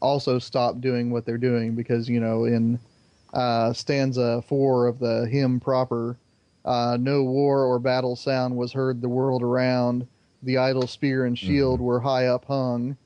also 0.00 0.38
stop 0.38 0.80
doing 0.80 1.10
what 1.10 1.24
they're 1.24 1.38
doing 1.38 1.74
because, 1.74 2.08
you 2.08 2.20
know, 2.20 2.44
in 2.44 2.78
uh, 3.32 3.72
stanza 3.72 4.42
four 4.42 4.86
of 4.86 4.98
the 4.98 5.26
hymn 5.30 5.60
proper, 5.60 6.16
uh, 6.64 6.96
no 7.00 7.22
war 7.22 7.64
or 7.64 7.78
battle 7.78 8.16
sound 8.16 8.56
was 8.56 8.72
heard 8.72 9.00
the 9.00 9.08
world 9.08 9.42
around. 9.42 10.06
The 10.42 10.58
idle 10.58 10.86
spear 10.86 11.24
and 11.24 11.38
shield 11.38 11.80
were 11.80 12.00
high 12.00 12.26
up 12.26 12.44
hung. 12.46 12.96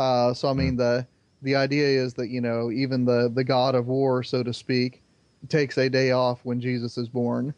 Uh, 0.00 0.32
so, 0.32 0.48
I 0.48 0.54
mean, 0.54 0.76
the 0.76 1.06
the 1.42 1.56
idea 1.56 1.86
is 1.86 2.14
that 2.14 2.28
you 2.30 2.40
know 2.40 2.70
even 2.70 3.04
the 3.04 3.30
the 3.34 3.44
god 3.44 3.74
of 3.74 3.86
war, 3.86 4.22
so 4.22 4.42
to 4.42 4.54
speak, 4.54 5.02
takes 5.50 5.76
a 5.76 5.90
day 5.90 6.12
off 6.12 6.40
when 6.42 6.58
Jesus 6.58 6.96
is 6.96 7.06
born. 7.06 7.52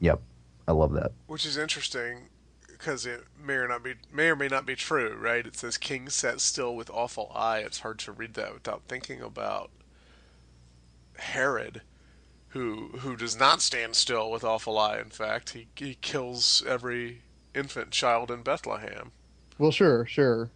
yep, 0.00 0.18
I 0.66 0.72
love 0.72 0.94
that. 0.94 1.12
Which 1.26 1.44
is 1.44 1.58
interesting 1.58 2.30
because 2.66 3.04
it 3.04 3.24
may 3.38 3.52
or 3.52 3.68
not 3.68 3.84
be 3.84 3.96
may 4.10 4.28
or 4.28 4.36
may 4.36 4.48
not 4.48 4.64
be 4.64 4.74
true, 4.74 5.14
right? 5.20 5.46
It 5.46 5.54
says 5.54 5.76
king 5.76 6.08
sat 6.08 6.40
still 6.40 6.74
with 6.74 6.88
awful 6.88 7.30
eye. 7.34 7.58
It's 7.58 7.80
hard 7.80 7.98
to 7.98 8.12
read 8.12 8.32
that 8.32 8.54
without 8.54 8.84
thinking 8.88 9.20
about 9.20 9.70
Herod, 11.18 11.82
who 12.48 12.92
who 13.00 13.14
does 13.14 13.38
not 13.38 13.60
stand 13.60 13.94
still 13.94 14.30
with 14.30 14.42
awful 14.42 14.78
eye. 14.78 15.00
In 15.00 15.10
fact, 15.10 15.50
he 15.50 15.68
he 15.76 15.96
kills 15.96 16.64
every 16.66 17.20
infant 17.54 17.90
child 17.90 18.30
in 18.30 18.42
Bethlehem. 18.42 19.12
Well, 19.58 19.70
sure, 19.70 20.06
sure. 20.06 20.50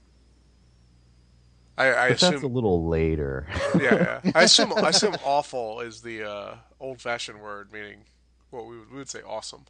I, 1.78 1.94
I 1.94 2.08
But 2.10 2.20
that's 2.20 2.42
a 2.42 2.46
little 2.46 2.86
later. 2.88 3.46
yeah, 3.78 4.20
yeah. 4.24 4.32
I 4.34 4.42
assume 4.44 4.72
I 4.74 4.88
assume 4.90 5.14
awful 5.24 5.80
is 5.80 6.00
the 6.00 6.22
uh, 6.28 6.54
old-fashioned 6.80 7.40
word 7.40 7.72
meaning 7.72 8.04
what 8.50 8.66
we 8.66 8.78
would, 8.78 8.90
we 8.90 8.96
would 8.98 9.08
say 9.10 9.20
awesome. 9.26 9.64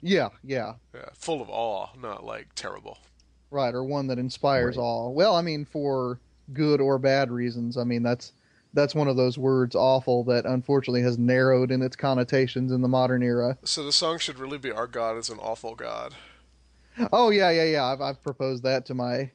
Yeah, 0.00 0.30
yeah. 0.42 0.74
Yeah, 0.94 1.04
full 1.14 1.42
of 1.42 1.48
awe, 1.50 1.88
not 2.00 2.24
like 2.24 2.48
terrible. 2.54 2.98
Right, 3.50 3.74
or 3.74 3.84
one 3.84 4.06
that 4.06 4.18
inspires 4.18 4.76
Right. 4.76 4.82
awe. 4.82 5.10
Well, 5.10 5.36
I 5.36 5.42
mean, 5.42 5.64
for 5.66 6.18
good 6.54 6.80
or 6.80 6.98
bad 6.98 7.30
reasons. 7.30 7.76
I 7.76 7.84
mean, 7.84 8.02
that's 8.02 8.32
that's 8.74 8.94
one 8.94 9.06
of 9.06 9.16
those 9.16 9.36
words, 9.36 9.76
awful, 9.76 10.24
that 10.24 10.46
unfortunately 10.46 11.02
has 11.02 11.18
narrowed 11.18 11.70
in 11.70 11.82
its 11.82 11.94
connotations 11.94 12.72
in 12.72 12.80
the 12.80 12.88
modern 12.88 13.22
era. 13.22 13.58
So 13.64 13.84
the 13.84 13.92
song 13.92 14.18
should 14.18 14.38
really 14.38 14.56
be 14.56 14.72
"Our 14.72 14.86
God 14.86 15.18
is 15.18 15.28
an 15.28 15.38
awful 15.38 15.74
God." 15.74 16.14
Oh 17.12 17.28
yeah, 17.30 17.50
yeah, 17.50 17.64
yeah. 17.64 17.84
I've 17.84 18.00
I've 18.00 18.22
proposed 18.22 18.62
that 18.64 18.86
to 18.86 18.94
my 18.94 19.30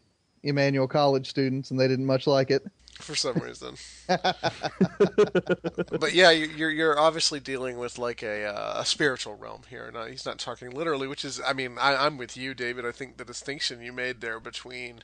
Emmanuel 0.47 0.87
College 0.87 1.29
students, 1.29 1.71
and 1.71 1.79
they 1.79 1.87
didn't 1.87 2.05
much 2.05 2.27
like 2.27 2.51
it. 2.51 2.63
for 2.99 3.15
some 3.15 3.35
reason. 3.37 3.75
but 4.07 6.13
yeah, 6.13 6.31
you- 6.31 6.49
you're 6.55 6.69
you're 6.71 6.99
obviously 6.99 7.39
dealing 7.39 7.77
with 7.77 7.97
like 7.97 8.23
a 8.23 8.45
uh, 8.45 8.81
a 8.81 8.85
spiritual 8.85 9.35
realm 9.35 9.61
here. 9.69 9.89
No, 9.93 10.05
he's 10.05 10.25
not 10.25 10.39
talking 10.39 10.71
literally, 10.71 11.07
which 11.07 11.25
is, 11.25 11.41
I 11.45 11.53
mean, 11.53 11.77
I, 11.79 11.95
I'm 11.95 12.17
with 12.17 12.37
you, 12.37 12.53
David. 12.53 12.85
I 12.85 12.91
think 12.91 13.17
the 13.17 13.25
distinction 13.25 13.81
you 13.81 13.93
made 13.93 14.21
there 14.21 14.39
between 14.39 15.03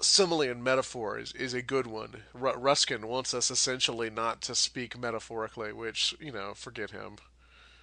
simile 0.00 0.42
and 0.42 0.62
metaphor 0.64 1.18
is, 1.18 1.32
is 1.32 1.54
a 1.54 1.62
good 1.62 1.86
one. 1.86 2.22
Ru 2.34 2.52
Ruskin 2.54 3.06
wants 3.08 3.34
us 3.34 3.50
essentially 3.50 4.10
not 4.10 4.40
to 4.42 4.54
speak 4.54 4.98
metaphorically, 4.98 5.72
which 5.72 6.14
you 6.20 6.32
know, 6.32 6.52
forget 6.54 6.90
him. 6.90 7.16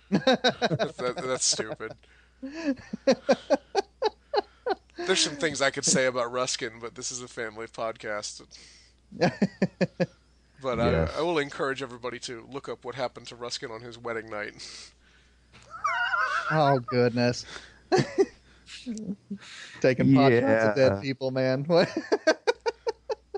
that, 0.10 0.94
that, 0.98 1.16
that's 1.18 1.46
stupid. 1.46 1.94
There's 5.06 5.20
some 5.20 5.36
things 5.36 5.62
I 5.62 5.70
could 5.72 5.86
say 5.86 6.06
about 6.06 6.32
Ruskin, 6.32 6.74
but 6.80 6.96
this 6.96 7.12
is 7.12 7.22
a 7.22 7.28
family 7.28 7.68
podcast. 7.68 8.42
But 10.62 10.78
Yes. 10.78 11.12
I, 11.16 11.20
I 11.20 11.22
will 11.22 11.38
encourage 11.40 11.82
everybody 11.82 12.20
to 12.20 12.46
look 12.52 12.68
up 12.68 12.84
what 12.84 12.94
happened 12.94 13.28
to 13.28 13.36
Ruskin 13.38 13.72
on 13.72 13.80
his 13.80 13.98
wedding 13.98 14.30
night. 14.30 14.54
Oh 16.52 16.80
goodness. 16.80 17.46
Taking 19.80 20.14
pot 20.16 20.32
shots 20.34 20.44
at 20.44 20.76
dead 20.76 21.02
people, 21.02 21.32
man. 21.32 21.66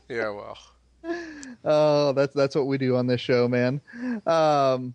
Yeah, 0.09 0.29
well, 0.29 0.57
Oh, 1.63 2.11
that's 2.13 2.33
that's 2.33 2.55
what 2.55 2.65
we 2.67 2.77
do 2.77 2.97
on 2.97 3.05
this 3.07 3.21
show, 3.21 3.47
man. 3.47 3.79
Um, 4.25 4.93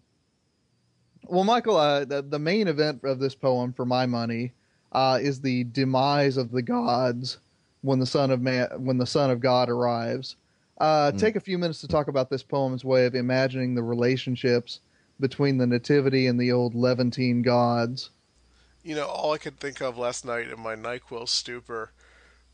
well, 1.25 1.45
Michael, 1.45 1.77
uh, 1.77 2.05
the, 2.05 2.23
the 2.23 2.39
main 2.39 2.69
event 2.69 3.03
of 3.05 3.19
this 3.19 3.35
poem, 3.35 3.73
for 3.73 3.87
my 3.87 4.05
money, 4.05 4.53
uh, 4.97 5.19
is 5.21 5.41
the 5.41 5.63
demise 5.65 6.37
of 6.39 6.51
the 6.51 6.63
gods 6.63 7.39
when 7.83 8.01
the 8.01 8.07
son 8.07 8.31
of 8.33 8.41
man, 8.41 8.67
when 8.79 8.99
the 8.99 9.07
son 9.07 9.31
of 9.31 9.39
God 9.39 9.69
arrives. 9.69 10.35
Uh, 10.79 11.13
Hmm. 11.13 11.19
Take 11.19 11.37
a 11.37 11.41
few 11.41 11.59
minutes 11.59 11.81
to 11.83 11.89
talk 11.89 12.09
about 12.09 12.31
this 12.31 12.43
poem's 12.43 12.85
way 12.85 13.07
of 13.07 13.15
imagining 13.15 13.75
the 13.75 13.83
relationships 13.83 14.81
between 15.21 15.59
the 15.59 15.67
nativity 15.67 16.27
and 16.27 16.41
the 16.41 16.51
old 16.51 16.75
Levantine 16.75 17.43
gods. 17.43 18.11
you 18.83 18.95
know, 18.95 19.07
all 19.07 19.33
I 19.33 19.39
could 19.39 19.59
think 19.59 19.81
of 19.83 19.99
last 19.99 20.25
night 20.25 20.49
in 20.49 20.61
my 20.61 20.75
NyQuil 20.77 21.29
stupor 21.29 21.91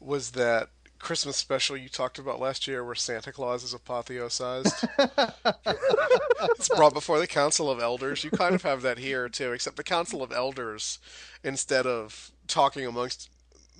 was 0.00 0.30
that 0.32 0.70
Christmas 0.98 1.36
special 1.36 1.76
you 1.76 1.88
talked 1.88 2.18
about 2.18 2.40
last 2.40 2.66
year 2.66 2.84
where 2.84 2.94
Santa 2.94 3.32
Claus 3.32 3.62
is 3.64 3.74
apotheosized. 3.74 4.88
it's 6.56 6.68
brought 6.70 6.94
before 6.94 7.18
the 7.18 7.26
Council 7.26 7.70
of 7.70 7.80
Elders. 7.80 8.24
You 8.24 8.30
kind 8.30 8.54
of 8.54 8.62
have 8.62 8.82
that 8.82 8.98
here, 8.98 9.28
too, 9.28 9.52
except 9.52 9.76
the 9.76 9.84
Council 9.84 10.22
of 10.22 10.32
Elders, 10.32 10.98
instead 11.44 11.86
of 11.86 12.31
talking 12.48 12.86
amongst 12.86 13.30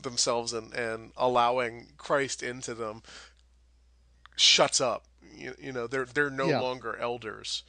themselves 0.00 0.52
and, 0.52 0.72
and 0.74 1.12
allowing 1.16 1.88
Christ 1.98 2.42
into 2.42 2.74
them, 2.74 3.02
shuts 4.36 4.80
up. 4.80 5.04
You, 5.34 5.54
you 5.60 5.72
know, 5.72 5.86
they're 5.86 6.04
they're 6.04 6.30
no 6.30 6.50
Yeah. 6.50 6.52
longer 6.52 6.96
elders. 6.96 7.62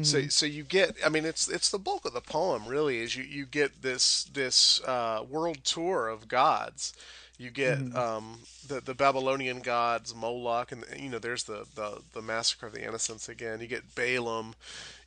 So 0.00 0.28
so 0.28 0.46
you 0.46 0.64
get 0.64 0.96
I 1.04 1.08
mean 1.08 1.24
it's 1.24 1.48
it's 1.48 1.70
the 1.70 1.78
bulk 1.78 2.04
of 2.04 2.12
the 2.14 2.20
poem 2.20 2.66
really 2.66 2.98
is 2.98 3.16
you, 3.16 3.24
you 3.24 3.46
get 3.46 3.82
this 3.82 4.24
this 4.24 4.80
uh, 4.84 5.24
world 5.28 5.64
tour 5.64 6.08
of 6.08 6.28
gods. 6.28 6.92
You 7.38 7.50
get 7.50 7.80
um, 7.94 8.40
the 8.66 8.80
the 8.80 8.94
Babylonian 8.94 9.60
gods 9.60 10.14
Moloch 10.14 10.72
and 10.72 10.84
you 10.96 11.08
know 11.08 11.18
there's 11.18 11.44
the, 11.44 11.66
the 11.74 12.02
the 12.12 12.22
massacre 12.22 12.66
of 12.66 12.72
the 12.72 12.86
innocents 12.86 13.28
again. 13.28 13.60
You 13.60 13.66
get 13.66 13.94
Balaam, 13.94 14.54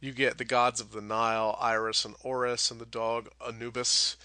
you 0.01 0.11
get 0.13 0.37
the 0.37 0.45
gods 0.45 0.79
of 0.81 0.91
the 0.91 1.01
Nile, 1.01 1.57
Isis 1.61 2.05
and 2.05 2.15
Horus 2.17 2.71
and 2.71 2.79
the 2.81 2.85
dog 2.85 3.29
Anubis. 3.45 4.17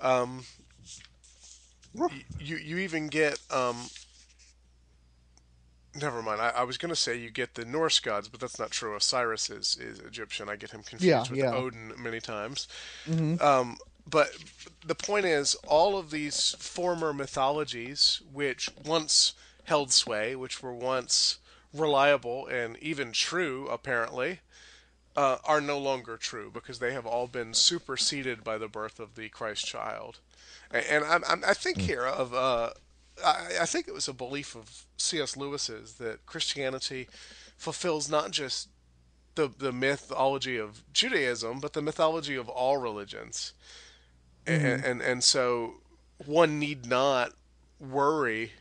Um, 0.00 0.44
you 2.38 2.56
you 2.56 2.78
even 2.78 3.08
get 3.08 3.38
um, 3.50 3.76
Never 5.94 6.22
mind. 6.22 6.40
I, 6.40 6.50
I 6.50 6.62
was 6.64 6.76
going 6.78 6.90
to 6.90 6.96
say 6.96 7.16
you 7.16 7.30
get 7.30 7.54
the 7.54 7.64
Norse 7.64 7.98
gods, 7.98 8.28
but 8.28 8.40
that's 8.40 8.58
not 8.58 8.70
true. 8.70 8.94
Osiris 8.94 9.50
is, 9.50 9.76
is 9.80 9.98
Egyptian. 10.00 10.48
I 10.48 10.56
get 10.56 10.70
him 10.70 10.82
confused 10.82 11.30
Yeah, 11.30 11.30
with 11.30 11.38
yeah. 11.38 11.54
Odin 11.54 11.92
many 11.98 12.20
times. 12.20 12.68
Mhm. 13.06 13.40
Um, 13.40 13.78
but 14.08 14.30
the 14.84 14.94
point 14.94 15.26
is, 15.26 15.54
all 15.66 15.98
of 15.98 16.10
these 16.10 16.54
former 16.58 17.12
mythologies, 17.12 18.20
which 18.32 18.70
once 18.84 19.34
held 19.64 19.92
sway, 19.92 20.34
which 20.36 20.62
were 20.62 20.74
once 20.74 21.38
reliable 21.74 22.46
and 22.46 22.76
even 22.78 23.12
true, 23.12 23.66
apparently, 23.68 24.40
uh, 25.16 25.38
are 25.44 25.60
no 25.60 25.78
longer 25.78 26.16
true 26.16 26.50
because 26.50 26.78
they 26.78 26.92
have 26.92 27.06
all 27.06 27.26
been 27.26 27.54
superseded 27.54 28.44
by 28.44 28.56
the 28.58 28.68
birth 28.68 29.00
of 29.00 29.14
the 29.14 29.28
Christ 29.28 29.66
child. 29.66 30.20
And, 30.70 31.04
I'm, 31.04 31.24
I 31.46 31.54
think 31.54 31.78
here 31.78 32.04
of 32.04 32.34
uh, 32.34 32.70
I, 33.24 33.48
I 33.62 33.66
think 33.66 33.88
it 33.88 33.94
was 33.94 34.08
a 34.08 34.12
belief 34.12 34.54
of 34.54 34.84
C.S. 34.96 35.36
Lewis's 35.36 35.94
that 35.94 36.26
Christianity 36.26 37.08
fulfills 37.56 38.10
not 38.10 38.30
just 38.30 38.68
the 39.34 39.48
the 39.48 39.72
mythology 39.72 40.58
of 40.58 40.82
Judaism, 40.92 41.60
but 41.60 41.72
the 41.72 41.82
mythology 41.82 42.36
of 42.36 42.48
all 42.48 42.76
religions, 42.76 43.54
and, 44.46 44.84
and 44.84 45.00
and 45.00 45.24
so 45.24 45.74
one 46.24 46.58
need 46.58 46.86
not 46.86 47.32
worry 47.80 48.52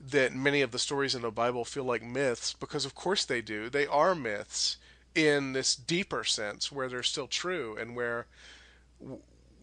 that 0.00 0.34
many 0.34 0.62
of 0.62 0.70
the 0.70 0.78
stories 0.78 1.14
in 1.14 1.22
the 1.22 1.30
Bible 1.30 1.64
feel 1.64 1.84
like 1.84 2.02
myths 2.02 2.52
because 2.52 2.84
of 2.84 2.94
course 2.94 3.24
they 3.24 3.40
do. 3.42 3.68
They 3.68 3.86
are 3.86 4.14
myths 4.14 4.76
in 5.14 5.52
this 5.52 5.74
deeper 5.74 6.24
sense 6.24 6.70
where 6.70 6.88
they're 6.88 7.02
still 7.02 7.26
true 7.26 7.76
and 7.78 7.96
where 7.96 8.26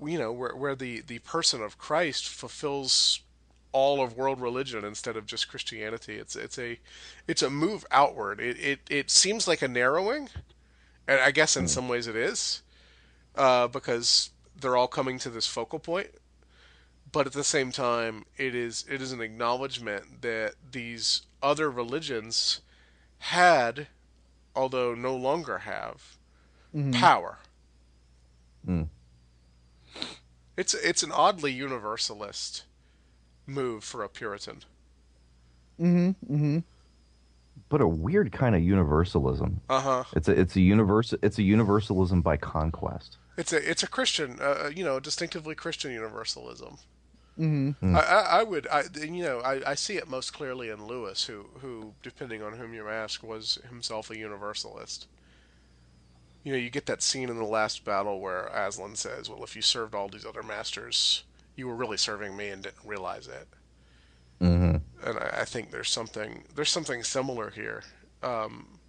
you 0.04 0.18
know 0.18 0.32
where 0.32 0.56
where 0.56 0.76
the 0.76 1.02
the 1.02 1.20
person 1.20 1.62
of 1.62 1.78
Christ 1.78 2.28
fulfills 2.28 3.22
all 3.72 4.02
of 4.02 4.16
world 4.16 4.40
religion 4.40 4.86
instead 4.86 5.18
of 5.18 5.26
just 5.26 5.50
Christianity. 5.50 6.16
It's 6.16 6.36
it's 6.36 6.58
a 6.58 6.80
it's 7.28 7.42
a 7.42 7.50
move 7.50 7.86
outward. 7.92 8.40
It 8.40 8.58
it, 8.58 8.80
it 8.90 9.12
seems 9.12 9.48
like 9.48 9.62
a 9.62 9.68
narrowing, 9.68 10.30
and 11.08 11.20
I 11.20 11.32
guess 11.32 11.58
in 11.58 11.68
some 11.68 11.90
ways 11.90 12.08
it 12.08 12.16
is, 12.16 12.62
uh, 13.36 13.68
because 13.68 14.30
they're 14.60 14.78
all 14.78 14.88
coming 14.88 15.20
to 15.20 15.30
this 15.30 15.46
focal 15.46 15.80
point. 15.80 16.08
But 17.12 17.28
at 17.28 17.34
the 17.34 17.44
same 17.44 17.72
time, 17.74 18.26
it 18.38 18.56
is 18.56 18.86
it 18.90 19.02
is 19.02 19.12
an 19.12 19.20
acknowledgement 19.20 20.22
that 20.22 20.54
these 20.72 21.24
other 21.44 21.70
religions 21.70 22.62
had, 23.20 23.88
although 24.56 24.96
no 24.96 25.16
longer 25.16 25.60
have, 25.60 26.18
power. 26.94 27.40
Mm. 28.68 28.88
It's 30.58 30.74
it's 30.74 31.04
an 31.04 31.12
oddly 31.12 31.52
universalist 31.52 32.64
move 33.46 33.84
for 33.84 34.04
a 34.04 34.10
Puritan. 34.10 34.64
Mm-hmm. 35.80 36.34
Mm-hmm. 36.34 36.60
But 37.70 37.82
a 37.82 37.88
weird 37.88 38.32
kind 38.32 38.56
of 38.56 38.62
universalism. 38.62 39.62
Uh 39.70 39.82
huh. 39.82 40.04
It's 40.16 40.28
a 40.28 40.40
it's 40.40 40.56
a 40.56 40.62
universe 40.62 41.14
it's 41.22 41.38
a 41.38 41.44
universalism 41.44 42.22
by 42.22 42.38
conquest. 42.38 43.18
It's 43.38 43.52
a 43.52 43.70
it's 43.70 43.84
a 43.84 43.88
Christian, 43.88 44.40
uh, 44.42 44.70
you 44.74 44.84
know, 44.84 45.00
distinctively 45.00 45.56
Christian 45.56 45.92
universalism. 45.92 46.78
Mm-hmm. 47.38 47.96
I, 47.96 48.00
I, 48.00 48.22
I 48.40 48.44
would, 48.44 48.68
I, 48.72 48.84
you 49.02 49.24
know, 49.24 49.40
I, 49.40 49.72
I 49.72 49.76
see 49.76 49.98
it 49.98 50.08
most 50.08 50.32
clearly 50.32 50.70
in 50.70 50.86
Lewis, 50.86 51.26
who, 51.26 51.48
who, 51.62 51.94
depending 52.02 52.42
on 52.42 52.54
whom 52.54 52.74
you 52.74 52.88
ask, 52.88 53.24
was 53.24 53.60
himself 53.70 54.10
a 54.10 54.18
universalist. 54.18 55.08
You 56.46 56.52
know, 56.52 56.58
you 56.60 56.70
get 56.70 56.86
that 56.86 57.02
scene 57.02 57.30
in 57.30 57.38
the 57.38 57.44
last 57.44 57.84
battle 57.84 58.22
where 58.22 58.46
Aslan 58.48 58.96
says, 58.96 59.30
"Well, 59.30 59.44
if 59.44 59.56
you 59.56 59.64
served 59.64 59.96
all 59.96 60.08
these 60.08 60.26
other 60.26 60.44
masters, 60.44 61.24
you 61.56 61.68
were 61.68 61.76
really 61.76 61.98
serving 61.98 62.38
me 62.38 62.50
and 62.50 62.62
didn't 62.62 62.86
realize 62.86 63.28
it." 63.28 63.48
Mm-hmm. 64.40 64.76
And 65.10 65.20
I, 65.20 65.40
I 65.42 65.46
think 65.46 65.72
there's 65.72 65.90
something 65.90 66.44
there's 66.56 66.70
something 66.70 67.04
similar 67.04 67.50
here. 67.50 67.84
Um, 68.22 68.80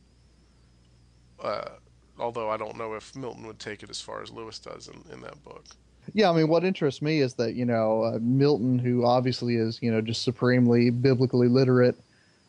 uh, 1.43 1.71
although 2.19 2.51
I 2.51 2.59
don't 2.59 2.77
know 2.77 2.93
if 2.93 3.17
Milton 3.17 3.47
would 3.47 3.59
take 3.59 3.83
it 3.83 3.89
as 3.89 4.03
far 4.03 4.23
as 4.23 4.31
Lewis 4.31 4.59
does 4.59 4.89
in, 4.89 5.03
in 5.11 5.23
that 5.23 5.43
book. 5.43 5.65
Yeah, 6.13 6.31
I 6.31 6.35
mean, 6.35 6.49
what 6.49 6.63
interests 6.63 7.03
me 7.03 7.21
is 7.21 7.35
that 7.35 7.55
you 7.55 7.65
know 7.65 8.03
uh, 8.03 8.19
Milton, 8.21 8.79
who 8.79 9.07
obviously 9.07 9.57
is 9.57 9.79
you 9.81 9.91
know 9.91 10.03
just 10.03 10.23
supremely 10.23 10.91
biblically 10.91 11.49
literate, 11.49 11.97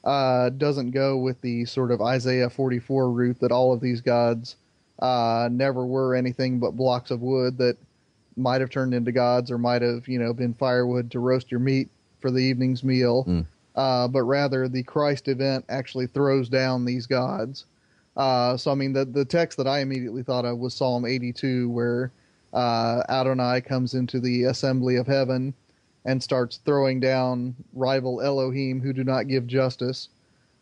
uh, 0.04 0.50
doesn't 0.50 0.92
go 0.92 1.18
with 1.18 1.40
the 1.42 1.66
sort 1.66 1.92
of 1.92 2.02
Isaiah 2.02 2.50
44 2.50 3.10
route 3.10 3.40
that 3.40 3.52
all 3.54 3.74
of 3.74 3.80
these 3.80 4.02
gods 4.02 4.58
uh, 5.00 5.50
never 5.52 5.86
were 5.86 6.16
anything 6.16 6.60
but 6.60 6.72
blocks 6.72 7.12
of 7.12 7.22
wood 7.22 7.58
that 7.58 7.78
might 8.36 8.62
have 8.62 8.70
turned 8.70 8.94
into 8.94 9.12
gods 9.12 9.50
or 9.52 9.58
might 9.58 9.82
have 9.82 10.08
you 10.08 10.20
know 10.20 10.34
been 10.34 10.54
firewood 10.54 11.10
to 11.12 11.20
roast 11.20 11.50
your 11.52 11.60
meat 11.60 11.90
for 12.20 12.32
the 12.32 12.40
evening's 12.40 12.84
meal, 12.84 13.24
Mm. 13.26 13.46
uh, 13.76 14.08
but 14.08 14.24
rather 14.24 14.68
the 14.68 14.84
Christ 14.84 15.28
event 15.28 15.66
actually 15.70 16.08
throws 16.08 16.50
down 16.50 16.86
these 16.86 17.06
gods. 17.08 17.66
Uh, 18.16 18.58
so 18.58 18.72
I 18.72 18.76
mean, 18.76 18.94
the 18.94 19.06
the 19.06 19.26
text 19.26 19.58
that 19.58 19.68
I 19.68 19.80
immediately 19.80 20.24
thought 20.24 20.46
of 20.46 20.58
was 20.58 20.74
Psalm 20.74 21.06
82, 21.06 21.70
where 21.70 22.12
uh, 22.54 23.04
Adonai 23.10 23.62
comes 23.62 23.94
into 23.94 24.20
the 24.20 24.46
assembly 24.46 24.96
of 24.96 25.06
heaven 25.06 25.54
and 26.06 26.24
starts 26.24 26.58
throwing 26.66 27.00
down 27.00 27.54
rival 27.74 28.22
Elohim 28.22 28.80
who 28.82 28.94
do 28.94 29.04
not 29.04 29.28
give 29.28 29.46
justice. 29.46 30.10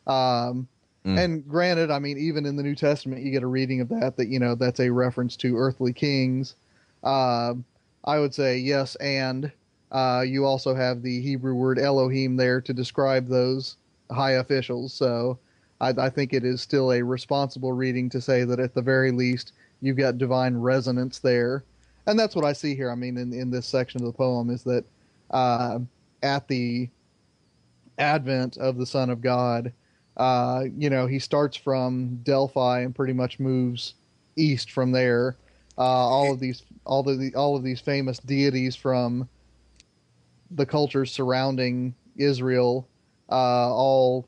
Um, 0.08 0.68
Mm. 1.06 1.24
And 1.24 1.48
granted, 1.48 1.92
I 1.92 2.00
mean, 2.00 2.18
even 2.18 2.46
in 2.46 2.56
the 2.56 2.64
New 2.64 2.76
Testament, 2.76 3.22
you 3.22 3.32
get 3.32 3.44
a 3.44 3.48
reading 3.48 3.80
of 3.80 3.90
that 3.90 4.18
that 4.18 4.28
you 4.28 4.40
know 4.40 4.56
that's 4.56 4.80
a 4.80 4.90
reference 4.90 5.36
to 5.38 5.56
earthly 5.56 5.94
kings. 5.94 6.56
Uh, 7.04 7.54
I 8.06 8.20
would 8.20 8.34
say 8.34 8.58
yes, 8.58 8.96
and 8.96 9.52
uh, 9.92 10.24
you 10.26 10.46
also 10.46 10.74
have 10.74 11.04
the 11.04 11.22
Hebrew 11.22 11.54
word 11.54 11.78
Elohim 11.78 12.36
there 12.36 12.60
to 12.62 12.74
describe 12.74 13.28
those 13.28 13.78
high 14.12 14.34
officials. 14.34 14.94
So 14.94 15.38
I, 15.80 15.90
I 15.90 16.10
think 16.10 16.34
it 16.34 16.44
is 16.44 16.62
still 16.62 16.92
a 16.92 17.04
responsible 17.04 17.74
reading 17.74 18.10
to 18.10 18.22
say 18.22 18.44
that 18.44 18.60
at 18.60 18.74
the 18.74 18.82
very 18.82 19.12
least 19.12 19.54
you've 19.82 19.98
got 19.98 20.18
divine 20.18 20.56
resonance 20.56 21.20
there, 21.20 21.64
and 22.08 22.18
that's 22.18 22.36
what 22.36 22.46
I 22.46 22.54
see 22.54 22.76
here. 22.76 22.90
I 22.90 22.96
mean, 22.96 23.18
in 23.18 23.32
in 23.32 23.52
this 23.52 23.68
section 23.68 24.02
of 24.02 24.08
the 24.08 24.18
poem 24.18 24.50
is 24.50 24.64
that 24.64 24.86
uh, 25.30 25.80
at 26.24 26.48
the 26.48 26.90
advent 28.00 28.58
of 28.58 28.78
the 28.78 28.86
Son 28.88 29.12
of 29.12 29.22
God, 29.22 29.72
uh, 30.18 30.64
you 30.78 30.90
know, 30.90 31.08
he 31.08 31.20
starts 31.20 31.58
from 31.58 32.18
Delphi 32.24 32.82
and 32.82 32.96
pretty 32.96 33.14
much 33.14 33.40
moves 33.40 33.94
east 34.36 34.72
from 34.72 34.92
there. 34.92 35.36
Uh, 35.78 35.82
all 35.82 36.32
of 36.32 36.40
these, 36.40 36.64
all 36.86 37.04
the, 37.04 37.34
all 37.36 37.56
of 37.56 37.64
these 37.64 37.82
famous 37.82 38.20
deities 38.20 38.76
from 38.76 39.28
the 40.52 40.66
cultures 40.66 41.12
surrounding 41.12 41.94
Israel, 42.16 42.88
uh, 43.30 43.74
all. 43.74 44.28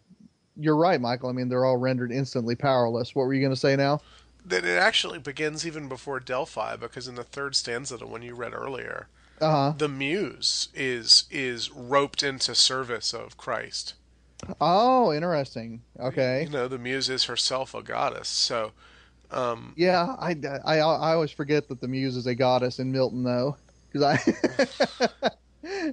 You're 0.59 0.75
right, 0.75 0.99
Michael. 0.99 1.29
I 1.29 1.33
mean, 1.33 1.49
they're 1.49 1.65
all 1.65 1.77
rendered 1.77 2.11
instantly 2.11 2.55
powerless. 2.55 3.13
What 3.13 3.27
were 3.27 3.33
you 3.33 3.41
going 3.41 3.53
to 3.53 3.59
say 3.59 3.75
now? 3.75 4.01
That 4.43 4.65
it 4.65 4.77
actually 4.77 5.19
begins 5.19 5.67
even 5.67 5.87
before 5.87 6.19
Delphi, 6.19 6.75
because 6.75 7.07
in 7.07 7.13
the 7.15 7.23
third 7.23 7.55
stanza, 7.55 7.95
the 7.97 8.07
one 8.07 8.23
you 8.23 8.33
read 8.33 8.53
earlier, 8.55 9.07
Uh 9.39 9.51
huh. 9.51 9.73
the 9.77 9.87
muse 9.87 10.69
is 10.73 11.25
is 11.29 11.69
roped 11.71 12.23
into 12.23 12.55
service 12.55 13.13
of 13.13 13.37
Christ. 13.37 13.93
Oh, 14.61 15.11
interesting. 15.13 15.81
Okay. 15.99 16.43
You 16.43 16.49
know, 16.49 16.67
the 16.67 16.77
muse 16.77 17.09
is 17.09 17.23
herself 17.25 17.73
a 17.73 17.81
goddess. 17.81 18.27
So, 18.27 18.71
um, 19.31 19.73
Yeah, 19.75 20.15
I, 20.19 20.35
I, 20.63 20.77
I 20.79 21.13
always 21.13 21.31
forget 21.31 21.67
that 21.69 21.81
the 21.81 21.87
muse 21.87 22.15
is 22.15 22.27
a 22.27 22.35
goddess 22.35 22.79
in 22.79 22.91
Milton, 22.91 23.23
though, 23.23 23.57
because 23.91 24.03
I, 24.03 25.29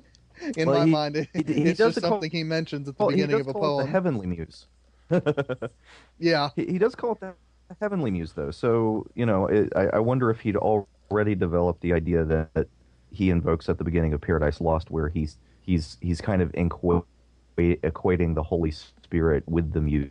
in 0.57 0.69
Well, 0.69 0.79
my 0.81 0.85
he- 0.85 0.91
mind, 0.91 1.17
it, 1.17 1.29
he- 1.33 1.43
he 1.55 1.63
it's 1.71 1.79
does 1.79 1.95
just 1.95 2.03
call- 2.05 2.13
something 2.13 2.31
he 2.31 2.45
mentions 2.45 2.89
at 2.89 2.97
the 2.97 3.03
Well, 3.03 3.11
he 3.11 3.17
beginning 3.23 3.39
does 3.39 3.47
of 3.47 3.49
a 3.49 3.53
call 3.59 3.81
it 3.81 3.83
the 3.83 3.83
poem. 3.85 3.93
heavenly 3.93 4.27
muse. 4.27 4.67
yeah, 6.19 6.51
He, 6.57 6.67
he 6.67 6.79
does 6.79 6.95
call 6.95 7.13
it 7.13 7.21
the 7.21 7.35
heavenly 7.81 8.11
muse, 8.11 8.33
though. 8.33 8.51
So 8.51 9.07
you 9.15 9.27
know, 9.27 9.47
it, 9.47 9.73
I, 9.77 9.87
I 9.87 9.99
wonder 9.99 10.31
if 10.31 10.41
he'd 10.41 10.57
already 10.57 11.35
developed 11.35 11.81
the 11.83 11.93
idea 11.93 12.25
that, 12.25 12.53
that 12.55 12.69
he 13.11 13.31
invokes 13.31 13.69
at 13.69 13.79
the 13.79 13.85
beginning 13.85 14.13
of 14.13 14.21
Paradise 14.21 14.61
Lost, 14.61 14.91
where 14.91 15.09
he's 15.09 15.39
he's 15.63 15.97
he's 16.01 16.21
kind 16.21 16.41
of 16.43 16.51
equa- 16.53 17.05
equating 17.57 18.35
the 18.35 18.43
Holy 18.43 18.71
Spirit 18.71 19.45
with 19.47 19.73
the 19.73 19.81
muse 19.81 20.11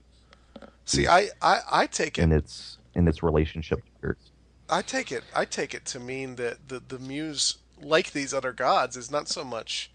see, 0.85 1.07
I, 1.07 1.29
I, 1.41 1.59
I 1.71 1.87
take 1.87 2.17
it 2.17 2.21
in 2.23 2.31
its 2.31 2.77
in 2.95 3.07
its 3.07 3.23
relationship. 3.23 3.79
to 3.83 3.91
spirits. 3.97 4.31
I 4.69 4.81
take 4.81 5.11
it 5.11 5.23
I 5.35 5.45
take 5.45 5.73
it 5.73 5.85
to 5.85 5.99
mean 5.99 6.35
that 6.35 6.69
the 6.69 6.81
the 6.85 6.99
muse, 6.99 7.57
like 7.81 8.11
these 8.11 8.33
other 8.33 8.53
gods, 8.53 8.95
is 8.95 9.11
not 9.11 9.27
so 9.27 9.43
much 9.43 9.91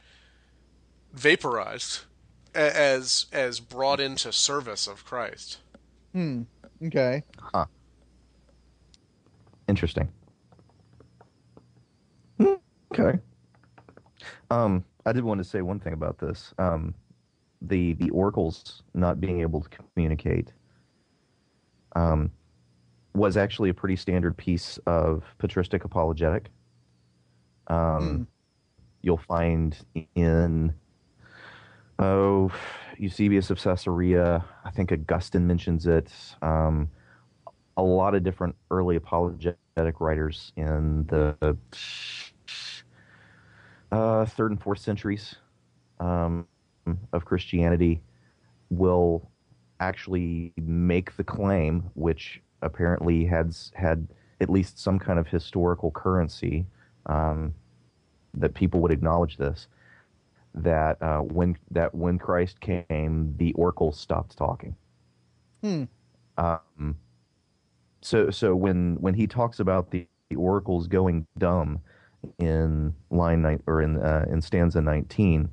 vaporized 1.13 2.01
as 2.55 3.27
as 3.33 3.61
brought 3.61 4.01
into 4.01 4.33
service 4.33 4.87
of 4.87 5.05
Christ. 5.05 5.59
hmm. 6.13 6.43
Okay. 6.85 7.23
Huh. 7.39 7.67
Interesting. 9.67 10.09
Hmm, 12.39 12.55
Okay. 12.93 13.19
Um, 14.51 14.85
I 15.05 15.13
did 15.13 15.25
want 15.25 15.39
to 15.39 15.45
say 15.45 15.61
one 15.61 15.81
thing 15.81 15.93
about 15.93 16.19
this. 16.19 16.55
Um, 16.59 16.95
the 17.63 17.95
the 17.95 18.11
oracles 18.11 18.83
not 18.95 19.21
being 19.21 19.41
able 19.41 19.61
to 19.61 19.69
communicate 19.69 20.53
um, 21.97 22.31
was 23.15 23.37
actually 23.37 23.71
a 23.71 23.75
pretty 23.75 23.97
standard 23.97 24.37
piece 24.37 24.79
of 24.87 25.25
patristic 25.39 25.85
apologetic. 25.85 26.51
Um, 27.67 28.27
You'll 29.03 29.17
find 29.17 29.77
in 30.17 30.75
oh 31.99 32.51
Eusebius 32.99 33.51
of 33.51 33.61
Caesarea. 33.61 34.45
I 34.65 34.71
think 34.71 34.91
Augustine 34.93 35.47
mentions 35.47 35.87
it. 35.87 36.13
Um, 36.43 36.91
a 37.77 37.83
lot 37.83 38.15
of 38.17 38.25
different 38.25 38.57
early 38.71 38.97
apologetic 38.97 40.01
writers 40.01 40.53
in 40.57 41.07
the 41.07 41.57
uh, 43.93 44.25
third 44.27 44.51
and 44.51 44.61
fourth 44.61 44.81
centuries 44.81 45.37
um, 46.01 46.47
of 47.13 47.25
Christianity 47.25 48.01
will 48.71 49.29
actually 49.81 50.53
make 50.57 51.17
the 51.17 51.25
claim, 51.25 51.91
which 51.95 52.41
apparently 52.63 53.25
had 53.25 53.55
had 53.75 54.09
at 54.41 54.51
least 54.51 54.79
some 54.79 54.99
kind 54.99 55.19
of 55.19 55.27
historical 55.27 55.91
currency 55.91 56.67
um, 57.07 57.55
that 58.35 58.55
people 58.55 58.81
would 58.81 58.93
acknowledge 58.93 59.37
this. 59.37 59.69
That 60.55 61.01
uh, 61.03 61.19
when 61.19 61.57
that 61.71 61.95
when 61.95 62.19
Christ 62.19 62.61
came, 62.61 63.35
the 63.37 63.53
oracle 63.53 63.93
stopped 63.93 64.37
talking. 64.37 64.75
Hmm. 65.63 65.85
Um, 66.37 66.97
so 68.01 68.31
so 68.31 68.55
when 68.55 68.97
when 69.01 69.15
he 69.15 69.27
talks 69.27 69.61
about 69.61 69.91
the, 69.91 70.07
the 70.31 70.37
oracles 70.37 70.89
going 70.89 71.27
dumb 71.37 71.81
in 72.39 72.95
line 73.11 73.43
nine 73.43 73.63
or 73.67 73.83
in 73.83 73.99
uh, 73.99 74.25
in 74.31 74.41
stanza 74.41 74.81
nineteen, 74.81 75.49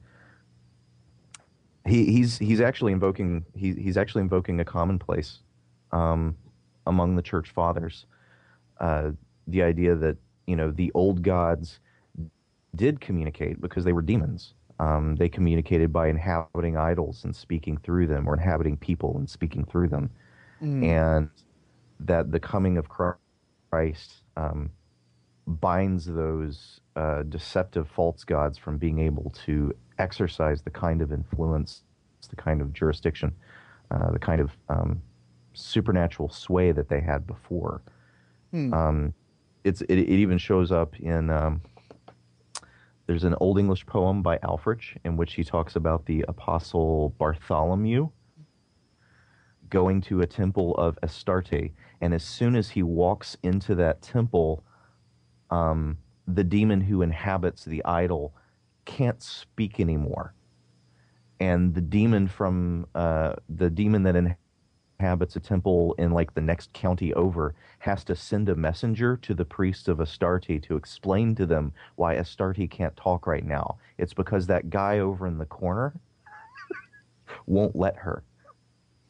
he, 1.86 2.06
he's 2.06 2.38
he's 2.38 2.62
actually 2.62 2.92
invoking 2.92 3.46
he, 3.54 3.74
he's 3.74 3.98
actually 3.98 4.22
invoking 4.22 4.60
a 4.60 4.66
commonplace 4.66 5.40
um, 5.92 6.36
among 6.88 7.16
the 7.16 7.22
church 7.22 7.52
fathers. 7.52 8.06
Uh, 8.80 9.12
the 9.48 9.62
idea 9.64 9.96
that 9.96 10.18
you 10.48 10.56
know 10.56 10.72
the 10.72 10.92
old 10.94 11.22
gods 11.22 11.80
did 12.76 13.00
communicate 13.00 13.62
because 13.62 13.84
they 13.86 13.94
were 13.94 14.02
demons. 14.02 14.54
Um, 14.80 15.16
they 15.16 15.30
communicated 15.30 15.94
by 15.94 16.10
inhabiting 16.10 16.76
idols 16.76 17.24
and 17.24 17.34
speaking 17.36 17.78
through 17.78 18.08
them, 18.08 18.28
or 18.28 18.34
inhabiting 18.34 18.76
people 18.78 19.18
and 19.18 19.30
speaking 19.30 19.64
through 19.66 19.88
them, 19.90 20.10
Mm. 20.62 20.84
and 20.86 21.30
that 22.00 22.32
the 22.32 22.40
coming 22.40 22.78
of 22.78 22.88
Christ 22.90 24.24
um, 24.38 24.70
binds 25.48 26.06
those 26.06 26.80
uh, 26.96 27.24
deceptive 27.24 27.88
false 27.90 28.24
gods 28.24 28.58
from 28.58 28.78
being 28.78 29.00
able 29.00 29.32
to 29.46 29.74
exercise 29.98 30.62
the 30.62 30.70
kind 30.70 31.02
of 31.02 31.12
influence, 31.12 31.84
the 32.30 32.36
kind 32.36 32.62
of 32.62 32.74
jurisdiction, 32.74 33.34
uh, 33.92 34.12
the 34.12 34.20
kind 34.20 34.42
of 34.42 34.52
um, 34.70 35.02
supernatural 35.54 36.30
sway 36.30 36.72
that 36.72 36.90
they 36.90 37.02
had 37.02 37.26
before. 37.28 37.82
Hmm. 38.52 38.74
Um, 38.74 39.14
it's 39.64 39.82
it, 39.82 39.98
it 39.98 40.10
even 40.10 40.38
shows 40.38 40.72
up 40.72 41.00
in 41.00 41.30
um, 41.30 41.62
there's 43.08 43.24
an 43.24 43.36
old 43.40 43.60
English 43.60 43.86
poem 43.86 44.22
by 44.22 44.38
Ælfric 44.40 44.98
in 45.04 45.18
which 45.18 45.34
he 45.34 45.44
talks 45.44 45.76
about 45.76 46.06
the 46.06 46.26
apostle 46.28 47.14
Bartholomew 47.18 48.10
going 49.70 50.00
to 50.00 50.22
a 50.22 50.28
temple 50.28 50.76
of 50.76 50.98
Astarte, 51.02 51.72
and 52.02 52.14
as 52.14 52.24
soon 52.24 52.56
as 52.56 52.70
he 52.70 52.84
walks 52.84 53.36
into 53.44 53.76
that 53.76 54.02
temple, 54.02 54.64
um, 55.50 55.98
the 56.28 56.44
demon 56.44 56.82
who 56.82 57.02
inhabits 57.02 57.66
the 57.66 57.84
idol 57.84 58.34
can't 58.86 59.22
speak 59.22 59.80
anymore, 59.80 60.34
and 61.40 61.74
the 61.76 61.82
demon 61.82 62.28
from 62.28 62.88
uh, 62.96 63.34
the 63.50 63.70
demon 63.70 64.04
that 64.04 64.16
inhabits 65.00 65.36
a 65.36 65.40
temple 65.40 65.94
in 65.98 66.12
like 66.12 66.34
the 66.34 66.42
next 66.42 66.72
county 66.74 67.14
over 67.14 67.54
has 67.80 68.04
to 68.06 68.16
send 68.16 68.48
a 68.50 68.56
messenger 68.56 69.18
to 69.18 69.34
the 69.34 69.46
priests 69.46 69.88
of 69.88 70.00
Astarte 70.00 70.62
to 70.64 70.76
explain 70.76 71.36
to 71.36 71.46
them 71.46 71.74
why 71.96 72.14
Astarte 72.16 72.70
can't 72.70 72.96
talk 72.96 73.28
right 73.28 73.46
now. 73.46 73.78
It's 73.98 74.14
because 74.14 74.48
that 74.48 74.70
guy 74.70 75.00
over 75.00 75.28
in 75.28 75.38
the 75.38 75.46
corner 75.46 75.94
won't 77.46 77.76
let 77.76 77.98
her. 77.98 78.24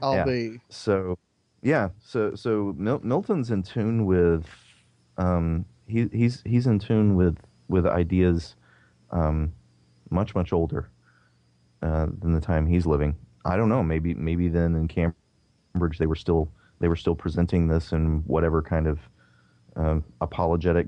I'll 0.00 0.14
Yeah. 0.14 0.24
be. 0.24 0.60
So, 0.68 1.18
yeah. 1.62 1.90
So 2.00 2.34
so 2.34 2.74
Mil- 2.76 3.00
Milton's 3.02 3.50
in 3.50 3.62
tune 3.62 4.06
with, 4.06 4.46
um, 5.18 5.64
he 5.86 6.08
he's 6.12 6.42
he's 6.44 6.66
in 6.66 6.78
tune 6.78 7.14
with 7.16 7.36
with 7.68 7.86
ideas, 7.86 8.56
um, 9.10 9.52
much 10.10 10.34
much 10.34 10.52
older, 10.52 10.88
uh, 11.82 12.06
than 12.20 12.32
the 12.32 12.40
time 12.40 12.66
he's 12.66 12.86
living. 12.86 13.16
I 13.44 13.56
don't 13.56 13.68
know. 13.68 13.82
Maybe 13.82 14.14
maybe 14.14 14.48
then 14.48 14.74
in 14.74 14.88
Cambridge 14.88 15.98
they 15.98 16.06
were 16.06 16.16
still 16.16 16.50
they 16.80 16.88
were 16.88 16.96
still 16.96 17.14
presenting 17.14 17.68
this 17.68 17.92
in 17.92 18.22
whatever 18.26 18.62
kind 18.62 18.86
of 18.86 18.98
um, 19.76 20.04
apologetic 20.20 20.86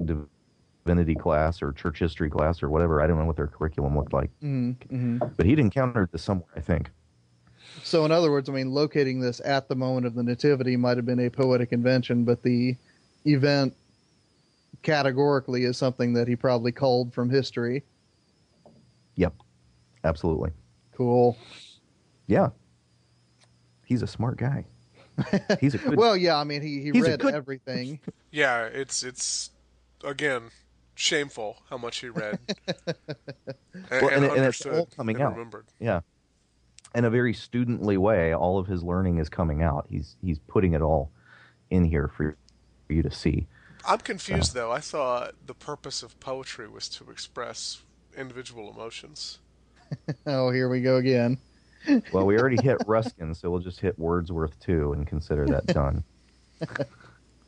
divinity 0.84 1.14
class 1.14 1.62
or 1.62 1.72
church 1.72 1.98
history 1.98 2.30
class 2.30 2.62
or 2.62 2.68
whatever. 2.68 3.02
I 3.02 3.06
don't 3.06 3.18
know 3.18 3.24
what 3.26 3.36
their 3.36 3.46
curriculum 3.46 3.96
looked 3.96 4.12
like, 4.12 4.30
Mm, 4.42 4.76
mhm. 4.88 5.36
but 5.36 5.46
he'd 5.46 5.58
encountered 5.58 6.10
this 6.12 6.22
somewhere. 6.22 6.48
I 6.56 6.60
think. 6.60 6.90
So, 7.82 8.04
in 8.04 8.12
other 8.12 8.30
words, 8.30 8.48
I 8.48 8.52
mean, 8.52 8.70
locating 8.70 9.20
this 9.20 9.40
at 9.44 9.68
the 9.68 9.74
moment 9.76 10.06
of 10.06 10.14
the 10.14 10.22
nativity 10.22 10.76
might 10.76 10.96
have 10.96 11.04
been 11.06 11.20
a 11.20 11.28
poetic 11.30 11.72
invention, 11.72 12.24
but 12.24 12.42
the 12.42 12.76
event 13.26 13.74
categorically 14.86 15.64
is 15.64 15.76
something 15.76 16.12
that 16.14 16.28
he 16.28 16.36
probably 16.36 16.70
culled 16.72 17.12
from 17.12 17.28
history. 17.28 17.82
Yep. 19.16 19.34
Absolutely. 20.04 20.50
Cool. 20.94 21.36
Yeah. 22.28 22.50
He's 23.84 24.02
a 24.02 24.06
smart 24.06 24.38
guy. 24.38 24.64
He's 25.60 25.74
a 25.74 25.78
good. 25.84 25.96
Well, 25.96 26.16
yeah, 26.16 26.36
I 26.38 26.44
mean, 26.44 26.62
he, 26.62 26.80
he 26.80 26.90
He's 26.92 27.02
read 27.02 27.20
good- 27.20 27.34
everything. 27.34 28.00
Yeah, 28.30 28.64
it's 28.66 29.02
it's 29.02 29.50
again 30.04 30.50
shameful 30.94 31.56
how 31.70 31.78
much 31.78 31.98
he 31.98 32.10
read. 32.10 32.38
and, 32.68 32.96
Well, 33.90 34.08
and 34.10 34.24
it- 34.26 34.32
and 34.32 34.44
it's 34.44 34.64
all 34.66 34.86
coming 34.94 35.16
and 35.16 35.24
out. 35.24 35.32
Remembered. 35.32 35.66
yeah. 35.80 36.00
In 36.94 37.04
a 37.06 37.10
very 37.10 37.32
studently 37.32 37.96
way, 37.96 38.34
all 38.34 38.58
of 38.58 38.66
his 38.66 38.82
learning 38.82 39.18
is 39.18 39.28
coming 39.30 39.62
out. 39.62 39.86
He's 39.88 40.16
he's 40.22 40.38
putting 40.38 40.74
it 40.74 40.82
all 40.82 41.10
in 41.70 41.84
here 41.84 42.08
for 42.14 42.36
for 42.86 42.92
you 42.92 43.02
to 43.02 43.10
see. 43.10 43.46
I'm 43.86 43.98
confused 43.98 44.54
though. 44.54 44.72
I 44.72 44.80
thought 44.80 45.34
the 45.46 45.54
purpose 45.54 46.02
of 46.02 46.18
poetry 46.20 46.68
was 46.68 46.88
to 46.90 47.10
express 47.10 47.82
individual 48.16 48.72
emotions. 48.72 49.38
oh, 50.26 50.50
here 50.50 50.68
we 50.68 50.80
go 50.80 50.96
again. 50.96 51.38
Well, 52.12 52.26
we 52.26 52.36
already 52.36 52.60
hit 52.60 52.78
Ruskin, 52.88 53.32
so 53.32 53.48
we'll 53.48 53.60
just 53.60 53.78
hit 53.78 53.96
Wordsworth 53.96 54.58
too 54.58 54.92
and 54.94 55.06
consider 55.06 55.46
that 55.46 55.66
done. 55.66 56.02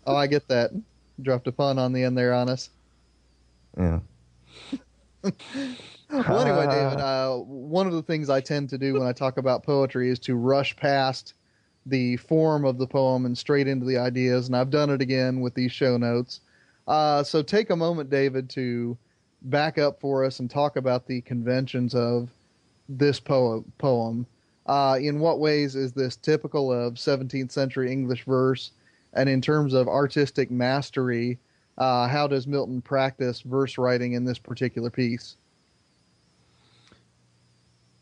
Oh, 0.07 0.16
I 0.16 0.26
get 0.26 0.49
that. 0.49 0.70
Dropped 1.20 1.49
a 1.49 1.53
pun 1.53 1.78
on 1.78 1.93
the 1.93 2.03
end 2.03 2.16
there 2.16 2.32
on 2.32 2.49
us. 2.49 2.70
Yeah. 3.76 3.99
Well, 5.22 6.41
anyway, 6.41 6.66
David, 6.66 6.99
uh, 6.99 7.36
one 7.36 7.86
of 7.86 7.93
the 7.93 8.03
things 8.03 8.30
I 8.30 8.41
tend 8.41 8.70
to 8.70 8.78
do 8.78 8.95
when 8.95 9.03
I 9.03 9.12
talk 9.12 9.36
about 9.36 9.64
poetry 9.64 10.09
is 10.09 10.18
to 10.20 10.34
rush 10.34 10.74
past 10.76 11.34
the 11.89 12.16
form 12.18 12.64
of 12.64 12.78
the 12.78 12.86
poem 12.86 13.26
and 13.26 13.36
straight 13.36 13.68
into 13.68 13.86
the 13.86 13.99
ideas, 13.99 14.47
and 14.47 14.57
I've 14.57 14.70
done 14.70 14.91
it 14.91 15.01
again 15.01 15.41
with 15.41 15.55
these 15.55 15.72
show 15.72 15.97
notes. 15.97 16.41
Uh, 16.86 17.22
so 17.22 17.43
take 17.43 17.70
a 17.70 17.76
moment, 17.76 18.11
David, 18.11 18.49
to 18.51 18.97
back 19.43 19.78
up 19.78 20.01
for 20.01 20.24
us 20.24 20.41
and 20.41 20.51
talk 20.51 20.76
about 20.76 21.07
the 21.07 21.20
conventions 21.22 21.95
of 21.95 22.30
this 22.89 23.20
po- 23.20 23.64
poem. 23.78 24.26
Uh, 24.66 24.99
in 25.01 25.18
what 25.18 25.39
ways 25.39 25.76
is 25.76 25.93
this 25.93 26.16
typical 26.16 26.72
of 26.72 26.95
17th 26.95 27.53
century 27.53 27.91
English 27.91 28.24
verse? 28.24 28.72
And 29.14 29.28
in 29.28 29.41
terms 29.41 29.72
of 29.72 29.89
artistic 29.89 30.51
mastery, 30.51 31.39
uh, 31.78 32.09
how 32.09 32.26
does 32.26 32.47
Milton 32.47 32.82
practice 32.82 33.41
verse 33.41 33.78
writing 33.78 34.12
in 34.12 34.24
this 34.24 34.39
particular 34.39 34.91
piece? 34.91 35.36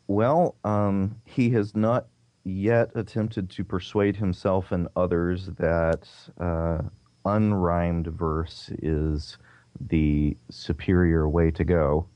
Well, 0.08 0.54
um, 0.64 1.16
he 1.24 1.50
has 1.50 1.74
not 1.74 2.06
yet 2.46 2.90
attempted 2.94 3.50
to 3.50 3.64
persuade 3.64 4.14
himself 4.16 4.70
and 4.70 4.86
others 4.94 5.46
that 5.58 6.08
uh, 6.38 6.78
unrhymed 7.24 8.06
verse 8.06 8.70
is 8.82 9.36
the 9.80 10.36
superior 10.48 11.28
way 11.28 11.50
to 11.50 11.64
go, 11.64 12.06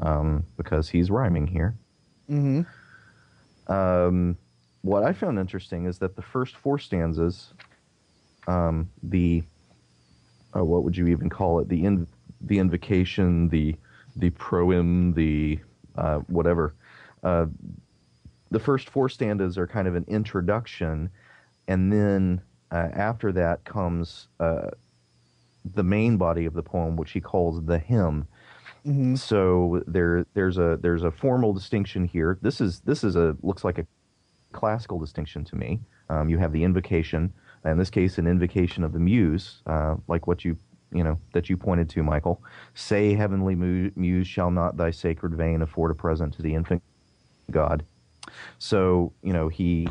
um, 0.00 0.44
because 0.56 0.88
he's 0.88 1.10
rhyming 1.10 1.46
here. 1.46 1.76
Mm-hmm. 2.28 3.72
Um, 3.72 4.36
what 4.82 5.04
I 5.04 5.12
found 5.12 5.38
interesting 5.38 5.86
is 5.86 5.98
that 5.98 6.16
the 6.16 6.22
first 6.22 6.56
four 6.56 6.80
stanzas, 6.80 7.54
um, 8.48 8.90
the 9.04 9.44
oh, 10.54 10.64
what 10.64 10.82
would 10.82 10.96
you 10.96 11.06
even 11.06 11.30
call 11.30 11.60
it? 11.60 11.68
The 11.68 11.84
in, 11.84 12.06
the 12.40 12.58
invocation, 12.58 13.48
the 13.48 13.76
the 14.16 14.30
proem, 14.30 15.14
the 15.14 15.60
uh, 15.96 16.18
whatever. 16.26 16.74
Uh, 17.22 17.46
the 18.52 18.60
first 18.60 18.90
four 18.90 19.08
stanzas 19.08 19.56
are 19.58 19.66
kind 19.66 19.88
of 19.88 19.96
an 19.96 20.04
introduction, 20.08 21.10
and 21.66 21.92
then 21.92 22.40
uh, 22.70 22.88
after 22.92 23.32
that 23.32 23.64
comes 23.64 24.28
uh, 24.38 24.68
the 25.74 25.82
main 25.82 26.16
body 26.18 26.44
of 26.44 26.52
the 26.52 26.62
poem, 26.62 26.96
which 26.96 27.12
he 27.12 27.20
calls 27.20 27.64
the 27.64 27.78
hymn. 27.78 28.26
Mm-hmm. 28.86 29.14
So 29.14 29.82
there, 29.86 30.26
there's 30.34 30.58
a 30.58 30.78
there's 30.82 31.02
a 31.02 31.10
formal 31.10 31.52
distinction 31.52 32.04
here. 32.04 32.38
This 32.42 32.60
is 32.60 32.80
this 32.80 33.02
is 33.04 33.16
a 33.16 33.36
looks 33.42 33.64
like 33.64 33.78
a 33.78 33.86
classical 34.52 34.98
distinction 34.98 35.44
to 35.44 35.56
me. 35.56 35.80
Um, 36.10 36.28
you 36.28 36.36
have 36.38 36.52
the 36.52 36.62
invocation, 36.62 37.32
in 37.64 37.78
this 37.78 37.90
case, 37.90 38.18
an 38.18 38.26
invocation 38.26 38.84
of 38.84 38.92
the 38.92 38.98
muse, 38.98 39.62
uh, 39.66 39.96
like 40.08 40.26
what 40.26 40.44
you 40.44 40.56
you 40.92 41.04
know 41.04 41.18
that 41.32 41.48
you 41.48 41.56
pointed 41.56 41.88
to, 41.90 42.02
Michael. 42.02 42.42
Say, 42.74 43.14
heavenly 43.14 43.54
muse, 43.54 44.26
shall 44.26 44.50
not 44.50 44.76
thy 44.76 44.90
sacred 44.90 45.34
vein 45.34 45.62
afford 45.62 45.90
a 45.90 45.94
present 45.94 46.34
to 46.34 46.42
the 46.42 46.54
infant 46.54 46.82
God? 47.50 47.84
So 48.58 49.12
you 49.22 49.32
know 49.32 49.48
he 49.48 49.88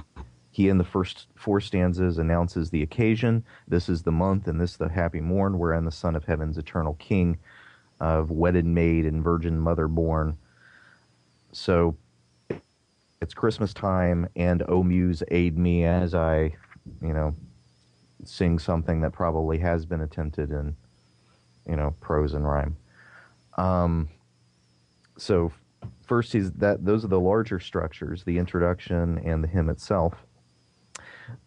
he 0.51 0.67
in 0.67 0.77
the 0.77 0.83
first 0.83 1.27
four 1.35 1.61
stanzas 1.61 2.17
announces 2.17 2.69
the 2.69 2.83
occasion. 2.83 3.43
This 3.67 3.89
is 3.89 4.03
the 4.03 4.11
month, 4.11 4.47
and 4.47 4.59
this 4.59 4.75
the 4.75 4.89
happy 4.89 5.21
morn, 5.21 5.57
wherein 5.57 5.85
the 5.85 5.91
Son 5.91 6.15
of 6.15 6.25
Heaven's 6.25 6.57
eternal 6.57 6.95
King 6.95 7.37
of 7.99 8.31
wedded 8.31 8.65
maid 8.65 9.05
and 9.05 9.23
virgin 9.23 9.59
mother 9.59 9.87
born. 9.87 10.37
So 11.53 11.95
it's 13.21 13.33
Christmas 13.33 13.73
time, 13.73 14.27
and 14.35 14.63
O 14.67 14.83
Muse 14.83 15.23
aid 15.29 15.57
me 15.57 15.85
as 15.85 16.15
I, 16.15 16.55
you 17.01 17.13
know, 17.13 17.35
sing 18.25 18.59
something 18.59 19.01
that 19.01 19.11
probably 19.11 19.59
has 19.59 19.85
been 19.85 20.01
attempted 20.01 20.51
in, 20.51 20.75
you 21.67 21.75
know, 21.75 21.95
prose 22.01 22.33
and 22.33 22.47
rhyme. 22.47 22.75
Um, 23.57 24.09
so 25.17 25.51
first 26.11 26.35
is 26.35 26.51
that 26.51 26.83
those 26.83 27.05
are 27.05 27.07
the 27.07 27.17
larger 27.17 27.57
structures, 27.57 28.25
the 28.25 28.37
introduction 28.37 29.17
and 29.19 29.41
the 29.41 29.47
hymn 29.47 29.69
itself. 29.69 30.13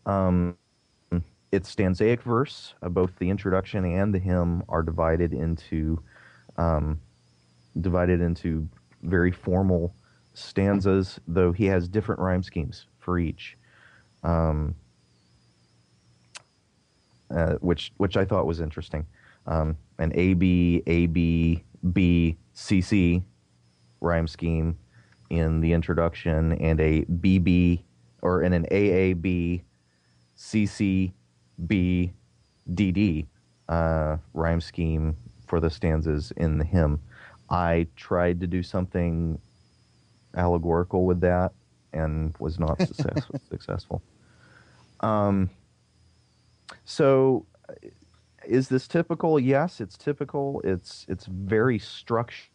Um, 0.07 0.57
it's 1.53 1.69
stanzaic 1.75 2.23
verse. 2.23 2.73
Uh, 2.83 2.89
both 2.89 3.11
the 3.19 3.29
introduction 3.29 3.85
and 3.85 4.15
the 4.15 4.19
hymn 4.19 4.63
are 4.71 4.83
divided 4.83 5.35
into 5.35 6.03
um, 6.57 6.99
divided 7.83 8.23
into 8.23 8.67
very 9.03 9.31
formal 9.31 9.95
stanzas, 10.33 11.21
though 11.29 11.53
he 11.53 11.67
has 11.67 11.87
different 11.87 12.23
rhyme 12.23 12.43
schemes 12.43 12.87
for 13.01 13.19
each, 13.19 13.59
um, 14.23 14.75
uh, 17.31 17.57
which 17.57 17.93
which 17.99 18.17
I 18.17 18.25
thought 18.25 18.47
was 18.47 18.61
interesting. 18.61 19.05
Um, 19.47 19.77
an 19.99 20.11
A 20.15 20.33
B 20.33 20.83
A 20.87 21.05
B 21.05 21.63
B 21.93 22.39
C 22.55 22.81
C 22.81 23.23
rhyme 24.05 24.27
scheme 24.27 24.79
in 25.31 25.61
the 25.61 25.73
introduction, 25.73 26.53
and 26.53 26.81
a 26.81 27.05
B 27.05 27.39
B 27.39 27.85
or 28.23 28.43
in 28.43 28.53
an 28.53 28.67
A 28.71 28.91
A 28.91 29.13
B 29.15 29.63
C 30.35 30.67
C 30.67 31.13
B 31.67 32.13
D 32.73 32.93
D 32.93 33.27
uh, 33.69 34.17
rhyme 34.33 34.61
scheme 34.61 35.17
for 35.47 35.61
the 35.61 35.71
stanzas 35.71 36.33
in 36.37 36.59
the 36.59 36.65
hymn. 36.65 37.01
I 37.51 37.87
tried 37.97 38.41
to 38.41 38.47
do 38.47 38.63
something 38.63 39.39
allegorical 40.37 41.05
with 41.05 41.21
that 41.21 41.53
and 41.93 42.35
was 42.39 42.59
not 42.59 42.81
success, 42.87 43.25
successful. 43.49 44.03
Um, 45.01 45.51
so, 46.85 47.47
is 48.47 48.69
this 48.69 48.89
typical? 48.89 49.39
Yes, 49.39 49.81
it's 49.81 49.97
typical. 49.97 50.61
It's 50.65 51.07
it's 51.09 51.27
very 51.27 51.79
structured. 51.79 52.54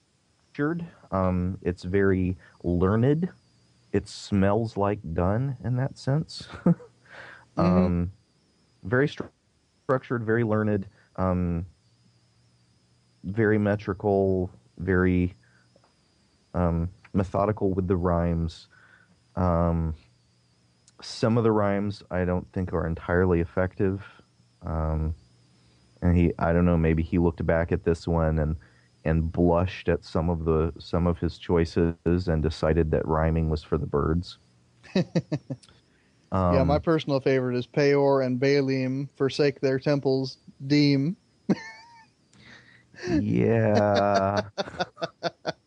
Um, 1.11 1.57
it's 1.61 1.83
very 1.83 2.37
learned. 2.63 3.29
It 3.93 4.07
smells 4.07 4.77
like 4.77 4.99
Donne 5.13 5.57
in 5.63 5.77
that 5.77 5.97
sense. 5.97 6.47
um, 7.57 8.11
very 8.83 9.07
stru- 9.07 9.29
structured, 9.83 10.23
very 10.23 10.43
learned, 10.43 10.85
um, 11.15 11.65
very 13.23 13.57
metrical, 13.57 14.51
very 14.77 15.33
um, 16.53 16.89
methodical 17.13 17.71
with 17.73 17.87
the 17.87 17.95
rhymes. 17.95 18.67
Um, 19.35 19.95
some 21.01 21.37
of 21.37 21.43
the 21.43 21.51
rhymes 21.51 22.03
I 22.11 22.25
don't 22.25 22.51
think 22.51 22.73
are 22.73 22.85
entirely 22.85 23.39
effective. 23.39 24.03
Um, 24.65 25.15
and 26.01 26.15
he, 26.15 26.33
I 26.37 26.53
don't 26.53 26.65
know, 26.65 26.77
maybe 26.77 27.03
he 27.03 27.17
looked 27.17 27.45
back 27.45 27.71
at 27.71 27.83
this 27.83 28.07
one 28.07 28.39
and 28.39 28.55
and 29.05 29.31
blushed 29.31 29.89
at 29.89 30.03
some 30.03 30.29
of 30.29 30.45
the 30.45 30.73
some 30.79 31.07
of 31.07 31.19
his 31.19 31.37
choices 31.37 31.95
and 32.27 32.43
decided 32.43 32.91
that 32.91 33.05
rhyming 33.07 33.49
was 33.49 33.63
for 33.63 33.77
the 33.77 33.85
birds. 33.85 34.37
Um, 36.31 36.53
yeah, 36.55 36.63
my 36.63 36.79
personal 36.79 37.19
favorite 37.19 37.55
is 37.57 37.65
Peor 37.65 38.21
and 38.21 38.39
Baalim 38.39 39.09
forsake 39.17 39.61
their 39.61 39.79
temples, 39.79 40.37
deem. 40.67 41.15
yeah. 43.07 44.41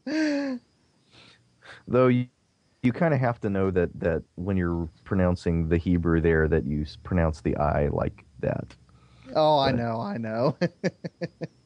Though 1.88 2.06
you, 2.08 2.26
you 2.82 2.92
kind 2.92 3.14
of 3.14 3.20
have 3.20 3.40
to 3.40 3.50
know 3.50 3.70
that, 3.70 3.90
that 4.00 4.22
when 4.36 4.56
you're 4.56 4.88
pronouncing 5.04 5.68
the 5.68 5.76
Hebrew 5.78 6.20
there, 6.20 6.48
that 6.48 6.64
you 6.64 6.84
pronounce 7.02 7.40
the 7.40 7.56
I 7.56 7.88
like 7.88 8.24
that. 8.40 8.74
Oh, 9.34 9.58
I 9.58 9.72
know, 9.72 10.00
I 10.00 10.18
know. 10.18 10.56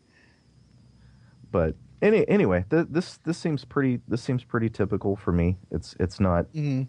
But 1.56 1.74
any, 2.02 2.28
anyway, 2.28 2.66
th- 2.68 2.88
this 2.90 3.16
this 3.24 3.38
seems 3.38 3.64
pretty 3.64 3.98
this 4.06 4.20
seems 4.22 4.44
pretty 4.44 4.68
typical 4.68 5.16
for 5.16 5.32
me. 5.32 5.56
It's 5.70 5.96
it's 5.98 6.20
not 6.20 6.52
Mhm. 6.52 6.86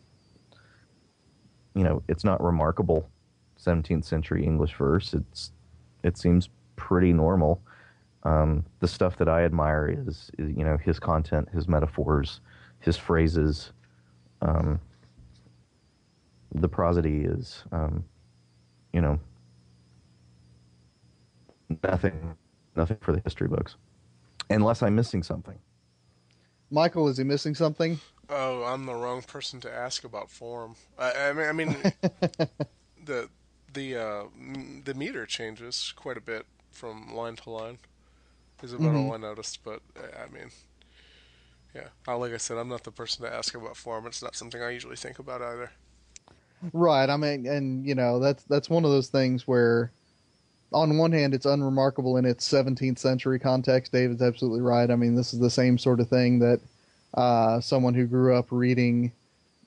you 1.74 1.86
know 1.86 2.04
it's 2.10 2.26
not 2.26 2.44
remarkable 2.44 3.10
17th 3.58 4.04
century 4.04 4.44
English 4.44 4.76
verse. 4.76 5.14
It's 5.14 5.54
it 6.04 6.18
seems 6.18 6.50
pretty 6.76 7.14
normal. 7.14 7.62
Um, 8.24 8.66
the 8.82 8.90
stuff 8.90 9.16
that 9.20 9.30
I 9.30 9.46
admire 9.46 9.88
is, 10.06 10.30
is 10.38 10.52
you 10.58 10.66
know 10.66 10.76
his 10.76 11.00
content, 11.00 11.48
his 11.54 11.70
metaphors, 11.70 12.42
his 12.82 12.98
phrases. 12.98 13.72
Um, 14.42 14.82
the 16.54 16.68
prosody 16.68 17.22
is 17.22 17.64
um, 17.72 18.04
you 18.92 19.00
know 19.00 19.18
nothing 21.82 22.36
nothing 22.76 22.98
for 23.00 23.14
the 23.14 23.22
history 23.22 23.48
books, 23.48 23.78
unless 24.50 24.82
I'm 24.84 24.96
missing 24.96 25.24
something. 25.24 25.60
Michael, 26.70 27.08
is 27.08 27.18
he 27.18 27.24
missing 27.24 27.56
something? 27.56 28.00
Oh, 28.30 28.64
I'm 28.64 28.86
the 28.86 28.94
wrong 28.94 29.22
person 29.22 29.62
to 29.62 29.74
ask 29.74 30.04
about 30.04 30.30
form. 30.30 30.76
I, 31.00 31.30
I 31.30 31.34
mean, 31.34 31.48
I 31.48 31.52
mean, 31.54 31.76
the 33.06 33.30
the 33.74 33.96
uh, 33.96 34.24
m- 34.38 34.82
the 34.84 34.94
meter 34.94 35.26
changes 35.26 35.94
quite 35.96 36.18
a 36.18 36.22
bit 36.22 36.46
from 36.72 37.16
line 37.16 37.36
to 37.38 37.50
line. 37.50 37.78
Is 38.64 38.74
about 38.74 38.96
all 38.96 39.14
I 39.14 39.18
noticed, 39.18 39.64
but 39.64 39.82
uh, 39.96 40.24
I 40.24 40.34
mean, 40.34 40.50
yeah. 41.76 41.90
Uh, 42.08 42.18
Like 42.18 42.34
I 42.34 42.38
said, 42.38 42.58
I'm 42.58 42.68
not 42.70 42.84
the 42.84 42.92
person 42.92 43.24
to 43.24 43.32
ask 43.32 43.54
about 43.56 43.78
form. 43.78 44.08
It's 44.08 44.24
not 44.24 44.36
something 44.36 44.62
I 44.62 44.72
usually 44.72 44.96
think 44.96 45.20
about 45.20 45.44
either. 45.44 45.72
Right. 46.74 47.08
I 47.08 47.16
mean, 47.18 47.46
and 47.46 47.86
you 47.86 47.94
know, 47.94 48.18
that's 48.20 48.44
that's 48.46 48.68
one 48.68 48.84
of 48.84 48.90
those 48.90 49.10
things 49.10 49.48
where, 49.48 49.92
on 50.74 50.98
one 50.98 51.12
hand, 51.12 51.34
it's 51.34 51.46
unremarkable 51.46 52.18
in 52.18 52.26
its 52.26 52.48
17th 52.50 53.00
century 53.00 53.40
context. 53.40 53.92
David's 53.92 54.22
absolutely 54.22 54.62
right. 54.62 54.90
I 54.92 54.96
mean, 54.96 55.16
this 55.16 55.34
is 55.34 55.40
the 55.40 55.50
same 55.50 55.78
sort 55.78 56.00
of 56.00 56.10
thing 56.10 56.40
that 56.40 56.60
uh, 57.14 57.60
someone 57.62 57.94
who 57.94 58.06
grew 58.06 58.36
up 58.36 58.48
reading 58.52 59.12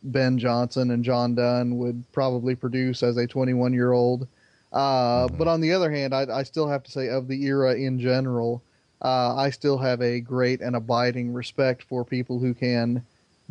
Ben 0.02 0.38
Jonson 0.38 0.92
and 0.92 1.04
John 1.04 1.34
Donne 1.34 1.78
would 1.78 2.04
probably 2.12 2.54
produce 2.54 3.02
as 3.02 3.16
a 3.16 3.26
21 3.26 3.72
year 3.72 3.92
old. 3.92 4.26
Uh, 4.72 5.28
But 5.28 5.48
on 5.48 5.60
the 5.60 5.72
other 5.72 5.90
hand, 5.90 6.14
I, 6.14 6.26
I 6.30 6.42
still 6.42 6.68
have 6.68 6.82
to 6.84 6.90
say, 6.90 7.08
of 7.08 7.28
the 7.28 7.42
era 7.44 7.74
in 7.74 7.98
general, 7.98 8.62
uh, 9.02 9.34
I 9.34 9.50
still 9.50 9.78
have 9.78 10.00
a 10.02 10.20
great 10.20 10.60
and 10.60 10.76
abiding 10.76 11.32
respect 11.32 11.82
for 11.82 12.04
people 12.04 12.38
who 12.38 12.54
can 12.54 13.04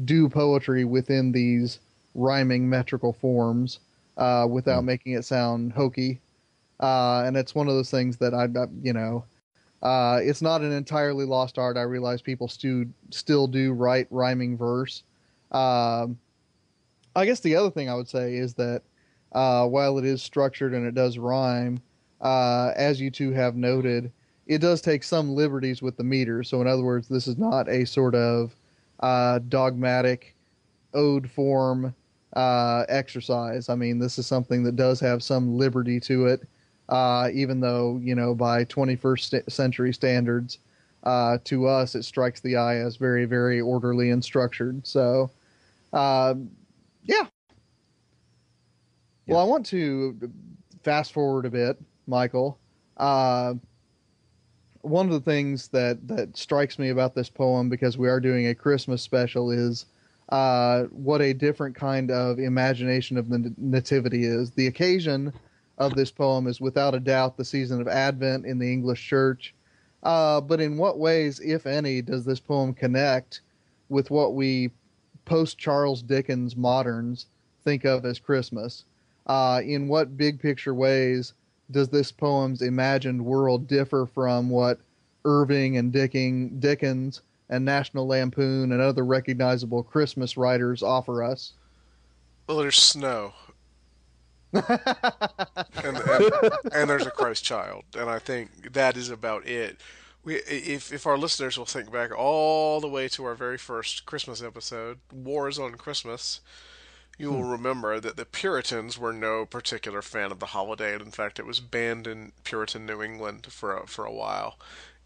do 0.06 0.30
poetry 0.30 0.86
within 0.86 1.32
these 1.32 1.80
rhyming 2.16 2.70
metrical 2.70 3.14
forms 3.14 3.80
uh, 4.18 4.48
without 4.50 4.84
making 4.84 5.14
it 5.14 5.26
sound 5.26 5.74
hokey. 5.74 6.20
Uh, 6.80 7.24
and 7.26 7.36
it's 7.36 7.54
one 7.54 7.68
of 7.68 7.74
those 7.74 7.92
things 7.92 8.18
that 8.18 8.34
I, 8.34 8.44
I 8.44 8.66
you 8.82 8.94
know, 8.94 9.26
uh, 9.82 10.20
it's 10.22 10.42
not 10.42 10.62
an 10.62 10.72
entirely 10.72 11.26
lost 11.26 11.58
art. 11.58 11.78
I 11.78 11.82
realize 11.82 12.22
people 12.22 12.48
still 12.48 12.86
still 13.12 13.48
do 13.48 13.74
write 13.74 14.08
rhyming 14.10 14.58
verse. 14.58 15.04
Um, 15.52 16.18
I 17.16 17.26
guess 17.26 17.40
the 17.40 17.56
other 17.56 17.72
thing 17.72 17.90
I 17.90 17.96
would 17.96 18.08
say 18.08 18.36
is 18.36 18.54
that 18.56 18.84
uh, 19.32 19.68
while 19.68 19.98
it 19.98 20.06
is 20.06 20.22
structured 20.22 20.74
and 20.74 20.86
it 20.86 20.96
does 20.96 21.18
rhyme, 21.18 21.82
uh, 22.22 22.72
as 22.76 23.00
you 23.00 23.10
two 23.10 23.32
have 23.32 23.56
noted, 23.56 24.12
it 24.48 24.60
does 24.60 24.82
take 24.82 25.04
some 25.04 25.36
liberties 25.36 25.82
with 25.82 25.96
the 25.98 26.04
meter. 26.04 26.44
So, 26.44 26.62
in 26.62 26.68
other 26.68 26.84
words, 26.84 27.08
this 27.08 27.28
is 27.28 27.38
not 27.38 27.70
a 27.70 27.86
sort 27.86 28.16
of 28.16 28.56
uh, 29.00 29.40
dogmatic 29.48 30.36
ode 30.94 31.30
form 31.30 31.94
uh, 32.34 32.86
exercise. 32.90 33.70
I 33.70 33.76
mean, 33.76 34.00
this 34.00 34.18
is 34.18 34.28
something 34.28 34.64
that 34.64 34.76
does 34.76 35.00
have 35.00 35.24
some 35.24 35.56
liberty 35.56 36.00
to 36.02 36.28
it, 36.28 36.48
uh, 36.90 37.30
even 37.34 37.60
though, 37.60 38.00
you 38.04 38.16
know, 38.16 38.36
by 38.36 38.66
21st 38.66 39.20
st- 39.20 39.52
century 39.52 39.94
standards, 39.94 40.60
uh, 41.04 41.38
to 41.46 41.66
us, 41.68 41.96
it 41.96 42.04
strikes 42.04 42.42
the 42.42 42.58
eye 42.58 42.78
as 42.78 42.98
very, 42.98 43.26
very 43.26 43.62
orderly 43.62 44.10
and 44.10 44.24
structured. 44.24 44.86
So, 44.86 45.30
um, 45.94 46.50
yeah. 47.04 47.28
Well, 49.28 49.40
I 49.40 49.44
want 49.44 49.66
to 49.68 50.18
fast 50.84 51.14
forward 51.14 51.46
a 51.46 51.52
bit, 51.52 51.80
Michael. 52.08 52.58
Uh, 52.98 53.54
one 54.82 55.06
of 55.06 55.12
the 55.12 55.20
things 55.20 55.68
that, 55.70 56.06
that 56.08 56.36
strikes 56.36 56.80
me 56.80 56.90
about 56.90 57.14
this 57.14 57.30
poem, 57.30 57.70
because 57.70 57.98
we 57.98 58.10
are 58.10 58.20
doing 58.20 58.48
a 58.48 58.56
Christmas 58.56 59.04
special, 59.04 59.52
is 59.52 59.86
uh, 60.30 60.84
what 60.86 61.22
a 61.22 61.34
different 61.34 61.76
kind 61.76 62.10
of 62.10 62.40
imagination 62.40 63.18
of 63.18 63.30
the 63.30 63.54
nativity 63.58 64.26
is. 64.26 64.52
The 64.52 64.68
occasion 64.68 65.32
of 65.80 65.96
this 65.96 66.12
poem 66.12 66.46
is 66.46 66.60
without 66.60 66.94
a 66.94 67.00
doubt 67.00 67.38
the 67.38 67.46
season 67.46 67.80
of 67.82 67.88
Advent 67.88 68.46
in 68.46 68.60
the 68.60 68.72
English 68.72 69.06
church. 69.08 69.56
Uh, 70.04 70.40
but 70.42 70.62
in 70.62 70.78
what 70.78 71.00
ways, 71.00 71.40
if 71.40 71.66
any, 71.66 72.02
does 72.02 72.26
this 72.26 72.40
poem 72.40 72.74
connect 72.74 73.42
with 73.90 74.12
what 74.12 74.36
we 74.36 74.72
post 75.26 75.58
Charles 75.58 76.02
Dickens 76.02 76.56
moderns 76.56 77.26
think 77.64 77.86
of 77.86 78.06
as 78.06 78.20
Christmas? 78.20 78.86
Uh, 79.26 79.62
in 79.64 79.88
what 79.88 80.18
big 80.18 80.40
picture 80.40 80.74
ways 80.74 81.34
does 81.72 81.90
this 81.90 82.12
poem's 82.12 82.62
imagined 82.62 83.24
world 83.24 83.68
differ 83.68 84.06
from 84.06 84.50
what 84.50 84.80
Irving 85.24 85.78
and 85.78 85.94
Dicking, 85.94 86.60
Dickens 86.60 87.22
and 87.50 87.64
National 87.64 88.08
Lampoon 88.08 88.72
and 88.72 88.82
other 88.82 89.06
recognizable 89.06 89.84
Christmas 89.84 90.36
writers 90.36 90.82
offer 90.82 91.24
us? 91.24 91.54
Well, 92.48 92.58
there's 92.58 92.78
snow. 92.78 93.34
And, 94.54 94.66
and, 95.84 96.32
and 96.74 96.90
there's 96.90 97.06
a 97.06 97.12
Christ 97.12 97.44
child, 97.44 97.84
and 97.96 98.10
I 98.10 98.20
think 98.20 98.74
that 98.74 98.98
is 98.98 99.10
about 99.10 99.46
it. 99.46 99.78
We, 100.24 100.36
if 100.36 100.92
if 100.92 101.06
our 101.06 101.18
listeners 101.18 101.58
will 101.58 101.66
think 101.66 101.92
back 101.92 102.12
all 102.18 102.82
the 102.82 102.88
way 102.88 103.08
to 103.10 103.26
our 103.26 103.36
very 103.36 103.58
first 103.58 104.06
Christmas 104.06 104.42
episode, 104.42 105.00
Wars 105.12 105.60
on 105.60 105.76
Christmas, 105.76 106.42
you 107.18 107.32
will 107.32 107.44
remember 107.44 108.00
that 108.00 108.16
the 108.16 108.26
Puritans 108.26 108.98
were 108.98 109.14
no 109.14 109.46
particular 109.46 110.02
fan 110.02 110.32
of 110.32 110.40
the 110.40 110.48
holiday, 110.48 110.94
and 110.94 111.02
in 111.02 111.12
fact, 111.12 111.38
it 111.38 111.46
was 111.46 111.60
banned 111.60 112.08
in 112.08 112.32
Puritan 112.44 112.86
New 112.86 113.04
England 113.04 113.48
for 113.52 113.78
a, 113.78 113.86
for 113.88 114.06
a 114.06 114.14
while 114.14 114.58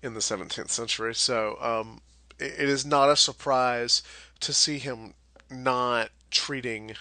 in 0.02 0.14
the 0.14 0.20
17th 0.20 0.70
century. 0.70 1.16
So 1.16 1.58
um, 1.60 2.02
it, 2.40 2.54
it 2.60 2.70
is 2.70 2.86
not 2.86 3.10
a 3.10 3.16
surprise 3.16 4.04
to 4.42 4.54
see 4.54 4.78
him 4.78 5.16
not 5.50 6.10
treating 6.30 6.96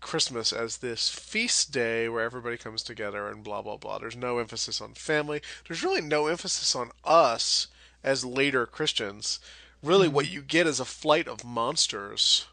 Christmas 0.00 0.52
as 0.52 0.78
this 0.78 1.08
feast 1.08 1.72
day 1.72 2.08
where 2.08 2.24
everybody 2.24 2.56
comes 2.56 2.82
together 2.82 3.28
and 3.28 3.44
blah 3.44 3.62
blah 3.62 3.76
blah. 3.76 3.98
There's 3.98 4.16
no 4.16 4.38
emphasis 4.38 4.80
on 4.80 4.94
family. 4.94 5.40
There's 5.66 5.82
really 5.82 6.00
no 6.00 6.26
emphasis 6.26 6.74
on 6.74 6.90
us 7.04 7.68
as 8.02 8.24
later 8.24 8.66
Christians. 8.66 9.38
Really, 9.82 10.08
what 10.08 10.30
you 10.30 10.42
get 10.42 10.66
is 10.66 10.80
a 10.80 10.84
flight 10.84 11.26
of 11.28 11.44
monsters, 11.44 12.46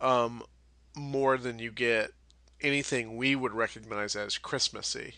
um, 0.00 0.42
more 0.94 1.38
than 1.38 1.58
you 1.58 1.70
get 1.70 2.12
anything 2.60 3.16
we 3.16 3.34
would 3.34 3.52
recognize 3.52 4.14
as 4.14 4.36
Christmassy. 4.38 5.14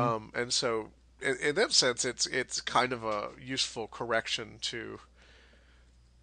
Um, 0.00 0.32
and 0.34 0.52
so, 0.52 0.90
in, 1.20 1.36
in 1.36 1.54
that 1.54 1.72
sense, 1.72 2.04
it's 2.04 2.26
it's 2.26 2.60
kind 2.60 2.92
of 2.92 3.04
a 3.04 3.30
useful 3.40 3.86
correction 3.86 4.58
to 4.62 5.00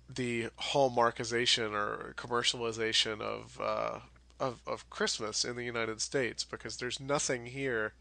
the 0.09 0.47
hallmarkization 0.59 1.71
or 1.73 2.13
commercialization 2.17 3.21
of 3.21 3.59
uh, 3.61 3.99
of 4.39 4.61
of 4.67 4.89
Christmas 4.89 5.43
in 5.45 5.55
the 5.55 5.63
United 5.63 6.01
States 6.01 6.43
because 6.43 6.77
there's 6.77 6.99
nothing 6.99 7.47
here 7.47 7.93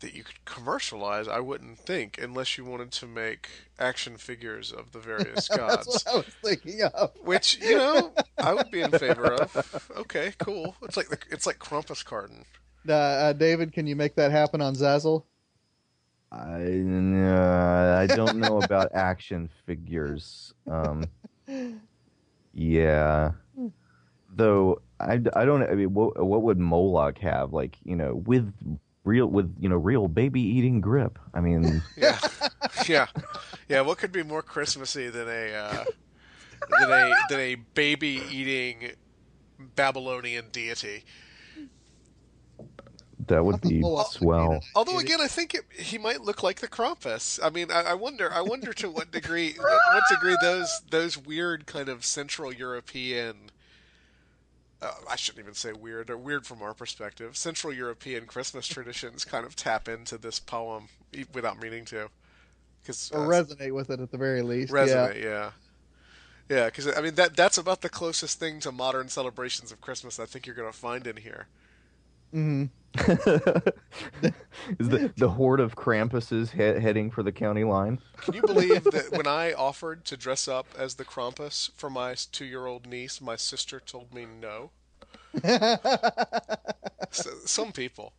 that 0.00 0.14
you 0.14 0.22
could 0.22 0.44
commercialize. 0.44 1.26
I 1.26 1.40
wouldn't 1.40 1.78
think 1.78 2.18
unless 2.22 2.56
you 2.56 2.64
wanted 2.64 2.92
to 2.92 3.06
make 3.06 3.48
action 3.78 4.16
figures 4.16 4.70
of 4.72 4.92
the 4.92 4.98
various 5.12 5.48
gods. 5.48 5.86
That's 5.86 5.86
gods, 5.86 6.04
what 6.04 6.14
I 6.14 6.16
was 6.18 6.34
thinking 6.44 6.82
of. 6.82 7.10
which 7.22 7.58
you 7.60 7.76
know 7.76 8.12
I 8.38 8.54
would 8.54 8.70
be 8.70 8.80
in 8.80 8.90
favor 8.98 9.32
of. 9.34 9.90
Okay, 9.96 10.32
cool. 10.38 10.76
It's 10.82 10.96
like 10.96 11.08
the, 11.08 11.18
it's 11.30 11.46
like 11.46 11.58
Krampus 11.58 12.04
Garden. 12.04 12.44
Uh, 12.88 12.92
uh, 12.92 13.32
David, 13.32 13.72
can 13.72 13.86
you 13.86 13.96
make 13.96 14.14
that 14.14 14.30
happen 14.30 14.60
on 14.60 14.74
Zazzle? 14.74 15.24
I 16.30 16.82
uh, 16.82 17.98
I 18.02 18.06
don't 18.14 18.36
know 18.36 18.60
about 18.60 18.90
action 18.94 19.48
figures. 19.66 20.52
Um, 20.70 21.04
yeah, 22.52 23.32
though 24.28 24.80
I, 25.00 25.20
I 25.34 25.44
don't. 25.44 25.62
I 25.62 25.74
mean, 25.74 25.94
what, 25.94 26.16
what 26.24 26.42
would 26.42 26.58
Moloch 26.58 27.18
have? 27.18 27.52
Like 27.52 27.76
you 27.84 27.96
know, 27.96 28.14
with 28.14 28.52
real 29.04 29.26
with 29.26 29.54
you 29.58 29.68
know 29.68 29.76
real 29.76 30.08
baby 30.08 30.40
eating 30.40 30.80
grip. 30.80 31.18
I 31.34 31.40
mean, 31.40 31.82
Yeah, 31.96 32.18
yeah, 32.86 33.06
yeah. 33.68 33.80
What 33.80 33.98
could 33.98 34.12
be 34.12 34.22
more 34.22 34.42
Christmassy 34.42 35.08
than 35.08 35.28
a 35.28 35.54
uh, 35.54 35.84
than 36.80 36.90
a 36.90 37.14
than 37.28 37.40
a 37.40 37.54
baby 37.74 38.22
eating 38.30 38.92
Babylonian 39.58 40.46
deity? 40.50 41.04
that 43.28 43.44
would 43.44 43.60
be 43.60 43.78
Moloch 43.78 44.06
would 44.06 44.12
swell. 44.12 44.60
Although 44.74 44.98
again, 44.98 45.20
I 45.20 45.28
think 45.28 45.54
it, 45.54 45.62
he 45.72 45.98
might 45.98 46.22
look 46.22 46.42
like 46.42 46.60
the 46.60 46.68
Krampus. 46.68 47.38
I 47.42 47.50
mean, 47.50 47.70
I, 47.70 47.82
I 47.82 47.94
wonder. 47.94 48.32
I 48.32 48.40
wonder 48.40 48.72
to 48.74 48.90
what 48.90 49.10
degree, 49.10 49.54
what 49.58 50.02
degree 50.10 50.36
those 50.40 50.82
those 50.90 51.16
weird 51.16 51.66
kind 51.66 51.88
of 51.88 52.04
Central 52.04 52.52
European. 52.52 53.50
Uh, 54.80 54.92
I 55.10 55.16
shouldn't 55.16 55.42
even 55.42 55.54
say 55.54 55.72
weird, 55.72 56.08
or 56.08 56.16
weird 56.16 56.46
from 56.46 56.62
our 56.62 56.72
perspective. 56.74 57.36
Central 57.36 57.72
European 57.72 58.26
Christmas 58.26 58.66
traditions 58.68 59.24
kind 59.24 59.44
of 59.44 59.56
tap 59.56 59.88
into 59.88 60.18
this 60.18 60.38
poem 60.38 60.88
e- 61.12 61.24
without 61.32 61.58
meaning 61.60 61.84
to, 61.86 62.10
because 62.82 63.10
Or 63.10 63.26
resonate 63.26 63.74
with 63.74 63.90
it 63.90 64.00
at 64.00 64.10
the 64.10 64.18
very 64.18 64.42
least. 64.42 64.72
resonate. 64.72 65.22
Yeah, 65.22 65.50
yeah. 66.48 66.66
Because 66.66 66.86
I 66.96 67.00
mean 67.00 67.14
that 67.16 67.36
that's 67.36 67.58
about 67.58 67.80
the 67.80 67.88
closest 67.88 68.38
thing 68.38 68.60
to 68.60 68.72
modern 68.72 69.08
celebrations 69.08 69.72
of 69.72 69.80
Christmas 69.80 70.18
I 70.20 70.26
think 70.26 70.46
you're 70.46 70.54
going 70.56 70.70
to 70.70 70.78
find 70.78 71.06
in 71.06 71.16
here. 71.16 71.48
Yeah. 72.32 72.40
hmm 72.40 72.64
Is 74.78 74.88
the 74.88 75.12
the 75.16 75.28
horde 75.28 75.60
of 75.60 75.76
Krampuses 75.76 76.50
he- 76.50 76.80
heading 76.82 77.10
for 77.10 77.22
the 77.22 77.30
county 77.32 77.64
line? 77.64 77.98
Can 78.22 78.34
you 78.34 78.42
believe 78.42 78.84
that 78.84 79.12
when 79.12 79.26
I 79.26 79.52
offered 79.52 80.04
to 80.06 80.16
dress 80.16 80.48
up 80.48 80.66
as 80.76 80.94
the 80.94 81.04
Krampus 81.04 81.70
for 81.76 81.90
my 81.90 82.14
two 82.14 82.44
year 82.44 82.66
old 82.66 82.86
niece, 82.86 83.20
my 83.20 83.36
sister 83.36 83.78
told 83.78 84.12
me 84.14 84.26
no? 84.26 84.70
so, 87.10 87.30
some 87.44 87.72
people. 87.72 88.14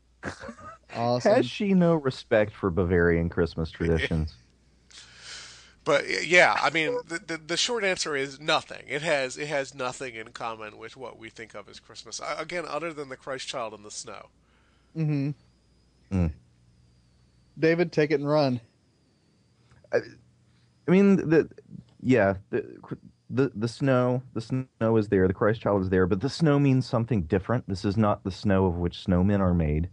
Awesome. 0.95 1.33
Has 1.33 1.45
she 1.45 1.73
no 1.73 1.95
respect 1.95 2.53
for 2.53 2.69
Bavarian 2.69 3.29
Christmas 3.29 3.71
traditions? 3.71 4.33
But 5.85 6.27
yeah, 6.27 6.57
I 6.61 6.69
mean, 6.69 6.97
the, 7.07 7.19
the 7.25 7.37
the 7.37 7.57
short 7.57 7.83
answer 7.83 8.15
is 8.15 8.39
nothing. 8.39 8.83
It 8.87 9.01
has 9.01 9.37
it 9.37 9.47
has 9.47 9.73
nothing 9.73 10.15
in 10.15 10.29
common 10.29 10.77
with 10.77 10.97
what 10.97 11.17
we 11.17 11.29
think 11.29 11.55
of 11.55 11.69
as 11.69 11.79
Christmas. 11.79 12.21
Again, 12.37 12.65
other 12.67 12.93
than 12.93 13.09
the 13.09 13.17
Christ 13.17 13.47
Child 13.47 13.73
in 13.73 13.83
the 13.83 13.91
snow. 13.91 14.27
hmm 14.95 15.31
Mm. 16.11 16.31
David, 17.59 17.91
take 17.91 18.11
it 18.11 18.15
and 18.19 18.27
run. 18.27 18.61
I, 19.93 19.97
I 20.87 20.91
mean, 20.91 21.17
the 21.17 21.49
yeah, 22.01 22.35
the 22.49 22.79
the 23.29 23.51
the 23.55 23.67
snow, 23.67 24.23
the 24.33 24.41
snow 24.41 24.97
is 24.97 25.09
there. 25.09 25.27
The 25.27 25.33
Christ 25.35 25.61
Child 25.61 25.83
is 25.83 25.89
there, 25.89 26.07
but 26.07 26.21
the 26.21 26.29
snow 26.29 26.59
means 26.59 26.87
something 26.87 27.23
different. 27.23 27.67
This 27.67 27.85
is 27.85 27.95
not 27.97 28.23
the 28.23 28.31
snow 28.31 28.65
of 28.65 28.77
which 28.77 29.05
snowmen 29.05 29.39
are 29.39 29.53
made. 29.53 29.89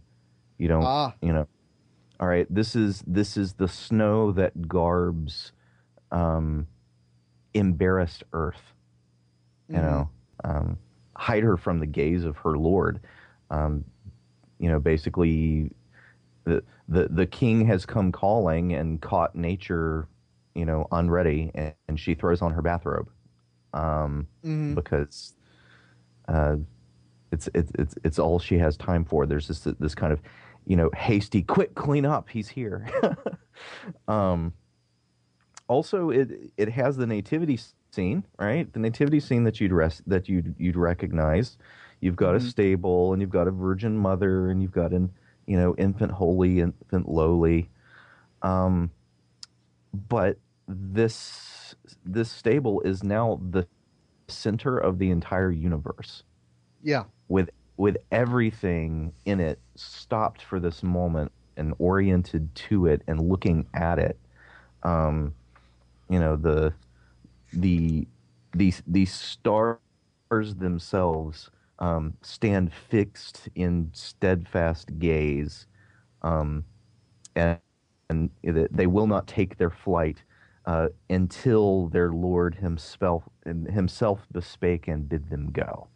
You 0.57 0.67
don't, 0.69 0.83
Ah. 0.83 1.13
you 1.21 1.33
know. 1.33 1.47
All 2.19 2.27
right, 2.27 2.47
this 2.49 2.75
is 2.75 3.03
this 3.05 3.37
is 3.37 3.53
the 3.53 3.67
snow 3.67 4.31
that 4.31 4.67
garbs 4.67 5.51
um, 6.11 6.67
embarrassed 7.53 8.23
earth. 8.33 8.61
You 9.69 9.75
know, 9.77 10.09
um, 10.45 10.77
hide 11.17 11.43
her 11.43 11.57
from 11.57 11.79
the 11.79 11.85
gaze 11.85 12.23
of 12.23 12.37
her 12.37 12.57
lord. 12.57 13.01
Um, 13.49 13.83
you 14.59 14.69
know, 14.69 14.79
basically, 14.79 15.71
the 16.45 16.63
the 16.87 17.07
the 17.09 17.25
king 17.25 17.65
has 17.67 17.85
come 17.85 18.11
calling 18.11 18.73
and 18.73 19.01
caught 19.01 19.35
nature, 19.35 20.07
you 20.55 20.65
know, 20.65 20.87
unready, 20.91 21.51
and, 21.55 21.73
and 21.89 21.99
she 21.99 22.13
throws 22.13 22.41
on 22.41 22.53
her 22.53 22.61
bathrobe, 22.61 23.09
um, 23.73 24.27
Mhm. 24.45 24.75
because 24.75 25.35
uh, 26.29 26.55
it's 27.31 27.49
it's 27.53 27.71
it's 27.77 27.95
it's 28.05 28.19
all 28.19 28.39
she 28.39 28.57
has 28.57 28.77
time 28.77 29.03
for. 29.03 29.25
There's 29.25 29.47
this 29.49 29.67
this 29.79 29.95
kind 29.95 30.13
of, 30.13 30.21
you 30.65 30.77
know, 30.77 30.89
hasty, 30.95 31.41
quick 31.41 31.75
clean 31.75 32.05
up. 32.05 32.29
He's 32.29 32.47
here. 32.47 32.87
um, 34.07 34.53
also, 35.67 36.09
it 36.09 36.31
it 36.57 36.69
has 36.69 36.97
the 36.97 37.07
nativity 37.07 37.59
scene, 37.93 38.25
right? 38.39 38.71
The 38.73 38.79
nativity 38.79 39.19
scene 39.19 39.43
that 39.45 39.59
you'd 39.61 39.73
rest 39.73 40.03
that 40.07 40.29
you'd 40.29 40.55
you'd 40.57 40.75
recognize. 40.77 41.57
You've 42.01 42.15
got 42.15 42.35
a 42.35 42.39
Mhm. 42.39 42.41
stable, 42.41 43.13
and 43.13 43.21
you've 43.21 43.31
got 43.31 43.47
a 43.47 43.51
virgin 43.51 43.97
mother, 43.97 44.49
and 44.49 44.61
you've 44.61 44.71
got 44.71 44.93
an 44.93 45.13
you 45.47 45.57
know 45.57 45.75
infant 45.77 46.11
holy, 46.13 46.59
infant 46.61 47.09
lowly. 47.09 47.71
Um, 48.43 48.93
but 49.93 50.39
this 50.67 51.75
this 52.03 52.31
stable 52.31 52.81
is 52.81 53.03
now 53.03 53.39
the 53.51 53.67
center 54.29 54.77
of 54.77 54.99
the 54.99 55.11
entire 55.11 55.51
universe 55.51 56.23
Yeah. 56.81 57.07
with 57.27 57.49
with 57.77 57.97
everything 58.11 59.13
in 59.25 59.39
it 59.39 59.61
stopped 59.75 60.41
for 60.41 60.59
this 60.59 60.81
moment 60.83 61.31
and 61.57 61.73
oriented 61.79 62.53
to 62.55 62.85
it 62.87 63.03
and 63.07 63.19
looking 63.21 63.67
at 63.73 63.99
it 63.99 64.19
um 64.83 65.36
you 66.09 66.19
know 66.19 66.35
the 66.35 66.73
the 67.53 68.07
these 68.55 68.83
these 68.87 69.13
stars 69.13 69.79
themselves 70.55 71.51
um 71.79 72.13
stand 72.21 72.73
fixed 72.73 73.49
in 73.55 73.89
steadfast 73.93 74.99
gaze 74.99 75.67
um 76.23 76.63
and 77.35 77.59
and 78.09 78.29
they 78.71 78.87
will 78.87 79.07
not 79.07 79.27
take 79.27 79.57
their 79.57 79.69
flight 79.71 80.23
uh, 80.65 80.87
until 81.09 81.87
their 81.89 82.11
lord 82.11 82.55
himself 82.55 83.23
himself 83.69 84.27
bespake 84.33 84.87
and 84.87 85.09
bid 85.09 85.29
them 85.29 85.51
go. 85.51 85.87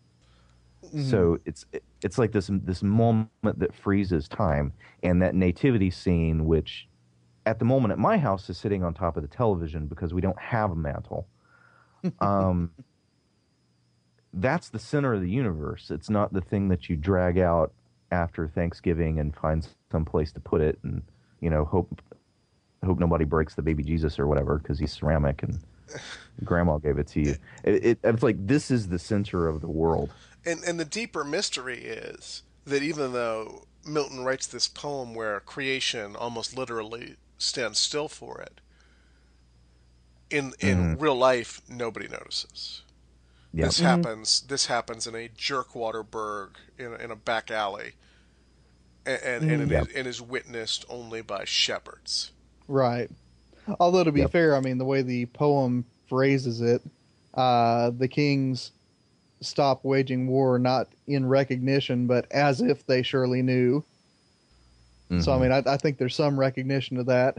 So 1.10 1.40
it's 1.46 1.66
it's 2.04 2.18
like 2.18 2.32
this 2.34 2.50
this 2.64 2.84
moment 2.84 3.30
that 3.44 3.74
freezes 3.76 4.28
time, 4.28 4.74
and 5.04 5.22
that 5.22 5.36
nativity 5.36 5.90
scene, 5.92 6.46
which 6.46 6.88
at 7.52 7.60
the 7.60 7.66
moment 7.66 7.92
at 7.92 8.00
my 8.00 8.18
house 8.18 8.50
is 8.50 8.58
sitting 8.58 8.82
on 8.82 8.94
top 8.94 9.18
of 9.18 9.24
the 9.24 9.28
television 9.28 9.86
because 9.86 10.14
we 10.14 10.22
don't 10.22 10.40
have 10.40 10.72
a 10.72 10.76
mantle. 10.76 11.28
Um, 12.20 12.72
that's 14.34 14.70
the 14.70 14.80
center 14.80 15.14
of 15.14 15.22
the 15.22 15.30
universe. 15.30 15.92
It's 15.92 16.10
not 16.10 16.34
the 16.34 16.42
thing 16.42 16.70
that 16.70 16.90
you 16.90 16.96
drag 16.96 17.38
out 17.38 17.74
after 18.12 18.48
Thanksgiving 18.48 19.20
and 19.20 19.36
find 19.36 19.68
some 19.92 20.04
place 20.04 20.32
to 20.32 20.40
put 20.40 20.62
it, 20.62 20.80
and 20.82 21.04
you 21.42 21.52
know 21.52 21.64
hope 21.64 22.02
hope 22.84 22.98
nobody 22.98 23.24
breaks 23.24 23.54
the 23.54 23.62
baby 23.62 23.84
Jesus 23.84 24.18
or 24.18 24.26
whatever 24.26 24.58
because 24.58 24.80
he's 24.80 24.94
ceramic 24.94 25.44
and 25.44 25.60
grandma 26.44 26.80
gave 26.80 26.98
it 26.98 27.06
to 27.10 27.20
you. 27.20 27.36
It, 27.64 27.86
it, 27.86 28.00
it's 28.04 28.24
like 28.24 28.48
this 28.48 28.72
is 28.72 28.88
the 28.88 28.98
center 28.98 29.48
of 29.48 29.62
the 29.62 29.70
world. 29.70 30.10
And 30.44 30.64
and 30.64 30.80
the 30.80 30.86
deeper 30.86 31.24
mystery 31.24 31.84
is 31.84 32.42
that 32.66 32.82
even 32.82 33.14
though 33.14 33.68
Milton 33.86 34.24
writes 34.24 34.48
this 34.48 34.68
poem 34.68 35.14
where 35.14 35.40
creation 35.42 36.16
almost 36.16 36.58
literally 36.58 37.18
stands 37.42 37.80
still 37.80 38.08
for 38.08 38.42
it, 38.42 38.62
in 40.30 40.54
in 40.60 40.78
mm-hmm. 40.78 41.02
real 41.02 41.16
life 41.16 41.62
nobody 41.68 42.08
notices. 42.08 42.84
Yeah. 43.54 43.66
This 43.66 43.78
mm-hmm. 43.78 43.86
happens. 43.86 44.42
This 44.42 44.68
happens 44.68 45.08
in 45.08 45.16
a 45.16 45.30
jerkwater 45.30 46.10
burg 46.10 46.58
in 46.78 46.94
a, 46.94 46.96
in 46.96 47.12
a 47.12 47.16
back 47.16 47.52
alley, 47.52 47.94
and 49.06 49.22
and, 49.22 49.52
and, 49.52 49.62
it 49.64 49.70
Yeah. 49.72 49.82
is, 49.82 49.88
and 49.96 50.08
is 50.08 50.22
witnessed 50.22 50.86
only 50.90 51.22
by 51.22 51.46
shepherds. 51.46 52.32
Right. 52.68 53.10
Although 53.80 54.04
to 54.04 54.12
be 54.12 54.22
Yep. 54.22 54.32
fair, 54.32 54.56
I 54.56 54.62
mean 54.62 54.78
the 54.78 54.86
way 54.86 55.02
the 55.02 55.26
poem 55.28 55.86
phrases 56.08 56.62
it, 56.62 56.82
uh, 57.34 57.92
the 57.92 58.08
kings 58.08 58.72
stop 59.42 59.84
waging 59.84 60.28
war 60.28 60.60
not 60.60 60.88
in 61.08 61.26
recognition, 61.28 62.08
but 62.08 62.32
as 62.32 62.62
if 62.62 62.86
they 62.86 63.02
surely 63.02 63.42
knew. 63.42 63.84
So 65.20 65.34
I 65.34 65.36
Mhm. 65.38 65.42
mean, 65.42 65.52
I, 65.52 65.64
I 65.74 65.78
think 65.78 65.98
there's 65.98 66.16
some 66.16 66.40
recognition 66.40 66.98
of 66.98 67.06
that. 67.08 67.38